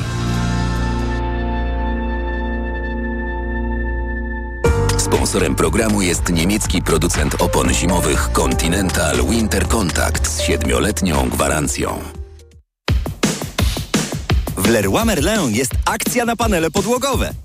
Sponsorem 4.98 5.54
programu 5.54 6.02
jest 6.02 6.32
niemiecki 6.32 6.82
producent 6.82 7.42
opon 7.42 7.74
zimowych 7.74 8.28
Continental 8.32 9.16
Winter 9.30 9.68
Contact 9.68 10.28
z 10.28 10.40
siedmioletnią 10.40 11.28
gwarancją. 11.28 11.98
W 14.56 14.68
Leroy 14.68 15.04
Merlin 15.04 15.50
jest 15.50 15.72
akcja 15.84 16.24
na 16.24 16.36
panele 16.36 16.70
podłogowe. 16.70 17.43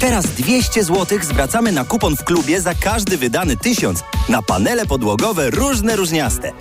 Teraz 0.00 0.26
200 0.26 0.84
zł 0.84 1.18
zwracamy 1.22 1.72
na 1.72 1.84
kupon 1.84 2.16
w 2.16 2.24
klubie 2.24 2.60
za 2.60 2.74
każdy 2.74 3.16
wydany 3.16 3.56
1000 3.56 4.02
na 4.28 4.42
panele 4.42 4.86
podłogowe 4.86 5.50
różne 5.50 5.96
różniaste. 5.96 6.52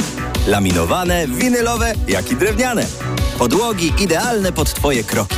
Laminowane, 0.47 1.27
winylowe, 1.27 1.93
jak 2.07 2.31
i 2.31 2.35
drewniane. 2.35 2.85
Podłogi 3.37 3.93
idealne 3.99 4.51
pod 4.51 4.73
Twoje 4.73 5.03
kroki. 5.03 5.35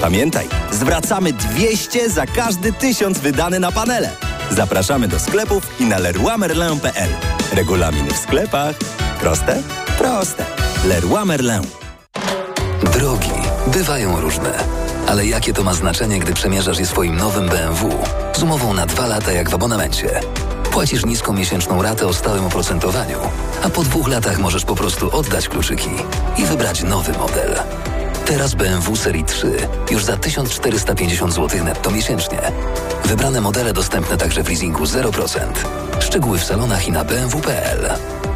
Pamiętaj, 0.00 0.48
zwracamy 0.72 1.32
200 1.32 2.10
za 2.10 2.26
każdy 2.26 2.72
1000 2.72 3.18
wydany 3.18 3.60
na 3.60 3.72
panele. 3.72 4.10
Zapraszamy 4.50 5.08
do 5.08 5.18
sklepów 5.18 5.80
i 5.80 5.84
na 5.84 5.98
leroymerlin.pl. 5.98 7.10
Regulamin 7.52 8.06
w 8.06 8.16
sklepach. 8.16 8.76
Proste? 9.20 9.62
Proste. 9.98 10.44
Leroy 10.84 11.24
Merlin. 11.24 11.62
Drogi 12.92 13.30
bywają 13.72 14.20
różne. 14.20 14.85
Ale 15.06 15.26
jakie 15.26 15.52
to 15.52 15.62
ma 15.62 15.74
znaczenie, 15.74 16.20
gdy 16.20 16.34
przemierzasz 16.34 16.78
je 16.78 16.86
swoim 16.86 17.16
nowym 17.16 17.48
BMW? 17.48 17.98
Z 18.36 18.42
umową 18.42 18.74
na 18.74 18.86
dwa 18.86 19.06
lata 19.06 19.32
jak 19.32 19.50
w 19.50 19.54
abonamencie. 19.54 20.20
Płacisz 20.70 21.06
niską 21.06 21.32
miesięczną 21.32 21.82
ratę 21.82 22.06
o 22.06 22.14
stałym 22.14 22.44
oprocentowaniu, 22.44 23.18
a 23.62 23.68
po 23.68 23.82
dwóch 23.82 24.08
latach 24.08 24.38
możesz 24.38 24.64
po 24.64 24.74
prostu 24.74 25.16
oddać 25.16 25.48
kluczyki 25.48 25.90
i 26.38 26.44
wybrać 26.44 26.82
nowy 26.82 27.12
model. 27.12 27.56
Teraz 28.26 28.54
BMW 28.54 28.96
Serii 28.96 29.24
3 29.24 29.52
już 29.90 30.04
za 30.04 30.16
1450 30.16 31.34
zł 31.34 31.64
netto 31.64 31.90
miesięcznie. 31.90 32.38
Wybrane 33.04 33.40
modele 33.40 33.72
dostępne 33.72 34.16
także 34.16 34.42
w 34.42 34.48
leasingu 34.48 34.84
0%. 34.84 35.38
Szczegóły 36.00 36.38
w 36.38 36.44
salonach 36.44 36.88
i 36.88 36.92
na 36.92 37.04
bmw.pl. 37.04 37.90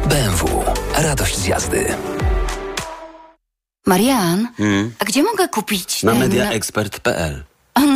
BMW. 0.09 0.63
Radość 0.95 1.37
z 1.37 1.45
jazdy. 1.45 1.95
Marian, 3.85 4.47
a 4.99 5.05
gdzie 5.05 5.23
mogę 5.23 5.47
kupić 5.47 6.03
Na 6.03 6.11
ten... 6.11 6.19
mediaexpert.pl 6.21 7.43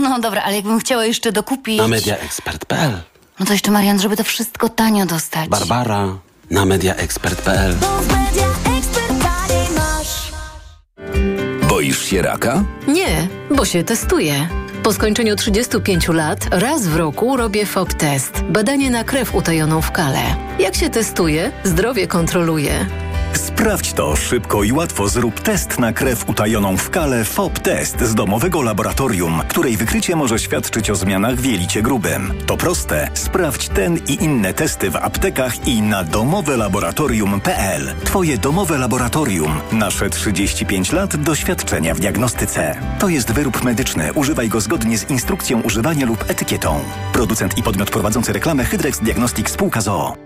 No 0.02 0.20
dobra, 0.20 0.42
ale 0.42 0.56
jakbym 0.56 0.80
chciała 0.80 1.06
jeszcze 1.06 1.32
dokupić... 1.32 1.78
Na 1.78 1.88
mediaexpert.pl 1.88 2.92
No 3.40 3.46
to 3.46 3.54
jeszcze 3.54 3.72
Marian, 3.72 4.00
żeby 4.00 4.18
to 4.18 4.24
wszystko 4.24 4.70
tanio 4.70 5.06
dostać. 5.06 5.50
Barbara 5.50 6.08
na 6.52 6.66
mediaexpert.pl 6.66 7.76
Boisz 11.70 12.06
się 12.06 12.22
raka? 12.22 12.64
Nie, 12.88 13.28
bo 13.52 13.66
się 13.66 13.84
testuję. 13.84 14.50
Po 14.84 14.94
skończeniu 14.94 15.36
35 15.36 16.08
lat 16.08 16.48
raz 16.52 16.88
w 16.88 16.96
roku 16.96 17.38
robię 17.38 17.66
FOB 17.66 17.94
test. 17.94 18.42
Badanie 18.50 18.90
na 18.90 19.04
krew 19.04 19.36
utajoną 19.36 19.82
w 19.82 19.92
kale. 19.92 20.22
Jak 20.60 20.76
się 20.76 20.90
testuje, 20.90 21.52
zdrowie 21.64 22.08
kontroluje. 22.08 22.86
Sprawdź 23.38 23.94
to 23.94 24.16
szybko 24.16 24.64
i 24.64 24.72
łatwo. 24.72 25.08
Zrób 25.08 25.40
test 25.40 25.80
na 25.80 25.94
krew 25.94 26.30
utajoną 26.30 26.78
w 26.78 26.90
kale 26.90 27.26
FOB 27.26 27.60
Test 27.60 28.02
z 28.02 28.16
domowego 28.16 28.62
laboratorium, 28.62 29.42
której 29.48 29.78
wykrycie 29.78 30.16
może 30.16 30.40
świadczyć 30.40 30.90
o 30.90 30.96
zmianach 30.96 31.36
w 31.36 31.46
jelicie 31.46 31.82
grubym. 31.82 32.34
To 32.46 32.58
proste. 32.58 33.10
Sprawdź 33.14 33.70
ten 33.70 33.98
i 34.08 34.24
inne 34.24 34.54
testy 34.54 34.92
w 34.92 34.96
aptekach 34.96 35.68
i 35.68 35.82
na 35.82 36.04
domowelaboratorium.pl. 36.04 37.96
Twoje 38.04 38.38
domowe 38.38 38.78
laboratorium. 38.78 39.60
Nasze 39.72 40.10
35 40.10 40.92
lat 40.92 41.16
doświadczenia 41.16 41.96
w 41.96 42.00
diagnostyce. 42.00 42.76
To 43.00 43.10
jest 43.10 43.32
wyrób 43.32 43.64
medyczny. 43.64 44.14
Używaj 44.14 44.50
go 44.50 44.62
zgodnie 44.62 44.98
z 44.98 45.10
instrukcją 45.10 45.62
używania 45.62 46.06
lub 46.06 46.30
etykietą. 46.30 46.80
Producent 47.14 47.58
i 47.58 47.64
podmiot 47.64 47.92
prowadzący 47.92 48.34
reklamę 48.34 48.64
Hydrex 48.64 49.00
Diagnostics 49.00 49.54
Spółka 49.54 49.82
ZOO. 49.82 50.25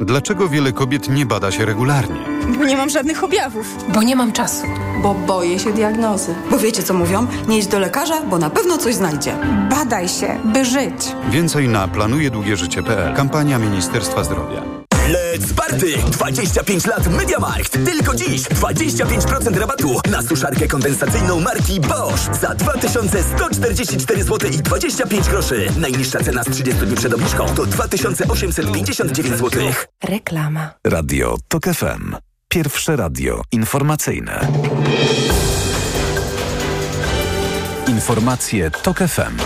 Dlaczego 0.00 0.48
wiele 0.48 0.72
kobiet 0.72 1.08
nie 1.08 1.26
bada 1.26 1.50
się 1.50 1.64
regularnie? 1.64 2.16
Bo 2.58 2.64
nie 2.64 2.76
mam 2.76 2.90
żadnych 2.90 3.24
objawów. 3.24 3.76
Bo 3.94 4.02
nie 4.02 4.16
mam 4.16 4.32
czasu. 4.32 4.66
Bo 5.02 5.14
boję 5.14 5.58
się 5.58 5.72
diagnozy. 5.72 6.34
Bo 6.50 6.58
wiecie 6.58 6.82
co 6.82 6.94
mówią? 6.94 7.26
Nie 7.48 7.58
idź 7.58 7.66
do 7.66 7.78
lekarza, 7.78 8.22
bo 8.22 8.38
na 8.38 8.50
pewno 8.50 8.78
coś 8.78 8.94
znajdzie. 8.94 9.34
Badaj 9.70 10.08
się, 10.08 10.38
by 10.44 10.64
żyć. 10.64 11.12
Więcej 11.30 11.68
na 11.68 11.88
planujedługieżycie.pl. 11.88 13.14
Kampania 13.16 13.58
Ministerstwa 13.58 14.24
Zdrowia. 14.24 14.81
Let's 15.08 15.52
party! 15.54 15.98
25 16.10 16.86
lat 16.86 17.06
MediaMarkt. 17.06 17.72
Tylko 17.72 18.14
dziś 18.14 18.42
25% 18.42 19.56
rabatu 19.58 20.00
na 20.10 20.22
suszarkę 20.22 20.68
kondensacyjną 20.68 21.40
marki 21.40 21.80
Bosch 21.80 22.34
za 22.40 22.54
2144 22.54 24.24
zł 24.24 24.50
i 24.50 24.56
25 24.58 25.28
groszy. 25.28 25.66
Najniższa 25.76 26.24
cena 26.24 26.44
z 26.44 26.50
30 26.50 26.86
dni 26.86 26.96
przed 26.96 27.14
obniżką 27.14 27.46
to 27.46 27.66
2859 27.66 29.28
zł. 29.38 29.62
Reklama. 30.04 30.70
Radio 30.86 31.36
TOK 31.48 31.64
FM. 31.64 32.16
Pierwsze 32.48 32.96
radio 32.96 33.42
informacyjne. 33.52 34.48
Informacje 37.88 38.70
TOK 38.70 38.98
FM. 38.98 39.36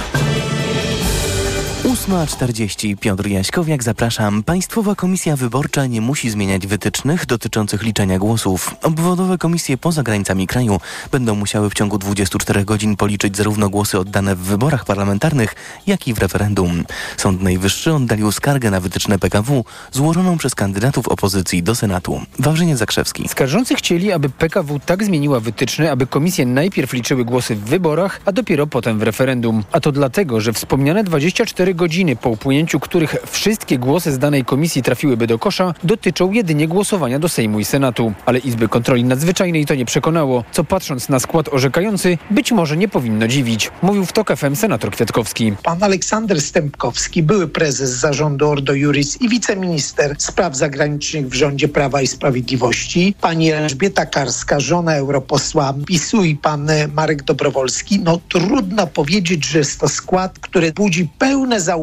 8.40 1.96 2.96
Piotr 2.96 3.26
Jaśkowiak, 3.26 3.82
zapraszam. 3.82 4.42
Państwowa 4.42 4.94
Komisja 4.94 5.36
Wyborcza 5.36 5.86
nie 5.86 6.00
musi 6.00 6.30
zmieniać 6.30 6.66
wytycznych 6.66 7.26
dotyczących 7.26 7.82
liczenia 7.82 8.18
głosów. 8.18 8.74
Obwodowe 8.82 9.38
komisje 9.38 9.78
poza 9.78 10.02
granicami 10.02 10.46
kraju 10.46 10.80
będą 11.12 11.34
musiały 11.34 11.70
w 11.70 11.74
ciągu 11.74 11.98
24 11.98 12.64
godzin 12.64 12.96
policzyć 12.96 13.36
zarówno 13.36 13.68
głosy 13.68 13.98
oddane 13.98 14.36
w 14.36 14.38
wyborach 14.38 14.84
parlamentarnych, 14.84 15.54
jak 15.86 16.08
i 16.08 16.14
w 16.14 16.18
referendum. 16.18 16.84
Sąd 17.16 17.42
Najwyższy 17.42 17.94
oddalił 17.94 18.32
skargę 18.32 18.70
na 18.70 18.80
wytyczne 18.80 19.18
PKW 19.18 19.64
złożoną 19.92 20.38
przez 20.38 20.54
kandydatów 20.54 21.08
opozycji 21.08 21.62
do 21.62 21.74
Senatu. 21.74 22.20
Wawrzyniec 22.38 22.78
Zakrzewski. 22.78 23.28
Skarżący 23.28 23.74
chcieli, 23.74 24.12
aby 24.12 24.28
PKW 24.28 24.80
tak 24.86 25.04
zmieniła 25.04 25.40
wytyczne, 25.40 25.90
aby 25.90 26.06
komisje 26.06 26.46
najpierw 26.46 26.92
liczyły 26.92 27.24
głosy 27.24 27.54
w 27.54 27.64
wyborach, 27.64 28.20
a 28.24 28.32
dopiero 28.32 28.66
potem 28.66 28.98
w 28.98 29.02
referendum. 29.02 29.64
A 29.72 29.80
to 29.80 29.92
dlatego, 29.92 30.40
że 30.40 30.52
wspomniane 30.52 31.04
24 31.04 31.74
godziny, 31.74 31.85
po 32.20 32.30
upłynięciu 32.30 32.80
których 32.80 33.16
wszystkie 33.26 33.78
głosy 33.78 34.12
z 34.12 34.18
danej 34.18 34.44
komisji 34.44 34.82
trafiłyby 34.82 35.26
do 35.26 35.38
kosza, 35.38 35.74
dotyczą 35.84 36.32
jedynie 36.32 36.68
głosowania 36.68 37.18
do 37.18 37.28
Sejmu 37.28 37.60
i 37.60 37.64
Senatu. 37.64 38.12
Ale 38.26 38.38
Izby 38.38 38.68
Kontroli 38.68 39.04
Nadzwyczajnej 39.04 39.66
to 39.66 39.74
nie 39.74 39.84
przekonało, 39.84 40.44
co 40.52 40.64
patrząc 40.64 41.08
na 41.08 41.20
skład 41.20 41.48
orzekający, 41.48 42.18
być 42.30 42.52
może 42.52 42.76
nie 42.76 42.88
powinno 42.88 43.28
dziwić. 43.28 43.70
Mówił 43.82 44.04
w 44.06 44.12
TOK 44.12 44.36
FM 44.36 44.56
senator 44.56 44.90
Kwiatkowski. 44.90 45.52
Pan 45.62 45.82
Aleksander 45.82 46.40
Stępkowski, 46.40 47.22
były 47.22 47.48
prezes 47.48 47.90
zarządu 47.90 48.48
Ordo 48.48 48.74
Juris 48.74 49.20
i 49.20 49.28
wiceminister 49.28 50.14
spraw 50.18 50.56
zagranicznych 50.56 51.28
w 51.28 51.34
rządzie 51.34 51.68
Prawa 51.68 52.02
i 52.02 52.06
Sprawiedliwości, 52.06 53.14
pani 53.20 53.50
Elżbieta 53.50 54.06
Karska, 54.06 54.60
żona 54.60 54.96
europosła 54.96 55.74
PiSu 55.86 56.24
i 56.24 56.36
pan 56.36 56.68
Marek 56.94 57.22
Dobrowolski. 57.22 58.00
No 58.00 58.20
trudno 58.28 58.86
powiedzieć, 58.86 59.44
że 59.46 59.58
jest 59.58 59.80
to 59.80 59.88
skład, 59.88 60.38
który 60.38 60.72
budzi 60.72 61.08
pełne 61.18 61.60
zaufanie 61.60 61.75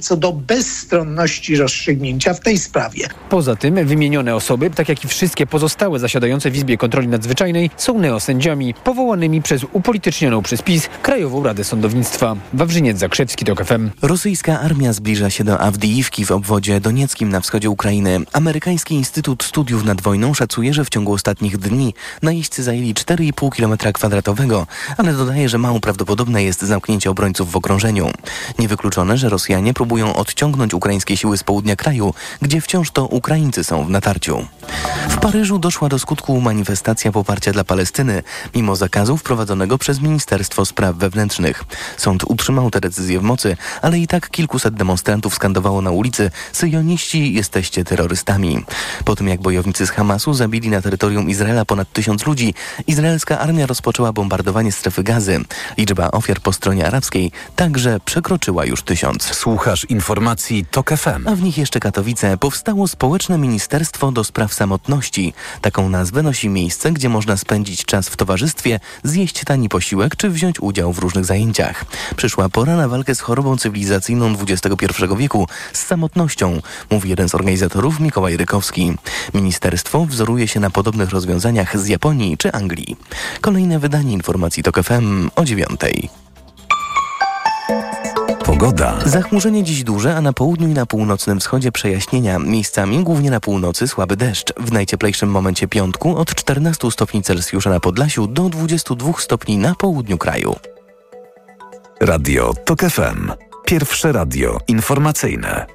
co 0.00 0.16
do 0.16 0.32
bezstronności 0.32 1.56
rozstrzygnięcia 1.56 2.34
w 2.34 2.40
tej 2.40 2.58
sprawie. 2.58 3.08
Poza 3.28 3.56
tym 3.56 3.86
wymienione 3.86 4.34
osoby, 4.34 4.70
tak 4.70 4.88
jak 4.88 5.04
i 5.04 5.08
wszystkie 5.08 5.46
pozostałe 5.46 5.98
zasiadające 5.98 6.50
w 6.50 6.56
Izbie 6.56 6.76
Kontroli 6.76 7.08
Nadzwyczajnej, 7.08 7.70
są 7.76 7.98
neosędziami 7.98 8.74
powołanymi 8.74 9.42
przez 9.42 9.64
upolitycznioną 9.72 10.42
przez 10.42 10.62
PiS 10.62 10.88
Krajową 11.02 11.42
Radę 11.42 11.64
Sądownictwa. 11.64 12.36
Wawrzyniec 12.52 12.98
Zakrzewski, 12.98 13.44
TOK 13.44 13.64
FM. 13.64 13.90
Rosyjska 14.02 14.60
armia 14.60 14.92
zbliża 14.92 15.30
się 15.30 15.44
do 15.44 15.60
Awdijiwki 15.60 16.24
w 16.24 16.30
obwodzie 16.30 16.80
donieckim 16.80 17.28
na 17.28 17.40
wschodzie 17.40 17.70
Ukrainy. 17.70 18.18
Amerykański 18.32 18.94
Instytut 18.94 19.42
Studiów 19.42 19.84
nad 19.84 20.00
Wojną 20.00 20.34
szacuje, 20.34 20.74
że 20.74 20.84
w 20.84 20.88
ciągu 20.88 21.12
ostatnich 21.12 21.58
dni 21.58 21.94
najeźdźcy 22.22 22.62
zajęli 22.62 22.94
4,5 22.94 23.56
km 23.56 23.92
kwadratowego, 23.92 24.66
ale 24.96 25.12
dodaje, 25.12 25.48
że 25.48 25.58
mało 25.58 25.80
prawdopodobne 25.80 26.42
jest 26.42 26.62
zamknięcie 26.62 27.10
obrońców 27.10 27.50
w 27.50 27.56
okrążeniu. 27.56 28.10
Niewykluczone, 28.58 29.18
że 29.18 29.28
Rosjanie 29.40 29.74
próbują 29.74 30.16
odciągnąć 30.16 30.74
ukraińskie 30.74 31.16
siły 31.16 31.38
z 31.38 31.44
południa 31.44 31.76
kraju, 31.76 32.14
gdzie 32.42 32.60
wciąż 32.60 32.90
to 32.90 33.06
Ukraińcy 33.06 33.64
są 33.64 33.84
w 33.84 33.90
natarciu. 33.90 34.46
W 35.20 35.22
Paryżu 35.22 35.58
doszła 35.58 35.88
do 35.88 35.98
skutku 35.98 36.40
manifestacja 36.40 37.12
poparcia 37.12 37.52
dla 37.52 37.64
Palestyny, 37.64 38.22
mimo 38.54 38.76
zakazu 38.76 39.16
wprowadzonego 39.16 39.78
przez 39.78 40.00
Ministerstwo 40.00 40.64
Spraw 40.64 40.96
Wewnętrznych. 40.96 41.64
Sąd 41.96 42.24
utrzymał 42.24 42.70
tę 42.70 42.80
decyzję 42.80 43.20
w 43.20 43.22
mocy, 43.22 43.56
ale 43.82 43.98
i 43.98 44.06
tak 44.06 44.30
kilkuset 44.30 44.74
demonstrantów 44.74 45.34
skandowało 45.34 45.82
na 45.82 45.90
ulicy 45.90 46.30
Syjoniści 46.52 47.34
jesteście 47.34 47.84
terrorystami. 47.84 48.64
Po 49.04 49.16
tym 49.16 49.28
jak 49.28 49.40
bojownicy 49.40 49.86
z 49.86 49.90
Hamasu 49.90 50.34
zabili 50.34 50.68
na 50.68 50.82
terytorium 50.82 51.30
Izraela 51.30 51.64
ponad 51.64 51.92
tysiąc 51.92 52.26
ludzi, 52.26 52.54
izraelska 52.86 53.38
armia 53.38 53.66
rozpoczęła 53.66 54.12
bombardowanie 54.12 54.72
strefy 54.72 55.02
gazy. 55.02 55.40
Liczba 55.78 56.10
ofiar 56.10 56.40
po 56.40 56.52
stronie 56.52 56.86
arabskiej 56.86 57.32
także 57.56 58.00
przekroczyła 58.04 58.64
już 58.64 58.82
tysiąc. 58.82 59.22
Słuchasz 59.22 59.84
informacji 59.84 60.64
TOK 60.70 60.90
FM. 60.90 61.28
A 61.28 61.34
w 61.34 61.42
nich 61.42 61.58
jeszcze 61.58 61.80
Katowice. 61.80 62.36
Powstało 62.36 62.88
Społeczne 62.88 63.38
Ministerstwo 63.38 64.12
do 64.12 64.24
Spraw 64.24 64.54
Samotności. 64.54 65.09
Taką 65.60 65.88
nazwę 65.88 66.22
nosi 66.22 66.48
miejsce, 66.48 66.92
gdzie 66.92 67.08
można 67.08 67.36
spędzić 67.36 67.84
czas 67.84 68.08
w 68.08 68.16
towarzystwie, 68.16 68.80
zjeść 69.04 69.44
tani 69.44 69.68
posiłek 69.68 70.16
czy 70.16 70.30
wziąć 70.30 70.60
udział 70.60 70.92
w 70.92 70.98
różnych 70.98 71.24
zajęciach. 71.24 71.84
Przyszła 72.16 72.48
pora 72.48 72.76
na 72.76 72.88
walkę 72.88 73.14
z 73.14 73.20
chorobą 73.20 73.56
cywilizacyjną 73.56 74.36
XXI 74.48 74.86
wieku, 75.16 75.48
z 75.72 75.86
samotnością, 75.86 76.62
mówi 76.90 77.10
jeden 77.10 77.28
z 77.28 77.34
organizatorów 77.34 78.00
Mikołaj 78.00 78.36
Rykowski. 78.36 78.92
Ministerstwo 79.34 80.06
wzoruje 80.06 80.48
się 80.48 80.60
na 80.60 80.70
podobnych 80.70 81.10
rozwiązaniach 81.10 81.78
z 81.78 81.88
Japonii 81.88 82.36
czy 82.36 82.52
Anglii. 82.52 82.96
Kolejne 83.40 83.78
wydanie 83.78 84.12
informacji 84.12 84.62
TOK 84.62 84.82
FM 84.82 85.30
o 85.36 85.44
dziewiątej. 85.44 86.10
Pogoda. 88.44 88.98
Zachmurzenie 89.04 89.64
dziś 89.64 89.84
duże, 89.84 90.16
a 90.16 90.20
na 90.20 90.32
południu 90.32 90.68
i 90.68 90.72
na 90.72 90.86
północnym 90.86 91.40
wschodzie 91.40 91.72
przejaśnienia. 91.72 92.38
Miejscami, 92.38 93.04
głównie 93.04 93.30
na 93.30 93.40
północy, 93.40 93.88
słaby 93.88 94.16
deszcz. 94.16 94.52
W 94.56 94.72
najcieplejszym 94.72 95.30
momencie 95.30 95.68
piątku 95.68 96.16
od 96.16 96.34
14 96.34 96.90
stopni 96.90 97.22
Celsjusza 97.22 97.70
na 97.70 97.80
Podlasiu 97.80 98.26
do 98.26 98.48
22 98.48 99.12
stopni 99.18 99.58
na 99.58 99.74
południu 99.74 100.18
kraju. 100.18 100.56
Radio 102.00 102.54
TOK 102.64 102.80
FM. 102.80 103.32
Pierwsze 103.66 104.12
radio 104.12 104.58
informacyjne. 104.68 105.66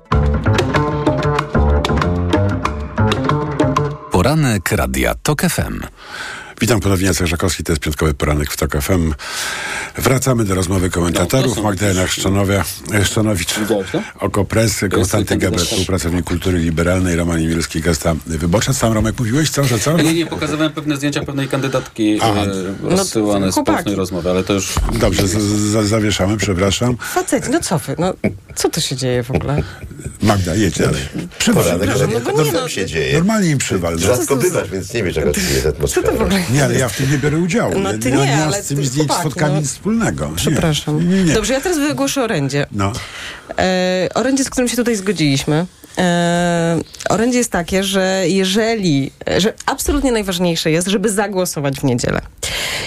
Poranek 4.11 4.71
Radia 4.71 5.15
TOK 5.23 5.41
FM. 5.41 5.79
Witam 6.61 6.79
ponownie, 6.79 7.07
Jacek 7.07 7.27
Żakowski, 7.27 7.63
to 7.63 7.71
jest 7.71 7.81
piątkowy 7.81 8.13
poranek 8.13 8.51
w 8.51 8.57
TOK 8.57 8.81
FM. 8.81 9.13
Wracamy 9.97 10.45
do 10.45 10.55
rozmowy 10.55 10.89
komentatorów. 10.89 11.63
Magdalena 11.63 12.07
Szczanowia, 12.07 12.65
Szczanowicz, 13.03 13.55
Okopres, 14.19 14.85
Konstanty 14.91 15.37
Gebel, 15.37 15.59
współpracownik 15.59 16.25
kultury 16.25 16.59
liberalnej, 16.59 17.15
Roman 17.15 17.41
Imielski, 17.41 17.81
gesta 17.81 18.15
wyborcza. 18.25 18.73
Sam 18.73 18.93
Romek 18.93 19.19
mówiłeś, 19.19 19.49
co, 19.49 19.63
że 19.63 19.79
co? 19.79 19.97
Nie, 19.97 20.13
nie, 20.13 20.25
pokazywałem 20.25 20.71
pewne 20.73 20.97
zdjęcia 20.97 21.23
pewnej 21.25 21.47
kandydatki 21.47 22.19
Aha. 22.21 22.41
e, 22.83 22.89
rozsyłane 22.89 23.51
z 23.51 23.53
chłopaki. 23.53 23.77
postnej 23.77 23.95
rozmowy, 23.95 24.29
ale 24.29 24.43
to 24.43 24.53
już... 24.53 24.73
Dobrze, 24.99 25.27
z, 25.27 25.31
z, 25.31 25.87
zawieszamy, 25.87 26.37
przepraszam. 26.37 26.97
Facet, 26.97 27.49
no 27.49 27.59
co 27.59 27.79
wy, 27.79 27.95
no 27.99 28.13
co 28.55 28.69
tu 28.69 28.81
się 28.81 28.95
dzieje 28.95 29.23
w 29.23 29.31
ogóle? 29.31 29.63
Magda, 30.21 30.55
jedź 30.55 30.77
dalej. 30.77 31.01
Przywal. 31.39 31.63
No, 31.79 31.85
no 32.25 32.43
no, 32.43 32.51
no, 32.53 32.69
się 32.69 32.85
dzieje. 32.85 33.13
Normalnie 33.13 33.49
im 33.49 33.57
przywal. 33.57 33.93
no. 33.93 33.99
Rzadko 33.99 34.35
bywasz, 34.35 34.69
więc 34.69 34.93
nie 34.93 35.03
wiesz, 35.03 35.15
jaka 35.15 35.31
to 35.31 35.39
jest 35.39 35.65
atmosfera. 35.65 36.11
Nie, 36.49 36.63
ale 36.63 36.75
ja 36.75 36.89
w 36.89 36.97
tym 36.97 37.11
nie 37.11 37.17
biorę 37.17 37.37
udziału. 37.37 37.79
No 37.79 37.91
Ja 37.91 37.97
ty 37.97 38.11
nie, 38.11 38.17
nie, 38.17 38.35
mam 38.37 38.47
ale 38.47 38.63
z 38.63 38.67
tymi 38.67 38.81
ty- 38.83 38.87
zdjęć, 38.87 39.11
fotkami 39.11 39.53
no. 39.53 39.59
nic 39.59 39.69
wspólnego. 39.71 40.31
Przepraszam. 40.35 41.09
Nie, 41.09 41.15
nie, 41.17 41.23
nie. 41.23 41.33
Dobrze, 41.33 41.53
ja 41.53 41.61
teraz 41.61 41.77
wygłoszę 41.79 42.23
orędzie. 42.23 42.65
No. 42.71 42.93
E, 43.59 44.07
orędzie, 44.13 44.43
z 44.43 44.49
którym 44.49 44.67
się 44.67 44.75
tutaj 44.75 44.95
zgodziliśmy. 44.95 45.65
E, 45.97 46.79
orędzie 47.09 47.37
jest 47.37 47.51
takie, 47.51 47.83
że 47.83 48.23
jeżeli, 48.27 49.11
że 49.37 49.53
absolutnie 49.65 50.11
najważniejsze 50.11 50.71
jest, 50.71 50.87
żeby 50.87 51.09
zagłosować 51.09 51.79
w 51.79 51.83
niedzielę. 51.83 52.21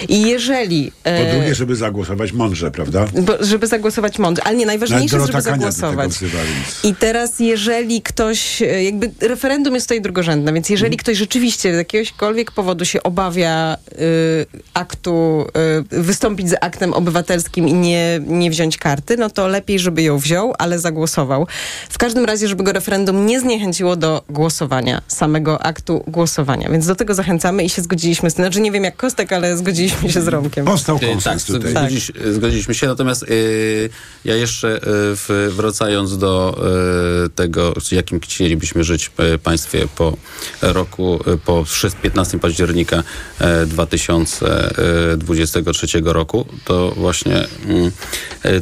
I 0.07 0.21
jeżeli... 0.21 0.91
Po 1.03 1.09
e, 1.09 1.35
drugie, 1.35 1.55
żeby 1.55 1.75
zagłosować 1.75 2.31
mądrze, 2.31 2.71
prawda? 2.71 3.05
bo, 3.21 3.33
żeby 3.39 3.67
zagłosować 3.67 4.19
mądrze, 4.19 4.43
ale 4.43 4.55
nie, 4.55 4.65
najważniejsze 4.65 5.17
jest, 5.17 5.27
żeby 5.27 5.41
zagłosować. 5.41 6.11
wzywa. 6.11 6.39
I 6.83 6.95
teraz, 6.95 7.39
jeżeli 7.39 8.01
ktoś, 8.01 8.61
e, 8.61 8.83
jakby 8.83 9.11
referendum 9.21 9.73
jest 9.73 9.87
tutaj 9.87 10.01
drugorzędne, 10.01 10.53
więc 10.53 10.69
jeżeli 10.69 10.97
ktoś 10.97 11.17
rzeczywiście 11.17 11.73
z 11.73 11.77
jakiegośkolwiek 11.77 12.51
powodu 12.51 12.85
się 12.85 13.03
obawia 13.03 13.77
y, 13.91 14.45
aktu, 14.73 15.45
y, 15.91 16.01
wystąpić 16.01 16.49
z 16.49 16.55
aktem 16.61 16.93
obywatelskim 16.93 17.67
i 17.67 17.73
nie, 17.73 18.21
nie 18.27 18.51
wziąć 18.51 18.77
karty, 18.77 19.17
no 19.17 19.29
to 19.29 19.47
lepiej, 19.47 19.79
żeby 19.79 20.01
ją 20.01 20.17
wziął, 20.17 20.53
ale 20.57 20.79
zagłosował. 20.79 21.47
W 21.89 21.97
każdym 21.97 22.25
razie, 22.25 22.47
żeby 22.47 22.63
go 22.63 22.71
referendum 22.71 23.25
nie 23.25 23.39
zniechęciło 23.39 23.95
do 23.95 24.23
głosowania, 24.29 25.01
samego 25.07 25.61
aktu 25.61 26.03
głosowania. 26.07 26.69
Więc 26.69 26.87
do 26.87 26.95
tego 26.95 27.13
zachęcamy 27.13 27.63
i 27.63 27.69
się 27.69 27.81
zgodziliśmy 27.81 28.29
z 28.29 28.33
tym. 28.33 28.45
Znaczy, 28.45 28.61
nie 28.61 28.71
wiem 28.71 28.83
jak 28.83 28.95
Kostek, 28.95 29.33
ale 29.33 29.57
zgodziliśmy 29.57 29.88
się 30.09 30.21
z 30.21 30.27
Romkiem. 30.27 30.65
Powstał 30.65 30.99
konsens 30.99 31.45
tak, 31.45 31.55
tutaj. 31.55 31.71
zgodziś, 31.71 32.11
zgodziliśmy 32.31 32.73
się, 32.73 32.87
natomiast 32.87 33.23
e, 33.23 33.27
ja 34.25 34.35
jeszcze 34.35 34.79
w, 35.15 35.53
wracając 35.55 36.17
do 36.17 36.61
e, 37.25 37.29
tego, 37.29 37.73
z 37.81 37.91
jakim 37.91 38.19
chcielibyśmy 38.19 38.83
żyć 38.83 39.11
e, 39.17 39.37
państwie 39.37 39.87
po 39.95 40.17
roku, 40.61 41.19
po 41.45 41.65
6 41.65 41.95
15 42.01 42.39
października 42.39 43.03
e, 43.39 43.65
2023 43.65 45.87
roku, 46.03 46.45
to 46.65 46.91
właśnie 46.91 47.47
mm, 47.65 47.91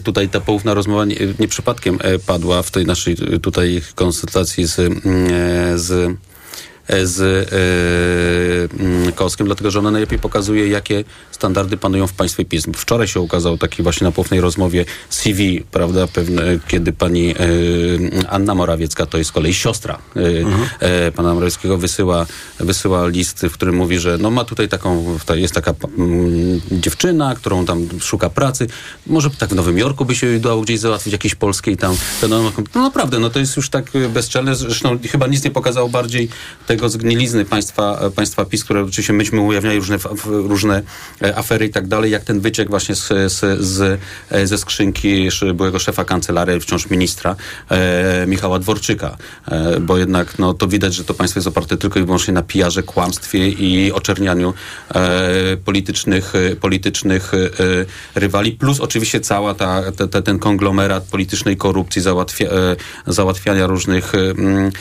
tutaj 0.04 0.30
ta 0.30 0.40
poufna 0.40 0.74
rozmowa 0.74 1.06
nie, 1.06 1.16
nie 1.40 1.48
przypadkiem 1.48 2.00
padła 2.26 2.64
w 2.64 2.72
tej 2.72 2.86
naszej 2.86 3.16
tutaj 3.42 3.82
konsultacji 3.96 4.66
z, 4.66 4.76
z 5.76 6.18
z 7.04 7.20
e, 7.20 8.84
mm, 8.84 9.12
Koskiem, 9.14 9.46
dlatego 9.46 9.72
że 9.72 9.80
ona 9.80 9.92
najlepiej 9.92 10.20
pokazuje, 10.20 10.68
jakie 10.68 11.04
standardy 11.32 11.78
panują 11.78 12.08
w 12.08 12.14
państwie 12.14 12.46
PiS. 12.46 12.66
Wczoraj 12.76 13.08
się 13.08 13.20
ukazał 13.20 13.58
taki 13.58 13.84
właśnie 13.84 14.06
na 14.06 14.12
poufnej 14.12 14.42
rozmowie 14.42 14.86
CV, 15.10 15.64
prawda, 15.72 16.08
pewne, 16.08 16.44
kiedy 16.68 16.94
pani 16.94 17.32
e, 17.32 18.30
Anna 18.30 18.56
Morawiecka, 18.56 19.06
to 19.06 19.18
jest 19.18 19.30
z 19.30 19.34
kolei 19.34 19.54
siostra 19.54 20.00
e, 20.16 20.22
e, 21.08 21.12
pana 21.12 21.34
Morawieckiego, 21.34 21.78
wysyła, 21.78 22.26
wysyła 22.60 23.08
list, 23.08 23.46
w 23.50 23.54
którym 23.54 23.76
mówi, 23.76 24.00
że 24.00 24.18
no 24.18 24.32
ma 24.32 24.46
tutaj 24.46 24.70
taką, 24.70 25.18
ta- 25.26 25.36
jest 25.36 25.54
taka 25.54 25.74
mm, 25.98 26.62
dziewczyna, 26.72 27.36
którą 27.36 27.66
tam 27.66 27.88
szuka 28.02 28.30
pracy, 28.30 28.68
może 29.08 29.30
tak 29.30 29.50
w 29.50 29.56
Nowym 29.56 29.78
Jorku 29.78 30.06
by 30.06 30.16
się 30.16 30.40
dało 30.40 30.62
gdzieś 30.62 30.80
załatwić, 30.80 31.14
jakiejś 31.14 31.36
polskiej 31.36 31.78
tam, 31.78 31.96
no, 32.30 32.52
no 32.76 32.82
naprawdę, 32.82 33.20
no 33.20 33.30
to 33.30 33.40
jest 33.40 33.58
już 33.58 33.70
tak 33.70 33.92
bezczelne, 34.10 34.56
zresztą 34.56 35.00
chyba 35.12 35.28
nic 35.28 35.44
nie 35.44 35.52
pokazało 35.52 35.90
bardziej 35.90 36.30
tego 36.68 36.77
zgnilizny 36.86 37.46
państwa, 37.46 38.00
e, 38.02 38.12
państwa 38.12 38.46
PiS, 38.46 38.64
które 38.64 38.82
oczywiście 38.82 39.14
myśmy 39.14 39.42
ujawniali 39.42 39.78
różne, 39.78 39.98
różne 40.26 40.82
e, 41.22 41.38
afery 41.38 41.66
i 41.66 41.70
tak 41.70 41.88
dalej, 41.88 42.12
jak 42.12 42.24
ten 42.24 42.40
wyciek 42.40 42.70
właśnie 42.70 42.96
z, 42.96 43.08
z, 43.08 43.62
z, 43.62 44.00
e, 44.32 44.48
ze 44.48 44.58
skrzynki 44.58 45.30
byłego 45.54 45.80
szefa 45.80 46.06
kancelarii, 46.06 46.60
wciąż 46.60 46.90
ministra 46.90 47.36
e, 47.70 48.28
Michała 48.28 48.60
Dworczyka, 48.60 49.18
e, 49.48 49.80
bo 49.80 49.98
jednak 49.98 50.40
no, 50.40 50.54
to 50.54 50.68
widać, 50.68 50.96
że 50.96 51.04
to 51.04 51.14
państwo 51.14 51.38
jest 51.38 51.48
oparte 51.48 51.78
tylko 51.78 52.00
i 52.00 52.04
wyłącznie 52.04 52.34
na 52.34 52.42
pijarze, 52.42 52.84
kłamstwie 52.84 53.50
i 53.50 53.92
oczernianiu 53.92 54.54
e, 54.96 55.58
politycznych, 55.58 56.34
politycznych 56.62 57.32
rywali, 58.16 58.52
plus 58.52 58.80
oczywiście 58.80 59.20
cała 59.20 59.54
ta, 59.54 59.92
ta, 59.92 60.08
ta, 60.08 60.22
ten 60.22 60.40
konglomerat 60.40 61.04
politycznej 61.04 61.58
korupcji, 61.58 62.02
załatwia, 62.02 62.50
załatwiania 63.08 63.68
różnych 63.68 64.16
mm, 64.16 64.72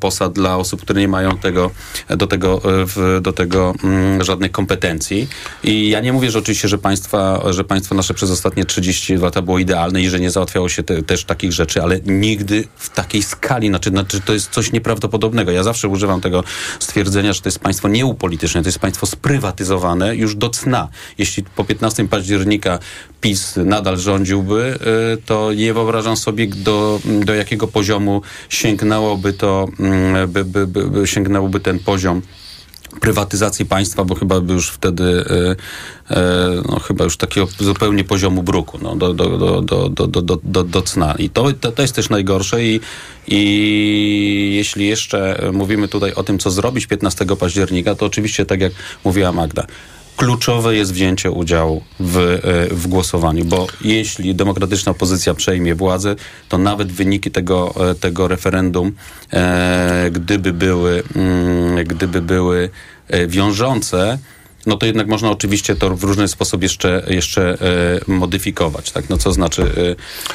posad 0.00 0.32
dla 0.32 0.56
osób, 0.56 0.82
które 0.82 1.00
nie 1.00 1.08
mają 1.08 1.38
tego, 1.40 1.70
do, 2.08 2.26
tego, 2.26 2.56
e, 2.56 2.86
w, 2.86 3.20
do 3.22 3.32
tego 3.32 3.74
mm, 3.84 4.24
żadnych 4.24 4.52
kompetencji. 4.52 5.28
I 5.64 5.88
ja 5.88 6.00
nie 6.00 6.12
mówię, 6.12 6.30
że 6.30 6.38
oczywiście, 6.38 6.68
że 6.68 6.78
państwa, 6.78 7.42
że 7.52 7.64
państwo 7.64 7.94
nasze 7.94 8.14
przez 8.14 8.30
ostatnie 8.30 8.64
30 8.64 9.16
lata 9.16 9.42
było 9.42 9.58
idealne 9.58 10.02
i 10.02 10.08
że 10.08 10.20
nie 10.20 10.30
załatwiało 10.30 10.68
się 10.68 10.82
te, 10.82 11.02
też 11.02 11.24
takich 11.24 11.52
rzeczy, 11.52 11.82
ale 11.82 12.00
nigdy 12.00 12.64
w 12.76 12.90
takiej 12.90 13.22
skali, 13.22 13.68
znaczy, 13.68 13.90
znaczy 13.90 14.20
to 14.20 14.32
jest 14.32 14.50
coś 14.50 14.72
nieprawdopodobnego. 14.72 15.52
Ja 15.52 15.62
zawsze 15.62 15.88
używam 15.88 16.20
tego 16.20 16.44
stwierdzenia, 16.78 17.32
że 17.32 17.40
to 17.40 17.48
jest 17.48 17.58
państwo 17.58 17.88
nieupolityczne, 17.88 18.62
to 18.62 18.68
jest 18.68 18.78
państwo 18.78 19.06
sprywatyzowane 19.06 20.16
już 20.16 20.34
do 20.34 20.50
cna. 20.50 20.88
Jeśli 21.18 21.42
po 21.42 21.64
15 21.64 22.08
października 22.08 22.78
PiS 23.20 23.54
nadal 23.56 23.98
rządziłby, 23.98 24.78
y, 25.14 25.22
to 25.22 25.52
nie 25.52 25.74
wyobrażam 25.74 26.16
sobie, 26.16 26.46
do, 26.46 27.00
do 27.24 27.34
jakiego 27.34 27.68
poziomu 27.68 28.22
sięgnęłoby 28.48 29.32
to, 29.32 29.68
mm, 29.80 30.28
by, 30.28 30.44
by, 30.44 30.66
by, 30.66 30.90
by 30.90 31.06
sięgnęłoby 31.30 31.60
ten 31.60 31.78
poziom 31.78 32.22
prywatyzacji 33.00 33.66
państwa, 33.66 34.04
bo 34.04 34.14
chyba 34.14 34.40
by 34.40 34.54
już 34.54 34.70
wtedy 34.70 35.04
e, 35.04 36.16
e, 36.16 36.62
no, 36.68 36.78
chyba 36.80 37.04
już 37.04 37.16
takiego 37.16 37.48
zupełnie 37.58 38.04
poziomu 38.04 38.42
bruku 38.42 38.78
no, 38.82 38.96
do, 38.96 39.14
do, 39.14 39.38
do, 39.38 39.62
do, 39.62 39.88
do, 39.88 40.06
do, 40.06 40.22
do, 40.22 40.38
do, 40.44 40.64
do 40.64 40.82
cna. 40.82 41.14
I 41.18 41.30
to, 41.30 41.52
to, 41.52 41.72
to 41.72 41.82
jest 41.82 41.94
też 41.94 42.10
najgorsze 42.10 42.64
i, 42.64 42.80
i 43.28 44.52
jeśli 44.54 44.86
jeszcze 44.86 45.50
mówimy 45.52 45.88
tutaj 45.88 46.14
o 46.14 46.22
tym, 46.22 46.38
co 46.38 46.50
zrobić 46.50 46.86
15 46.86 47.26
października, 47.26 47.94
to 47.94 48.06
oczywiście 48.06 48.46
tak 48.46 48.60
jak 48.60 48.72
mówiła 49.04 49.32
Magda, 49.32 49.66
kluczowe 50.20 50.76
jest 50.76 50.92
wzięcie 50.92 51.30
udziału 51.30 51.82
w, 52.00 52.16
e, 52.16 52.74
w 52.74 52.86
głosowaniu, 52.86 53.44
bo 53.44 53.66
jeśli 53.80 54.34
demokratyczna 54.34 54.92
opozycja 54.92 55.34
przejmie 55.34 55.74
władzę, 55.74 56.16
to 56.48 56.58
nawet 56.58 56.92
wyniki 56.92 57.30
tego, 57.30 57.74
e, 57.90 57.94
tego 57.94 58.28
referendum, 58.28 58.92
e, 59.32 60.10
gdyby 60.12 60.52
były, 60.52 61.02
mm, 61.16 61.84
gdyby 61.84 62.22
były 62.22 62.70
e, 63.08 63.26
wiążące, 63.26 64.18
no 64.66 64.76
to 64.76 64.86
jednak 64.86 65.06
można 65.06 65.30
oczywiście 65.30 65.76
to 65.76 65.96
w 65.96 66.04
różny 66.04 66.28
sposób 66.28 66.62
jeszcze, 66.62 67.02
jeszcze 67.08 67.58
e, 68.06 68.12
modyfikować, 68.12 68.90
tak? 68.90 69.10
No 69.10 69.18
co 69.18 69.32
znaczy... 69.32 69.62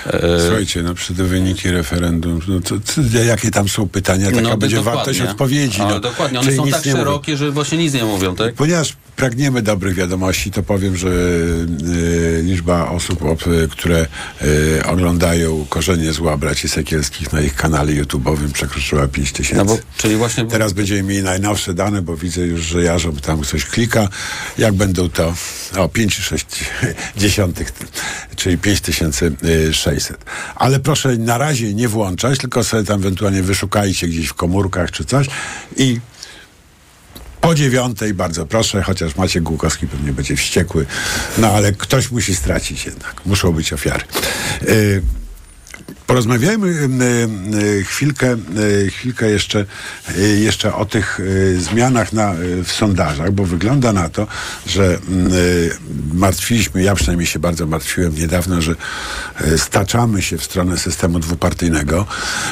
E, 0.07 0.13
e, 0.13 0.41
Słuchajcie, 0.41 0.84
no 0.84 0.93
przy 0.93 1.15
te 1.15 1.23
wyniki 1.23 1.71
referendum, 1.71 2.39
no 2.47 2.59
to, 2.59 2.76
to, 2.76 3.23
jakie 3.26 3.51
tam 3.51 3.69
są 3.69 3.89
pytania, 3.89 4.30
taka 4.32 4.41
no, 4.41 4.57
będzie 4.57 4.76
dokładnie. 4.76 4.97
wartość 4.97 5.21
odpowiedzi. 5.21 5.82
Ale 5.82 5.93
No. 5.93 5.99
dokładnie, 5.99 6.39
one 6.39 6.51
są 6.51 6.67
tak 6.67 6.86
mówią. 6.86 6.97
szerokie, 6.97 7.38
że 7.38 7.51
właśnie 7.51 7.78
nic 7.78 7.93
nie 7.93 8.03
mówią, 8.05 8.36
tak? 8.36 8.53
Ponieważ 8.53 8.93
pragniemy 9.15 9.61
dobrych 9.61 9.95
wiadomości, 9.95 10.51
to 10.51 10.63
powiem, 10.63 10.97
że 10.97 11.07
y, 11.09 12.41
liczba 12.43 12.89
osób, 12.89 13.19
które 13.71 14.07
y, 14.41 14.86
oglądają 14.86 15.65
Korzenie 15.69 16.13
Zła 16.13 16.38
Braci 16.38 16.69
Sekielskich 16.69 17.34
na 17.34 17.41
ich 17.41 17.55
kanale 17.55 17.91
YouTube'owym 17.91 18.51
przekroczyła 18.51 19.07
5 19.07 19.32
tysięcy. 19.32 19.55
No 19.55 19.65
bo, 19.65 19.78
czyli 19.97 20.15
właśnie... 20.15 20.45
Teraz 20.45 20.73
będziemy 20.73 21.03
mieli 21.03 21.23
najnowsze 21.23 21.73
dane, 21.73 22.01
bo 22.01 22.17
widzę 22.17 22.41
już, 22.41 22.61
że 22.61 22.84
jarząb 22.84 23.21
tam 23.21 23.43
coś 23.43 23.65
klika. 23.65 24.09
Jak 24.57 24.74
będą 24.74 25.09
to? 25.09 25.28
O, 25.78 25.88
5,6 25.88 26.45
dziesiątych, 27.18 27.74
czyli 28.36 28.57
5600. 28.57 30.26
Ale 30.55 30.80
proszę 30.80 31.18
na 31.18 31.38
razie 31.38 31.74
nie 31.74 31.88
włączać, 31.88 32.39
tylko 32.39 32.63
sobie 32.63 32.84
tam 32.84 32.99
ewentualnie 32.99 33.43
wyszukajcie 33.43 34.07
gdzieś 34.07 34.28
w 34.28 34.34
komórkach 34.34 34.91
czy 34.91 35.05
coś 35.05 35.28
i 35.78 35.99
po 37.41 37.55
dziewiątej, 37.55 38.13
bardzo 38.13 38.45
proszę, 38.45 38.82
chociaż 38.84 39.16
Maciek 39.16 39.43
Głukowski 39.43 39.88
pewnie 39.88 40.13
będzie 40.13 40.36
wściekły, 40.36 40.86
no 41.38 41.51
ale 41.51 41.72
ktoś 41.72 42.11
musi 42.11 42.36
stracić 42.36 42.86
jednak. 42.86 43.26
Muszą 43.26 43.51
być 43.51 43.74
ofiary. 43.74 44.03
Y, 44.68 45.01
Porozmawiajmy 46.08 46.89
chwilkę, 47.84 48.38
chwilkę 48.89 49.30
jeszcze, 49.30 49.66
y, 50.18 50.39
jeszcze 50.39 50.76
o 50.76 50.86
tych 50.86 51.20
y, 51.20 51.62
zmianach 51.62 52.14
na, 52.14 52.34
y, 52.34 52.64
w 52.64 52.72
sondażach, 52.72 53.32
bo 53.32 53.45
wygląda 53.45 53.93
na 53.93 54.10
to, 54.10 54.28
że 54.68 54.97
martwiliśmy, 56.14 56.84
ja 56.84 56.95
przynajmniej 56.95 57.28
się 57.28 57.39
bardzo 57.39 57.66
martwiłem 57.66 58.16
niedawno, 58.16 58.62
że 58.62 58.76
staczamy 59.58 60.22
się 60.22 60.38
w 60.38 60.43
stronę 60.43 60.78
systemu 60.78 61.20
dwupartyjnego. 61.20 62.06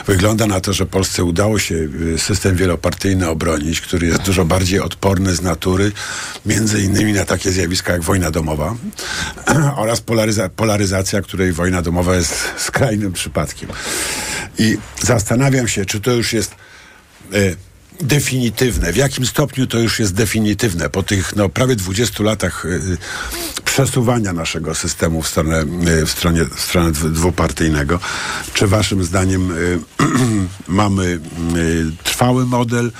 Wygląda 0.07 0.47
na 0.47 0.59
to, 0.59 0.73
że 0.73 0.85
Polsce 0.85 1.23
udało 1.23 1.59
się 1.59 1.75
system 2.17 2.55
wielopartyjny 2.55 3.29
obronić, 3.29 3.81
który 3.81 4.07
jest 4.07 4.21
dużo 4.21 4.45
bardziej 4.45 4.79
odporny 4.79 5.35
z 5.35 5.41
natury, 5.41 5.91
między 6.45 6.81
innymi 6.81 7.13
na 7.13 7.25
takie 7.25 7.51
zjawiska 7.51 7.93
jak 7.93 8.01
wojna 8.01 8.31
domowa 8.31 8.75
oraz 9.83 10.01
polaryza- 10.01 10.49
polaryzacja, 10.49 11.21
której 11.21 11.53
wojna 11.53 11.81
domowa 11.81 12.15
jest 12.15 12.35
skrajnym 12.57 13.13
przypadkiem. 13.13 13.42
I 14.57 14.77
zastanawiam 15.01 15.67
się, 15.67 15.85
czy 15.85 16.01
to 16.01 16.11
już 16.11 16.33
jest 16.33 16.51
e, 16.51 17.37
definitywne. 18.01 18.93
W 18.93 18.95
jakim 18.95 19.25
stopniu 19.25 19.67
to 19.67 19.79
już 19.79 19.99
jest 19.99 20.13
definitywne 20.13 20.89
po 20.89 21.03
tych 21.03 21.35
no, 21.35 21.49
prawie 21.49 21.75
20 21.75 22.23
latach 22.23 22.65
e, 22.65 22.69
przesuwania 23.65 24.33
naszego 24.33 24.75
systemu 24.75 25.21
w 25.21 25.27
stronę, 25.27 25.59
e, 26.01 26.05
w 26.05 26.11
stronie, 26.11 26.45
w 26.45 26.59
stronę 26.59 26.91
dwu- 26.91 27.09
dwupartyjnego. 27.09 27.99
Czy 28.53 28.67
waszym 28.67 29.03
zdaniem 29.03 29.53
mamy 30.67 31.19
trwały 32.03 32.45
model 32.45 32.91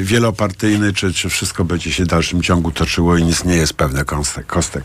wielopartyjny, 0.00 0.92
czy, 0.92 1.14
czy 1.14 1.28
wszystko 1.28 1.64
będzie 1.64 1.92
się 1.92 2.04
w 2.04 2.06
dalszym 2.06 2.42
ciągu 2.42 2.70
toczyło 2.70 3.16
i 3.16 3.24
nic 3.24 3.44
nie 3.44 3.54
jest 3.54 3.74
pewne 3.74 4.04
kostek? 4.04 4.46
kostek? 4.46 4.84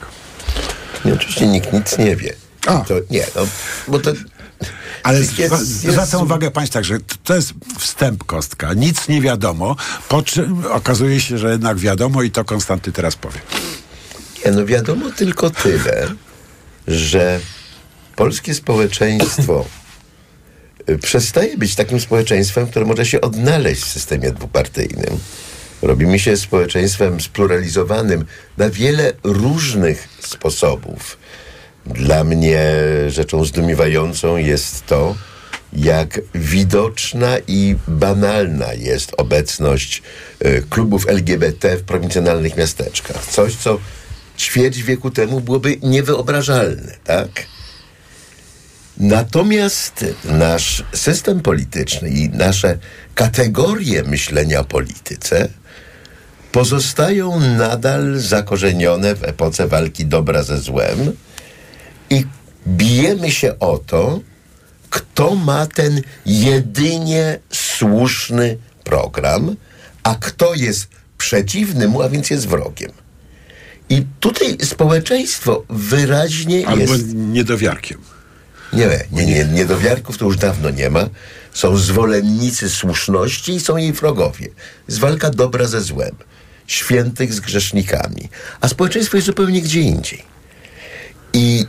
Nie, 1.05 1.13
oczywiście 1.13 1.47
nikt 1.47 1.73
nic 1.73 1.97
nie 1.97 2.15
wie. 2.15 2.33
To, 2.87 2.93
nie, 3.09 3.25
no, 3.35 3.41
bo 3.87 3.99
to 3.99 4.11
Ale 5.07 5.19
jest- 5.19 5.31
zwa- 5.33 5.59
jest- 5.59 5.65
zwracam 5.65 6.21
uwagę 6.21 6.51
Państwa, 6.51 6.83
że 6.83 6.97
to 7.23 7.35
jest 7.35 7.53
wstęp 7.79 8.23
kostka. 8.23 8.73
Nic 8.73 9.07
nie 9.07 9.21
wiadomo, 9.21 9.75
po 10.09 10.21
czym 10.21 10.65
okazuje 10.65 11.21
się, 11.21 11.37
że 11.37 11.51
jednak 11.51 11.77
wiadomo 11.77 12.23
i 12.23 12.31
to 12.31 12.45
Konstanty 12.45 12.91
teraz 12.91 13.15
powie. 13.15 13.39
Nie, 14.45 14.51
no 14.51 14.65
wiadomo 14.65 15.11
tylko 15.11 15.49
tyle, 15.49 16.07
że 16.87 17.39
polskie 18.15 18.53
społeczeństwo 18.53 19.65
y, 20.89 20.97
przestaje 20.97 21.57
być 21.57 21.75
takim 21.75 21.99
społeczeństwem, 21.99 22.67
które 22.67 22.85
może 22.85 23.05
się 23.05 23.21
odnaleźć 23.21 23.83
w 23.83 23.89
systemie 23.91 24.31
dwupartyjnym. 24.31 25.19
Robimy 25.81 26.19
się 26.19 26.37
społeczeństwem 26.37 27.21
spluralizowanym 27.21 28.25
na 28.57 28.69
wiele 28.69 29.13
różnych 29.23 30.07
sposobów. 30.19 31.17
Dla 31.93 32.23
mnie 32.23 32.61
rzeczą 33.07 33.45
zdumiewającą 33.45 34.37
jest 34.37 34.85
to, 34.85 35.15
jak 35.73 36.21
widoczna 36.35 37.37
i 37.47 37.75
banalna 37.87 38.73
jest 38.73 39.11
obecność 39.17 40.01
y, 40.45 40.63
klubów 40.69 41.09
LGBT 41.09 41.77
w 41.77 41.83
prowincjonalnych 41.83 42.57
miasteczkach. 42.57 43.25
Coś, 43.25 43.55
co 43.55 43.79
ćwierć 44.37 44.83
wieku 44.83 45.11
temu 45.11 45.41
byłoby 45.41 45.77
niewyobrażalne, 45.83 46.93
tak? 47.03 47.29
Natomiast 48.97 50.05
nasz 50.25 50.83
system 50.93 51.39
polityczny 51.39 52.09
i 52.09 52.29
nasze 52.29 52.77
kategorie 53.15 54.03
myślenia 54.03 54.59
o 54.59 54.65
polityce 54.65 55.49
pozostają 56.51 57.39
nadal 57.39 58.19
zakorzenione 58.19 59.15
w 59.15 59.23
epoce 59.23 59.67
walki 59.67 60.05
dobra 60.05 60.43
ze 60.43 60.57
złem 60.57 61.11
i 62.09 62.25
bijemy 62.67 63.31
się 63.31 63.59
o 63.59 63.77
to, 63.77 64.19
kto 64.89 65.35
ma 65.35 65.65
ten 65.65 66.01
jedynie 66.25 67.39
słuszny 67.51 68.57
program, 68.83 69.55
a 70.03 70.15
kto 70.15 70.53
jest 70.53 70.87
przeciwny 71.17 71.87
mu, 71.87 72.01
a 72.01 72.09
więc 72.09 72.29
jest 72.29 72.47
wrogiem. 72.47 72.91
I 73.89 74.05
tutaj 74.19 74.57
społeczeństwo 74.63 75.63
wyraźnie 75.69 76.67
Albo 76.67 76.81
jest... 76.81 77.13
niedowiarkiem. 77.13 77.97
Nie, 78.73 78.87
nie, 79.11 79.25
nie, 79.25 79.45
niedowiarków 79.45 80.17
to 80.17 80.25
już 80.25 80.37
dawno 80.37 80.69
nie 80.69 80.89
ma. 80.89 81.09
Są 81.53 81.77
zwolennicy 81.77 82.69
słuszności 82.69 83.53
i 83.53 83.59
są 83.59 83.77
jej 83.77 83.93
wrogowie. 83.93 84.47
Jest 84.87 84.99
walka 84.99 85.29
dobra 85.29 85.65
ze 85.65 85.81
złem, 85.81 86.15
świętych 86.67 87.33
z 87.33 87.39
grzesznikami. 87.39 88.29
A 88.61 88.67
społeczeństwo 88.67 89.17
jest 89.17 89.27
zupełnie 89.27 89.61
gdzie 89.61 89.81
indziej. 89.81 90.23
I 91.33 91.65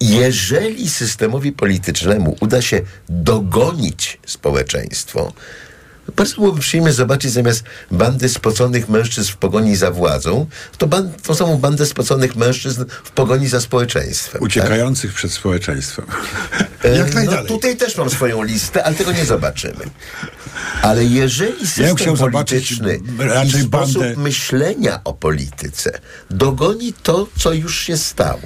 jeżeli 0.00 0.90
systemowi 0.90 1.52
politycznemu 1.52 2.36
uda 2.40 2.62
się 2.62 2.80
dogonić 3.08 4.18
społeczeństwo, 4.26 5.32
bardzo 6.16 6.34
byłoby 6.34 6.60
przyjemnie 6.60 6.92
zobaczyć 6.92 7.32
zamiast 7.32 7.64
bandy 7.90 8.28
spoconych 8.28 8.88
mężczyzn 8.88 9.32
w 9.32 9.36
pogoni 9.36 9.76
za 9.76 9.90
władzą, 9.90 10.46
to 10.78 10.86
ban- 10.86 11.10
tą 11.22 11.34
samą 11.34 11.56
bandę 11.58 11.86
spoconych 11.86 12.36
mężczyzn 12.36 12.84
w 13.04 13.10
pogoni 13.10 13.48
za 13.48 13.60
społeczeństwem. 13.60 14.42
Uciekających 14.42 15.12
przed 15.14 15.32
społeczeństwem. 15.32 16.06
E, 16.84 16.96
Jak 16.96 17.08
no, 17.08 17.14
najdalej. 17.14 17.46
tutaj 17.46 17.76
też 17.76 17.96
mam 17.96 18.10
swoją 18.10 18.42
listę, 18.42 18.84
ale 18.84 18.94
tego 18.94 19.12
nie 19.12 19.24
zobaczymy. 19.24 19.84
Ale 20.82 21.04
jeżeli 21.04 21.66
system 21.66 22.16
zobaczyć 22.16 22.78
polityczny 22.78 23.00
raczej 23.18 23.60
i 23.60 23.64
sposób 23.64 24.02
bandę- 24.02 24.16
myślenia 24.16 25.00
o 25.04 25.12
polityce 25.14 26.00
dogoni 26.30 26.92
to, 27.02 27.26
co 27.38 27.52
już 27.52 27.78
się 27.80 27.96
stało, 27.96 28.40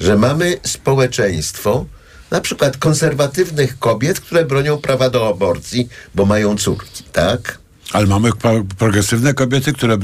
że 0.00 0.16
mamy 0.16 0.56
społeczeństwo 0.66 1.86
na 2.30 2.40
przykład 2.40 2.76
konserwatywnych 2.76 3.78
kobiet, 3.78 4.20
które 4.20 4.44
bronią 4.44 4.78
prawa 4.78 5.10
do 5.10 5.28
aborcji, 5.28 5.88
bo 6.14 6.24
mają 6.24 6.56
córki, 6.56 7.04
tak? 7.12 7.58
Ale 7.92 8.06
mamy 8.06 8.32
pro- 8.32 8.64
progresywne 8.78 9.34
kobiety, 9.34 9.72
które, 9.72 9.98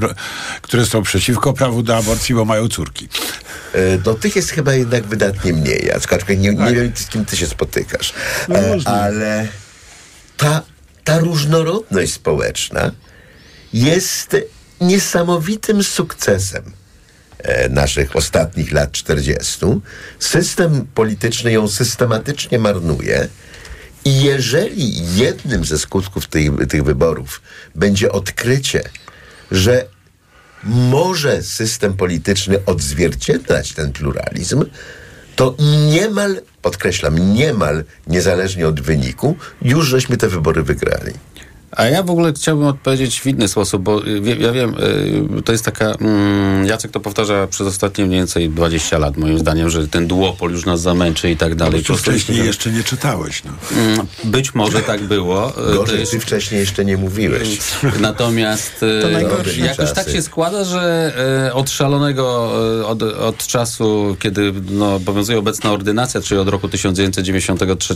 które 0.62 0.86
są 0.86 1.03
przeciwko 1.03 1.53
prawu 1.53 1.82
do 1.82 1.97
aborcji, 1.97 2.34
bo 2.34 2.45
mają 2.45 2.68
córki. 2.68 3.09
E, 3.72 3.99
Do 3.99 4.14
tych 4.14 4.36
jest 4.36 4.51
chyba 4.51 4.74
jednak 4.74 5.07
wydatnie 5.07 5.53
mniej. 5.53 5.92
Aczkolwiek 5.92 6.28
nie, 6.40 6.55
nie 6.55 6.72
wiem, 6.74 6.92
z 6.95 7.07
kim 7.07 7.24
ty 7.24 7.36
się 7.36 7.47
spotykasz. 7.47 8.12
No 8.49 8.59
E, 8.59 8.78
ale 8.88 9.49
ta, 10.36 10.62
ta 11.05 11.18
różnorodność 11.18 12.12
społeczna 12.12 12.90
jest 13.72 14.36
niesamowitym 14.80 15.82
sukcesem 15.82 16.62
naszych 17.70 18.16
ostatnich 18.16 18.72
lat 18.72 18.92
40. 18.92 19.66
System 20.18 20.86
polityczny 20.95 21.53
ją 21.53 21.68
systematycznie 21.68 22.59
marnuje. 22.59 23.28
I 24.05 24.22
jeżeli 24.22 25.16
jednym 25.16 25.64
ze 25.64 25.78
skutków 25.78 26.26
tych, 26.26 26.51
tych 26.68 26.84
wyborów 26.84 27.42
będzie 27.74 28.12
odkrycie, 28.12 28.82
że 29.51 29.86
może 30.64 31.42
system 31.42 31.95
polityczny 31.95 32.59
odzwierciedlać 32.66 33.72
ten 33.72 33.92
pluralizm, 33.92 34.64
to 35.36 35.57
niemal, 35.90 36.40
podkreślam, 36.62 37.34
niemal 37.34 37.84
niezależnie 38.07 38.68
od 38.68 38.80
wyniku, 38.80 39.36
już 39.62 39.86
żeśmy 39.86 40.16
te 40.16 40.28
wybory 40.28 40.62
wygrali. 40.62 41.12
A 41.77 41.85
ja 41.85 42.03
w 42.03 42.11
ogóle 42.11 42.33
chciałbym 42.33 42.66
odpowiedzieć 42.66 43.20
w 43.20 43.27
inny 43.27 43.49
sposób, 43.49 43.83
bo 43.83 44.07
y, 44.07 44.20
wie, 44.20 44.35
ja 44.37 44.53
wiem, 44.53 44.75
y, 45.39 45.43
to 45.43 45.53
jest 45.53 45.64
taka, 45.64 45.85
mm, 45.93 46.66
Jacek 46.66 46.91
to 46.91 47.01
powtarza 47.01 47.47
przez 47.47 47.66
ostatnie 47.66 48.05
mniej 48.07 48.18
więcej 48.20 48.51
20 48.51 48.99
lat 48.99 49.16
moim 49.16 49.39
zdaniem, 49.39 49.70
że 49.70 49.89
ten 49.89 50.07
duopol 50.07 50.51
już 50.51 50.66
nas 50.66 50.81
zamęczy 50.81 51.31
i 51.31 51.37
tak 51.37 51.55
dalej. 51.55 51.72
No, 51.72 51.79
to 51.79 51.83
Po 51.83 51.87
prostu 51.87 52.11
wcześniej 52.11 52.47
jeszcze 52.47 52.70
nie 52.70 52.83
czytałeś. 52.85 53.43
No. 53.45 53.53
Mm, 53.83 54.07
Być 54.25 54.55
może 54.55 54.81
tak 54.83 55.03
było. 55.03 55.51
Y, 55.51 55.75
Gorzej, 55.75 55.87
to 55.87 56.01
jest- 56.01 56.12
ty 56.12 56.20
wcześniej 56.20 56.61
jeszcze 56.61 56.85
nie 56.85 56.97
mówiłeś. 56.97 57.59
Natomiast 58.01 58.85
To 59.03 59.09
najgorsze 59.09 59.61
jakoś 59.61 59.77
czasy. 59.77 59.95
tak 59.95 60.11
się 60.11 60.22
składa, 60.22 60.64
że 60.64 61.12
od 61.55 61.70
szalonego, 61.70 62.53
od, 62.87 63.03
od 63.03 63.47
czasu, 63.47 64.16
kiedy 64.20 64.53
no, 64.70 64.95
obowiązuje 64.95 65.39
obecna 65.39 65.72
ordynacja, 65.72 66.20
czyli 66.20 66.41
od 66.41 66.49
roku 66.49 66.68
1993, 66.68 67.95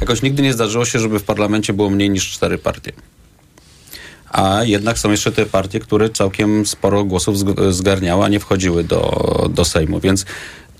jakoś 0.00 0.22
nigdy 0.22 0.42
nie 0.42 0.52
zdarzyło 0.52 0.84
się, 0.84 0.98
żeby 0.98 1.18
w 1.18 1.22
parlamencie 1.22 1.72
było 1.72 1.90
mniej 1.90 2.10
niż 2.10 2.30
cztery 2.30 2.58
partie. 2.58 2.92
A 4.30 4.64
jednak 4.64 4.98
są 4.98 5.10
jeszcze 5.10 5.32
te 5.32 5.46
partie, 5.46 5.80
które 5.80 6.10
całkiem 6.10 6.66
sporo 6.66 7.04
głosów 7.04 7.38
zg- 7.38 7.72
zgarniały, 7.72 8.24
a 8.24 8.28
nie 8.28 8.40
wchodziły 8.40 8.84
do, 8.84 9.48
do 9.54 9.64
Sejmu. 9.64 10.00
Więc 10.00 10.24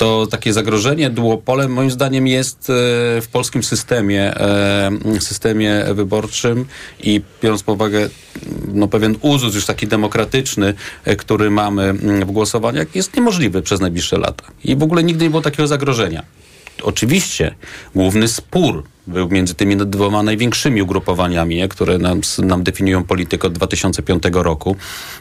to 0.01 0.27
takie 0.27 0.53
zagrożenie 0.53 1.11
duopolem 1.11 1.73
moim 1.73 1.91
zdaniem 1.91 2.27
jest 2.27 2.71
e, 2.71 2.73
w 3.21 3.29
polskim 3.33 3.63
systemie, 3.63 4.37
e, 4.37 4.91
systemie 5.21 5.85
wyborczym 5.95 6.67
i 7.03 7.21
biorąc 7.43 7.63
pod 7.63 7.75
uwagę 7.75 8.09
no, 8.75 8.89
pewien 8.89 9.17
uzus 9.21 9.55
już 9.55 9.67
taki 9.67 9.87
demokratyczny, 9.87 10.75
e, 11.05 11.17
który 11.17 11.51
mamy 11.51 11.93
w 12.27 12.31
głosowaniach, 12.31 12.95
jest 12.95 13.17
niemożliwy 13.17 13.63
przez 13.63 13.81
najbliższe 13.81 14.19
lata. 14.19 14.45
I 14.65 14.77
w 14.77 14.83
ogóle 14.83 15.05
nigdy 15.05 15.25
nie 15.25 15.31
było 15.31 15.43
takiego 15.43 15.67
zagrożenia. 15.67 16.23
Oczywiście 16.83 17.55
główny 17.95 18.29
spór 18.29 18.85
Był 19.07 19.29
między 19.29 19.55
tymi 19.55 19.77
dwoma 19.77 20.23
największymi 20.23 20.83
ugrupowaniami, 20.83 21.69
które 21.69 21.99
nam, 21.99 22.21
nam 22.39 22.63
definiują 22.63 23.05
politykę 23.05 23.47
od 23.49 23.53
2005 23.53 24.23
roku, 24.33 24.77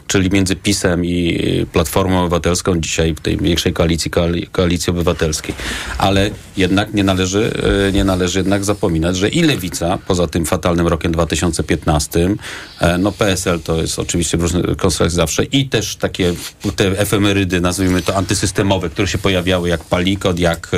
czyli 0.06 0.30
między 0.30 0.56
PiSem 0.56 1.04
i 1.04 1.40
Platformą 1.72 2.20
Obywatelską, 2.20 2.80
dzisiaj 2.80 3.14
w 3.14 3.20
tej 3.20 3.36
większej 3.36 3.72
koalicji, 3.72 4.10
koali- 4.10 4.46
koalicji 4.52 4.90
obywatelskiej. 4.90 5.54
Ale 5.98 6.30
jednak 6.56 6.94
nie 6.94 7.04
należy, 7.04 7.52
e, 7.88 7.92
nie 7.92 8.04
należy 8.04 8.38
jednak 8.38 8.64
zapominać, 8.64 9.16
że 9.16 9.28
i 9.28 9.42
Lewica, 9.42 9.98
poza 10.06 10.26
tym 10.26 10.46
fatalnym 10.46 10.86
rokiem 10.86 11.12
2015, 11.12 12.36
e, 12.80 12.98
no 12.98 13.12
PSL 13.12 13.60
to 13.60 13.80
jest 13.82 13.98
oczywiście 13.98 14.38
w 14.38 14.42
różnych 14.42 14.76
konstruktach 14.76 15.10
zawsze 15.10 15.44
i 15.44 15.68
też 15.68 15.96
takie 15.96 16.34
te 16.76 16.98
efemerydy, 16.98 17.60
nazwijmy 17.60 18.02
to 18.02 18.16
antysystemowe, 18.16 18.90
które 18.90 19.08
się 19.08 19.18
pojawiały 19.18 19.68
jak 19.68 19.84
Palikot, 19.84 20.38
jak, 20.38 20.70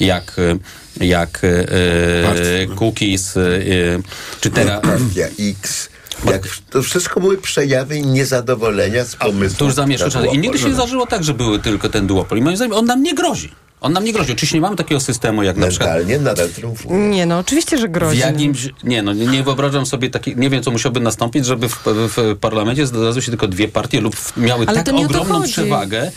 jak 0.00 0.36
jak 1.00 1.40
e, 1.44 2.66
Cookies, 2.76 3.36
e, 3.36 3.40
czy 4.40 4.50
teraz... 4.50 4.82
Partia 4.82 5.26
X. 5.38 5.88
Jak, 6.24 6.42
to 6.70 6.82
wszystko 6.82 7.20
były 7.20 7.38
przejawy 7.38 8.00
niezadowolenia 8.00 9.04
z 9.04 9.16
pomysłu. 9.16 9.58
To 9.58 9.64
już 9.64 9.74
zamieszka 9.74 10.10
czas. 10.10 10.24
I 10.32 10.38
nigdy 10.38 10.58
się 10.58 10.68
nie 10.68 10.74
zdarzyło 10.74 11.06
tak, 11.06 11.24
że 11.24 11.34
były 11.34 11.58
tylko 11.58 11.88
ten 11.88 12.06
duopol. 12.06 12.38
I 12.38 12.42
moim 12.42 12.56
zdaniem 12.56 12.76
on 12.76 12.84
nam 12.84 13.02
nie 13.02 13.14
grozi. 13.14 13.52
On 13.80 13.92
nam 13.92 14.04
nie 14.04 14.12
grozi. 14.12 14.32
Oczywiście 14.32 14.56
nie 14.56 14.60
mamy 14.60 14.76
takiego 14.76 15.00
systemu 15.00 15.42
jak 15.42 15.56
na 15.56 15.66
przykład... 15.66 15.90
Mentalnie 15.90 16.18
nadal 16.18 16.48
triumfuje. 16.48 17.08
Nie, 17.08 17.26
no 17.26 17.38
oczywiście, 17.38 17.78
że 17.78 17.88
W 17.88 17.90
grozi. 17.90 18.18
jakimś, 18.18 18.68
nie, 18.84 19.02
no 19.02 19.12
nie, 19.12 19.26
nie 19.26 19.42
wyobrażam 19.42 19.86
sobie 19.86 20.10
takiej, 20.10 20.36
nie 20.36 20.50
wiem 20.50 20.62
co 20.62 20.70
musiałby 20.70 21.00
nastąpić, 21.00 21.46
żeby 21.46 21.68
w, 21.68 21.78
w 21.86 22.36
parlamencie 22.40 22.86
znalazły 22.86 23.22
się 23.22 23.30
tylko 23.30 23.48
dwie 23.48 23.68
partie 23.68 24.00
lub 24.00 24.16
miały 24.36 24.66
Ale 24.66 24.82
tak 24.82 24.94
ogromną 24.94 25.42
przewagę. 25.42 26.12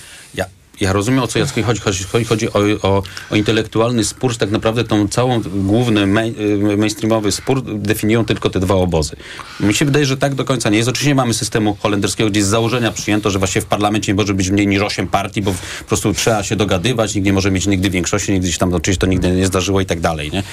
Ja, 0.82 0.93
rozumiem 0.93 1.23
o 1.23 1.27
co 1.27 1.39
Jackowi 1.39 1.63
chodzi. 1.63 1.82
Chodzi, 1.82 2.25
chodzi, 2.25 2.53
o, 2.53 2.59
o, 2.82 3.03
o 3.29 3.36
intelektualny 3.36 4.03
spór, 4.03 4.38
tak 4.38 4.51
naprawdę 4.51 4.84
tą 4.84 5.07
całą 5.07 5.41
główny 5.55 6.07
main, 6.07 6.36
y, 6.71 6.77
mainstreamowy 6.77 7.32
spór 7.32 7.63
definiują 7.63 8.25
tylko 8.25 8.49
te 8.49 8.59
dwa 8.59 8.75
obozy. 8.75 9.15
Mi 9.59 9.73
się 9.73 9.86
wydaje, 9.86 10.05
że 10.05 10.17
tak 10.17 10.36
do 10.36 10.45
końca 10.45 10.69
nie 10.69 10.77
jest. 10.77 10.89
Oczywiście 10.89 11.15
mamy 11.15 11.34
systemu 11.34 11.75
holenderskiego, 11.75 12.29
gdzie 12.29 12.43
z 12.43 12.47
założenia 12.47 12.91
przyjęto, 12.91 13.29
że 13.29 13.39
właśnie 13.39 13.61
w 13.61 13.65
parlamencie 13.65 14.11
nie 14.11 14.15
może 14.15 14.34
być 14.34 14.49
mniej 14.49 14.67
niż 14.67 14.82
8 14.82 15.07
partii, 15.07 15.41
bo 15.41 15.51
po 15.79 15.86
prostu 15.88 16.13
trzeba 16.13 16.43
się 16.43 16.55
dogadywać, 16.55 17.15
nikt 17.15 17.25
nie 17.25 17.34
może 17.34 17.51
mieć 17.51 17.67
nigdy 17.67 17.89
większości, 17.89 18.32
nigdy 18.32 18.51
się 18.51 18.59
tam 18.59 18.73
oczywiście 18.73 19.01
to 19.01 19.07
nigdy 19.07 19.32
nie 19.32 19.47
zdarzyło 19.47 19.82
i 19.82 19.86
tak 19.86 19.99
dalej, 19.99 20.32
nie? 20.32 20.43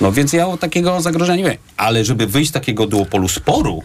No 0.00 0.12
więc 0.12 0.32
ja 0.32 0.46
o 0.46 0.56
takiego 0.56 1.00
zagrożenia 1.00 1.36
nie 1.36 1.50
wiem. 1.50 1.58
Ale 1.76 2.04
żeby 2.04 2.26
wyjść 2.26 2.50
z 2.50 2.52
takiego 2.52 2.86
duopolu 2.86 3.28
sporu, 3.28 3.82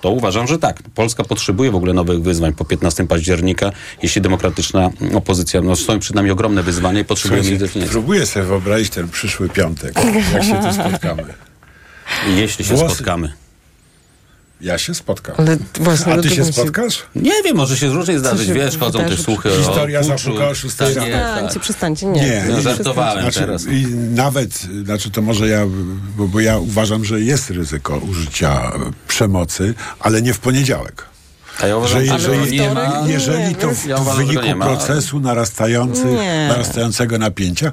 to 0.00 0.10
uważam, 0.10 0.46
że 0.46 0.58
tak. 0.58 0.82
Polska 0.94 1.24
potrzebuje 1.24 1.70
w 1.70 1.74
ogóle 1.74 1.92
nowych 1.92 2.22
wyzwań 2.22 2.52
po 2.52 2.64
15 2.64 3.06
października, 3.06 3.72
jeśli 4.02 4.22
demokratyczna 4.22 4.90
opozycja, 5.14 5.60
no 5.60 5.76
stoją 5.76 5.98
przed 5.98 6.16
nami 6.16 6.30
ogromne 6.30 6.62
wyzwania 6.62 7.00
i 7.00 7.04
potrzebujemy 7.04 7.50
ich 7.50 7.58
definicji. 7.58 7.92
próbuję 7.92 8.26
sobie 8.26 8.46
wyobrazić 8.46 8.90
ten 8.90 9.08
przyszły 9.08 9.48
piątek, 9.48 9.94
jak 10.34 10.44
się 10.44 10.60
tu 10.62 10.72
spotkamy. 10.72 11.24
Jeśli 12.36 12.64
się 12.64 12.74
Włosy- 12.74 12.94
spotkamy. 12.94 13.32
Ja 14.60 14.78
się 14.78 14.94
spotkam. 14.94 15.34
Ale 15.38 15.56
właśnie, 15.80 16.12
A 16.12 16.18
ty 16.22 16.30
się 16.30 16.44
spotkasz? 16.44 17.02
Nie 17.14 17.42
wiem, 17.44 17.56
może 17.56 17.76
się 17.76 17.88
różnie 17.88 18.18
zdarzyć, 18.18 18.46
się 18.48 18.54
wiesz, 18.54 18.78
chodzą 18.78 18.98
te 18.98 19.16
słuchy 19.16 19.50
Historia 19.58 20.00
o 20.00 20.02
puczu. 20.02 20.18
zapuka 20.18 20.44
o 20.48 20.52
Tak, 20.78 20.88
nie, 21.06 21.12
tak. 21.12 21.34
Przestańcie, 21.34 21.60
przestańcie, 21.60 22.06
nie. 22.06 22.44
No, 22.48 22.56
nie, 22.56 22.62
żartowałem 22.62 23.20
znaczy, 23.22 23.40
teraz. 23.40 23.66
I 23.66 23.86
nawet, 24.14 24.50
znaczy 24.84 25.10
to 25.10 25.22
może 25.22 25.48
ja, 25.48 25.62
bo, 26.16 26.28
bo 26.28 26.40
ja 26.40 26.58
uważam, 26.58 27.04
że 27.04 27.20
jest 27.20 27.50
ryzyko 27.50 27.96
użycia 27.96 28.72
przemocy, 29.08 29.74
ale 30.00 30.22
nie 30.22 30.34
w 30.34 30.38
poniedziałek. 30.38 31.04
A 31.62 31.66
ja 31.66 31.76
uważam, 31.76 32.00
że 32.06 32.18
że 32.18 32.36
jeżeli, 32.36 32.60
nie 32.60 32.74
ma- 32.74 33.02
jeżeli 33.06 33.44
nie, 33.48 33.54
to 33.54 33.68
w, 33.74 33.86
ja 33.86 33.96
w 33.96 34.00
uważam, 34.00 34.26
że 34.32 34.40
wyniku 34.40 34.60
procesu 34.60 35.20
narastający, 35.20 36.04
Nie. 36.04 36.46
narastającego 36.48 37.18
napięcia, 37.18 37.72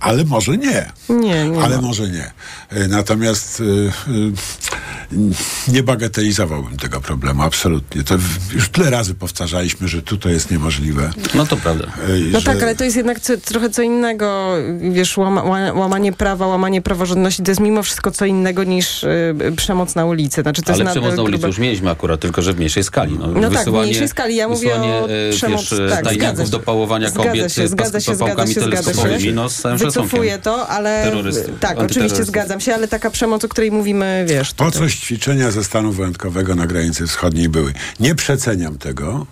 ale 0.00 0.24
może 0.24 0.56
nie. 0.56 0.92
Nie, 1.08 1.48
nie 1.48 1.62
ale 1.62 1.76
ma. 1.76 1.82
może 1.82 2.08
nie. 2.08 2.30
E, 2.70 2.88
Natomiast 2.88 3.60
e, 3.60 3.64
e, 4.12 5.72
nie 5.72 5.82
bagatelizowałbym 5.82 6.76
tego 6.76 7.00
problemu, 7.00 7.42
absolutnie. 7.42 8.02
To 8.04 8.14
już 8.54 8.68
tyle 8.68 8.90
razy 8.90 9.14
powtarzaliśmy, 9.14 9.88
że 9.88 10.02
tutaj 10.02 10.32
jest 10.32 10.50
niemożliwe. 10.50 11.10
No 11.34 11.46
to 11.46 11.56
prawda. 11.56 11.84
No 12.32 12.40
że- 12.40 12.46
tak, 12.46 12.62
ale 12.62 12.76
to 12.76 12.84
jest 12.84 12.96
jednak 12.96 13.20
co, 13.20 13.36
trochę 13.36 13.70
co 13.70 13.82
innego, 13.82 14.54
wiesz, 14.90 15.16
łama, 15.16 15.42
ła- 15.42 15.76
łamanie 15.78 16.12
prawa, 16.12 16.46
łamanie 16.46 16.82
praworządności, 16.82 17.42
to 17.42 17.50
jest 17.50 17.60
mimo 17.60 17.82
wszystko 17.82 18.10
co 18.10 18.24
innego 18.26 18.64
niż 18.64 19.04
y, 19.04 19.34
przemoc 19.56 19.94
na 19.94 20.04
ulicy. 20.06 20.42
Znaczy, 20.42 20.62
to 20.62 20.72
Ale 20.72 20.84
jest 20.84 20.90
przemoc 20.92 21.16
na 21.16 21.22
ulicy 21.22 21.46
już 21.46 21.58
mieliśmy 21.58 21.90
akurat, 21.90 22.20
tylko 22.20 22.42
że 22.42 22.52
w 22.52 22.56
mniejszej 22.56 22.84
skali. 22.84 23.18
No, 23.18 23.26
No 23.26 23.50
tak, 23.50 23.68
w 23.68 23.72
mniejszej 23.72 24.08
skali. 24.08 24.36
Ja 24.36 24.48
mówię 24.48 24.74
o 24.76 25.06
przemoc- 25.30 25.78
wiesz, 25.78 25.90
tak, 25.90 26.48
do 26.48 26.60
pałowania 26.60 27.08
Zgadza 27.10 27.28
kobiet 27.28 27.52
się, 27.52 27.68
zgadza 27.68 28.00
się, 28.00 28.04
zgadza 28.14 28.24
pałkami 28.26 28.54
się, 28.54 28.60
zgadza 28.60 28.76
się. 28.76 28.82
teleskopowymi, 28.84 29.32
no 29.32 29.48
z 29.48 29.56
całym 29.56 29.78
Wycofuję 29.92 30.38
to, 30.38 30.68
ale 30.68 31.12
tak, 31.60 31.78
oczywiście 31.78 32.24
zgadzam 32.24 32.60
się, 32.60 32.74
ale 32.74 32.88
taka 32.88 33.10
przemoc, 33.10 33.44
o 33.44 33.48
której 33.48 33.70
mówimy, 33.70 34.24
wiesz, 34.28 34.54
Po 34.54 34.70
coś 34.70 34.94
ćwiczenia 34.96 35.50
ze 35.50 35.64
stanu 35.64 35.92
wyjątkowego 35.92 36.54
na 36.54 36.66
granicy 36.66 37.06
wschodniej 37.06 37.48
były. 37.48 37.72
Nie 38.00 38.14
przeceniam 38.14 38.78
tego. 38.78 39.26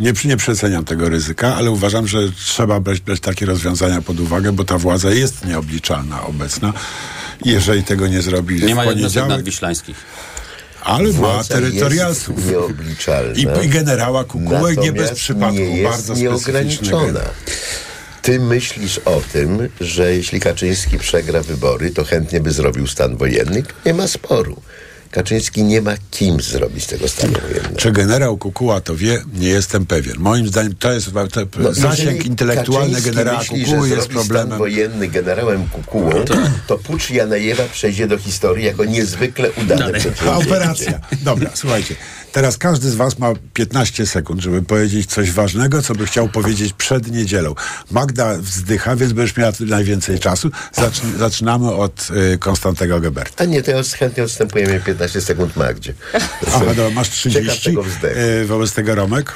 Nie, 0.00 0.12
nie 0.24 0.36
przeceniam 0.36 0.84
tego 0.84 1.08
ryzyka, 1.08 1.54
ale 1.56 1.70
uważam, 1.70 2.06
że 2.08 2.18
trzeba 2.32 2.80
brać, 2.80 3.00
brać 3.00 3.20
takie 3.20 3.46
rozwiązania 3.46 4.02
pod 4.02 4.20
uwagę, 4.20 4.52
bo 4.52 4.64
ta 4.64 4.78
władza 4.78 5.10
jest 5.10 5.44
nieobliczalna 5.46 6.22
obecna. 6.26 6.72
I 7.44 7.50
jeżeli 7.50 7.84
tego 7.84 8.06
nie 8.06 8.22
zrobi 8.22 8.54
Nie 8.54 8.60
w 8.60 8.62
ma 8.62 8.66
jednostek 8.68 8.94
poniedziałek, 8.94 9.30
nadwiślańskich. 9.30 9.96
ale 10.82 11.12
ma 11.12 11.44
terytorialsów. 11.44 12.36
I, 13.36 13.46
I 13.66 13.68
generała 13.68 14.24
Kukułek 14.24 14.78
nie 14.82 14.92
bez 14.92 15.10
przypadku, 15.12 15.54
nie 15.56 15.76
jest 15.76 15.90
bardzo 15.90 16.16
specyficzny 16.16 16.22
nieograniczona. 16.22 17.06
generał. 17.06 17.30
Ty 18.22 18.40
myślisz 18.40 18.98
o 18.98 19.22
tym, 19.32 19.68
że 19.80 20.14
jeśli 20.14 20.40
Kaczyński 20.40 20.98
przegra 20.98 21.42
wybory, 21.42 21.90
to 21.90 22.04
chętnie 22.04 22.40
by 22.40 22.50
zrobił 22.52 22.86
stan 22.86 23.16
wojenny? 23.16 23.62
Nie 23.86 23.94
ma 23.94 24.08
sporu. 24.08 24.62
Kaczyński 25.10 25.62
nie 25.64 25.82
ma 25.82 25.92
kim 26.10 26.40
zrobić 26.40 26.86
tego 26.86 27.08
stanu 27.08 27.32
wojennego. 27.48 27.76
Czy 27.76 27.92
generał 27.92 28.36
Kukuła 28.38 28.80
to 28.80 28.96
wie? 28.96 29.22
Nie 29.34 29.48
jestem 29.48 29.86
pewien. 29.86 30.14
Moim 30.18 30.48
zdaniem 30.48 30.74
to 30.78 30.92
jest 30.92 31.06
to, 31.32 31.40
No, 31.58 31.72
zasięg 31.74 32.24
intelektualny 32.26 32.88
Kaczyński 32.94 33.10
generała 33.10 33.38
myśli, 33.38 33.64
Kukuły 33.64 33.88
że 33.88 33.94
jest 33.94 34.08
zrobi 34.08 34.14
Stan 34.14 34.14
problemem. 34.14 34.58
wojenny 34.58 35.08
generałem 35.08 35.68
Kukułą, 35.68 36.10
to 36.66 36.78
pucz 36.78 37.10
Janajewa 37.10 37.62
przejdzie 37.72 38.06
do 38.06 38.18
historii 38.18 38.64
jako 38.66 38.84
niezwykle 38.84 39.50
udane 39.62 39.98
operacja. 40.36 41.00
Dobra, 41.22 41.50
słuchajcie. 41.54 41.94
Teraz 42.32 42.58
każdy 42.58 42.90
z 42.90 42.94
was 42.94 43.18
ma 43.18 43.32
15 43.54 44.06
sekund, 44.06 44.40
żeby 44.40 44.62
powiedzieć 44.62 45.10
coś 45.10 45.32
ważnego, 45.32 45.82
co 45.82 45.94
by 45.94 46.06
chciał 46.06 46.28
powiedzieć 46.28 46.72
przed 46.72 47.10
niedzielą. 47.10 47.54
Magda 47.90 48.36
wzdycha, 48.38 48.96
więc 48.96 49.12
będziesz 49.12 49.36
miała 49.36 49.52
najwięcej 49.60 50.18
czasu. 50.18 50.50
Zacz, 50.72 51.00
zaczynamy 51.18 51.72
od 51.72 52.08
y, 52.34 52.38
Konstantego 52.38 53.00
Geberta. 53.00 53.44
A 53.44 53.46
nie, 53.46 53.62
to 53.62 53.70
ja 53.70 53.82
chętnie 53.98 54.22
odstępujemy 54.22 54.80
15 54.80 55.20
sekund 55.20 55.56
Magdzie. 55.56 55.94
Aha, 56.46 56.60
dobra, 56.66 56.90
masz 56.90 57.08
Ciekaw 57.08 57.42
30. 57.42 57.64
tego 57.64 57.82
wzdechu. 57.82 58.20
Y, 58.20 58.46
wobec 58.46 58.72
tego 58.72 58.94
Romek. 58.94 59.34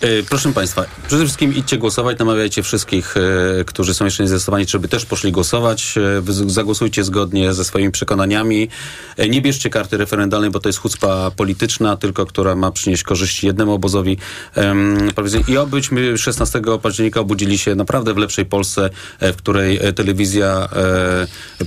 E, 0.00 0.22
Proszę 0.22 0.52
Państwa, 0.52 0.84
przede 1.06 1.22
wszystkim 1.24 1.54
idźcie 1.54 1.78
głosować, 1.78 2.18
namawiajcie 2.18 2.62
wszystkich, 2.62 3.14
e, 3.60 3.64
którzy 3.64 3.94
są 3.94 4.04
jeszcze 4.04 4.22
niezdecydowani, 4.22 4.66
żeby 4.68 4.88
też 4.88 5.06
poszli 5.06 5.32
głosować. 5.32 5.94
E, 5.98 6.50
Zagłosujcie 6.50 7.04
zgodnie 7.04 7.52
ze 7.54 7.64
swoimi 7.64 7.90
przekonaniami. 7.92 8.68
Nie 9.30 9.42
bierzcie 9.42 9.70
karty 9.70 9.96
referendalnej, 9.96 10.50
bo 10.50 10.60
to 10.60 10.68
jest 10.68 10.78
chucpa 10.78 11.30
polityczna, 11.30 11.96
tylko 11.96 12.26
która 12.26 12.54
ma 12.54 12.70
przynieść 12.70 13.02
korzyści 13.02 13.46
jednemu 13.46 13.72
obozowi. 13.72 14.18
I 15.48 15.56
obyśmy 15.56 16.18
16 16.18 16.60
października 16.82 17.20
obudzili 17.20 17.58
się 17.58 17.74
naprawdę 17.74 18.14
w 18.14 18.16
lepszej 18.16 18.46
Polsce, 18.46 18.90
w 19.20 19.36
której 19.36 19.80
telewizja 19.96 20.68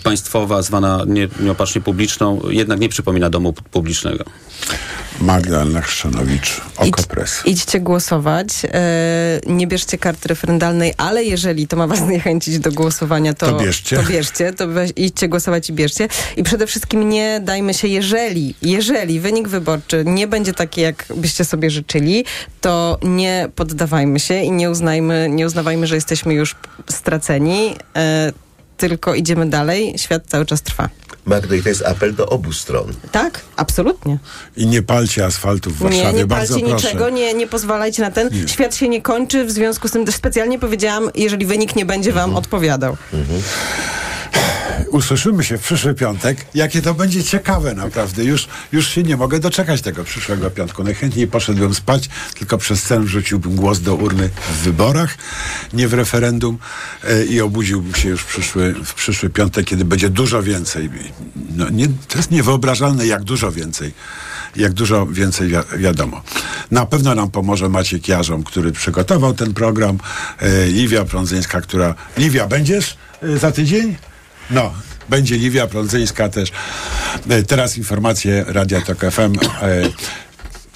państwowa, 0.03 0.61
zwana 0.61 1.03
nie, 1.07 1.27
nieopatrznie 1.39 1.81
publiczną, 1.81 2.41
jednak 2.49 2.79
nie 2.79 2.89
przypomina 2.89 3.29
domu 3.29 3.53
pu- 3.53 3.63
publicznego. 3.71 4.23
Magdalena 5.21 5.81
Chrzanowicz, 5.81 6.61
Okopres. 6.77 7.41
Idźcie 7.45 7.79
głosować, 7.79 8.20
e, 8.65 9.39
nie 9.47 9.67
bierzcie 9.67 9.97
karty 9.97 10.27
referendalnej, 10.27 10.93
ale 10.97 11.23
jeżeli 11.23 11.67
to 11.67 11.77
ma 11.77 11.87
was 11.87 11.99
zniechęcić 12.07 12.59
do 12.59 12.71
głosowania, 12.71 13.33
to, 13.33 13.45
To 13.45 13.57
bierzcie. 13.57 13.97
To 13.97 14.03
bierzcie, 14.03 14.53
to 14.53 14.67
weź, 14.67 14.91
idźcie 14.95 15.27
głosować 15.27 15.69
i 15.69 15.73
bierzcie. 15.73 16.07
I 16.37 16.43
przede 16.43 16.67
wszystkim 16.67 17.09
nie 17.09 17.39
dajmy 17.43 17.73
się, 17.73 17.87
jeżeli, 17.87 18.55
jeżeli 18.61 19.19
wynik 19.19 19.47
wyborczy 19.47 20.03
nie 20.05 20.27
będzie 20.27 20.53
taki, 20.53 20.81
jak 20.81 21.05
byście 21.15 21.45
sobie 21.45 21.69
życzyli, 21.69 22.25
to 22.61 22.97
nie 23.01 23.49
poddawajmy 23.55 24.19
się 24.19 24.41
i 24.41 24.51
nie 24.51 24.71
uznajmy, 24.71 25.27
nie 25.29 25.45
uznawajmy, 25.45 25.87
że 25.87 25.95
jesteśmy 25.95 26.33
już 26.33 26.55
straceni, 26.89 27.75
e, 27.95 28.31
tylko 28.77 29.15
idziemy 29.15 29.49
dalej, 29.49 29.93
świat 29.97 30.23
cały 30.27 30.45
czas 30.45 30.61
trwa. 30.61 30.89
Magdo, 31.25 31.55
i 31.55 31.63
to 31.63 31.69
jest 31.69 31.85
apel 31.85 32.15
do 32.15 32.29
obu 32.29 32.53
stron. 32.53 32.93
Tak, 33.11 33.41
absolutnie. 33.55 34.17
I 34.57 34.67
nie 34.67 34.81
palcie 34.81 35.25
asfaltu 35.25 35.69
w 35.71 35.77
Warszawie, 35.77 36.07
Nie, 36.07 36.13
nie 36.13 36.25
bardzo 36.25 36.53
palcie 36.53 36.67
proszę. 36.69 36.87
niczego, 36.87 37.09
nie, 37.09 37.33
nie 37.33 37.47
pozwalajcie 37.47 38.01
na 38.01 38.11
ten. 38.11 38.29
Nie. 38.31 38.47
Świat 38.47 38.75
się 38.75 38.89
nie 38.89 39.01
kończy, 39.01 39.45
w 39.45 39.51
związku 39.51 39.87
z 39.87 39.91
tym 39.91 40.05
też 40.05 40.15
specjalnie 40.15 40.59
powiedziałam, 40.59 41.09
jeżeli 41.15 41.45
wynik 41.45 41.75
nie 41.75 41.85
będzie 41.85 42.13
wam 42.13 42.35
odpowiadał. 42.35 42.97
usłyszymy 44.91 45.43
się 45.43 45.57
w 45.57 45.61
przyszły 45.61 45.93
piątek. 45.93 46.45
Jakie 46.53 46.81
to 46.81 46.93
będzie 46.93 47.23
ciekawe 47.23 47.73
naprawdę. 47.73 48.23
Już, 48.23 48.47
już 48.71 48.87
się 48.89 49.03
nie 49.03 49.17
mogę 49.17 49.39
doczekać 49.39 49.81
tego 49.81 50.03
przyszłego 50.03 50.49
piątku. 50.51 50.83
Najchętniej 50.83 51.27
poszedłbym 51.27 51.73
spać, 51.75 52.09
tylko 52.39 52.57
przez 52.57 52.83
sen 52.83 53.03
wrzuciłbym 53.05 53.55
głos 53.55 53.79
do 53.79 53.95
urny 53.95 54.29
w 54.53 54.57
wyborach, 54.63 55.17
nie 55.73 55.87
w 55.87 55.93
referendum 55.93 56.57
e, 57.03 57.25
i 57.25 57.41
obudziłbym 57.41 57.95
się 57.95 58.09
już 58.09 58.21
w 58.21 58.25
przyszły, 58.25 58.73
w 58.85 58.93
przyszły 58.93 59.29
piątek, 59.29 59.65
kiedy 59.65 59.85
będzie 59.85 60.09
dużo 60.09 60.43
więcej. 60.43 60.89
No, 61.55 61.69
nie, 61.69 61.87
to 62.07 62.17
jest 62.17 62.31
niewyobrażalne, 62.31 63.05
jak 63.07 63.23
dużo 63.23 63.51
więcej. 63.51 63.93
Jak 64.55 64.73
dużo 64.73 65.05
więcej 65.05 65.47
wi- 65.47 65.77
wiadomo. 65.77 66.21
Na 66.71 66.85
pewno 66.85 67.15
nam 67.15 67.31
pomoże 67.31 67.69
Maciek 67.69 68.07
Jarzom, 68.07 68.43
który 68.43 68.71
przygotował 68.71 69.33
ten 69.33 69.53
program. 69.53 69.97
E, 70.39 70.65
Liwia 70.67 71.05
Prądzyńska, 71.05 71.61
która... 71.61 71.95
Liwia, 72.17 72.47
będziesz 72.47 72.97
e, 73.23 73.37
za 73.37 73.51
tydzień? 73.51 73.95
No, 74.49 74.73
będzie 75.09 75.37
Liwia 75.37 75.67
Prądzyńska 75.67 76.29
też. 76.29 76.51
E, 77.29 77.43
Teraz 77.43 77.77
informacje 77.77 78.45
Radia 78.47 78.81
Tok 78.81 78.99
FM. 79.11 79.33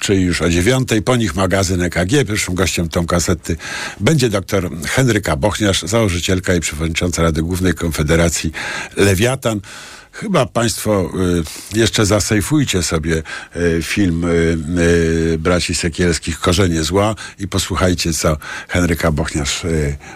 Czyli 0.00 0.22
już 0.22 0.42
o 0.42 0.50
dziewiątej, 0.50 1.02
po 1.02 1.16
nich 1.16 1.34
magazyn 1.34 1.82
EKG. 1.82 2.10
Pierwszym 2.28 2.54
gościem 2.54 2.88
tą 2.88 3.06
kasety 3.06 3.56
będzie 4.00 4.28
dr 4.28 4.70
Henryka 4.86 5.36
Bochniarz, 5.36 5.82
założycielka 5.82 6.54
i 6.54 6.60
przewodnicząca 6.60 7.22
Rady 7.22 7.42
Głównej 7.42 7.74
Konfederacji 7.74 8.52
Lewiatan. 8.96 9.60
Chyba 10.16 10.46
Państwo 10.46 11.10
y, 11.74 11.78
jeszcze 11.78 12.06
zasejfujcie 12.06 12.82
sobie 12.82 13.22
y, 13.56 13.82
film 13.82 14.24
y, 14.24 15.36
braci 15.38 15.74
Sekielskich 15.74 16.40
Korzenie 16.40 16.82
Zła 16.82 17.14
i 17.38 17.48
posłuchajcie, 17.48 18.12
co 18.12 18.36
Henryka 18.68 19.12
Bochniarz 19.12 19.62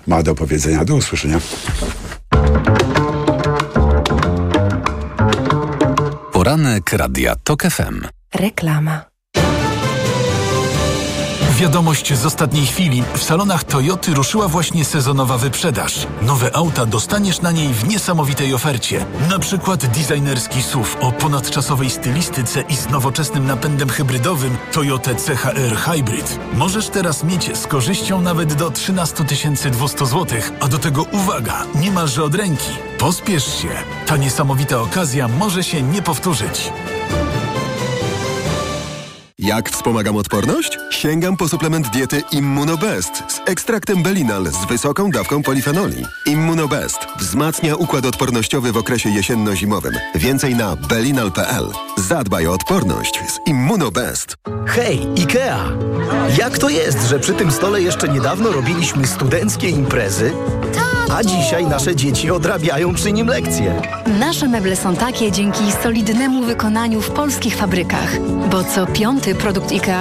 ma 0.06 0.22
do 0.22 0.34
powiedzenia. 0.34 0.84
Do 0.84 0.94
usłyszenia. 0.94 1.40
Poranek 6.32 6.92
Radia 6.92 7.36
TOK 7.36 7.62
FM. 7.62 8.06
Reklama. 8.34 9.09
Wiadomość 11.60 12.14
z 12.14 12.26
ostatniej 12.26 12.66
chwili. 12.66 13.02
W 13.14 13.22
salonach 13.22 13.64
Toyoty 13.64 14.14
ruszyła 14.14 14.48
właśnie 14.48 14.84
sezonowa 14.84 15.38
wyprzedaż. 15.38 16.06
Nowe 16.22 16.56
auta 16.56 16.86
dostaniesz 16.86 17.40
na 17.40 17.50
niej 17.50 17.68
w 17.68 17.88
niesamowitej 17.88 18.54
ofercie. 18.54 19.06
Na 19.28 19.38
przykład 19.38 19.86
designerski 19.86 20.62
SUV 20.62 21.00
o 21.00 21.12
ponadczasowej 21.12 21.90
stylistyce 21.90 22.60
i 22.60 22.76
z 22.76 22.88
nowoczesnym 22.88 23.46
napędem 23.46 23.88
hybrydowym 23.88 24.56
Toyota 24.72 25.10
CHR 25.14 25.76
Hybrid. 25.76 26.38
Możesz 26.54 26.88
teraz 26.88 27.24
mieć 27.24 27.58
z 27.58 27.66
korzyścią 27.66 28.20
nawet 28.20 28.54
do 28.54 28.70
13 28.70 29.24
200 29.72 30.06
zł, 30.06 30.26
a 30.60 30.68
do 30.68 30.78
tego 30.78 31.02
uwaga, 31.02 31.64
niemalże 31.74 32.24
od 32.24 32.34
ręki. 32.34 32.70
Pospiesz 32.98 33.62
się. 33.62 33.68
Ta 34.06 34.16
niesamowita 34.16 34.80
okazja 34.80 35.28
może 35.28 35.64
się 35.64 35.82
nie 35.82 36.02
powtórzyć. 36.02 36.72
Jak 39.42 39.70
wspomagam 39.70 40.16
odporność? 40.16 40.78
Sięgam 40.90 41.36
po 41.36 41.48
suplement 41.48 41.88
diety 41.88 42.22
Immunobest 42.32 43.12
z 43.28 43.40
ekstraktem 43.46 44.02
Belinal 44.02 44.46
z 44.46 44.64
wysoką 44.68 45.10
dawką 45.10 45.42
polifenoli. 45.42 46.04
Immunobest 46.26 46.98
wzmacnia 47.18 47.76
układ 47.76 48.06
odpornościowy 48.06 48.72
w 48.72 48.76
okresie 48.76 49.08
jesienno-zimowym. 49.08 49.92
Więcej 50.14 50.54
na 50.54 50.76
belinal.pl. 50.76 51.64
Zadbaj 51.96 52.46
o 52.46 52.52
odporność 52.52 53.20
z 53.28 53.48
Immunobest. 53.48 54.34
Hej, 54.66 55.06
IKEA! 55.18 55.60
Jak 56.38 56.58
to 56.58 56.68
jest, 56.68 57.08
że 57.08 57.18
przy 57.18 57.32
tym 57.32 57.52
stole 57.52 57.82
jeszcze 57.82 58.08
niedawno 58.08 58.52
robiliśmy 58.52 59.06
studenckie 59.06 59.68
imprezy, 59.68 60.32
a 61.16 61.24
dzisiaj 61.24 61.66
nasze 61.66 61.96
dzieci 61.96 62.30
odrabiają 62.30 62.94
przy 62.94 63.12
nim 63.12 63.26
lekcje? 63.26 63.82
Nasze 64.18 64.48
meble 64.48 64.76
są 64.76 64.96
takie 64.96 65.32
dzięki 65.32 65.72
solidnemu 65.82 66.42
wykonaniu 66.42 67.00
w 67.00 67.10
polskich 67.10 67.56
fabrykach, 67.56 68.20
bo 68.50 68.64
co 68.64 68.86
piąty 68.86 69.34
produkt 69.34 69.72
IKEA 69.72 69.98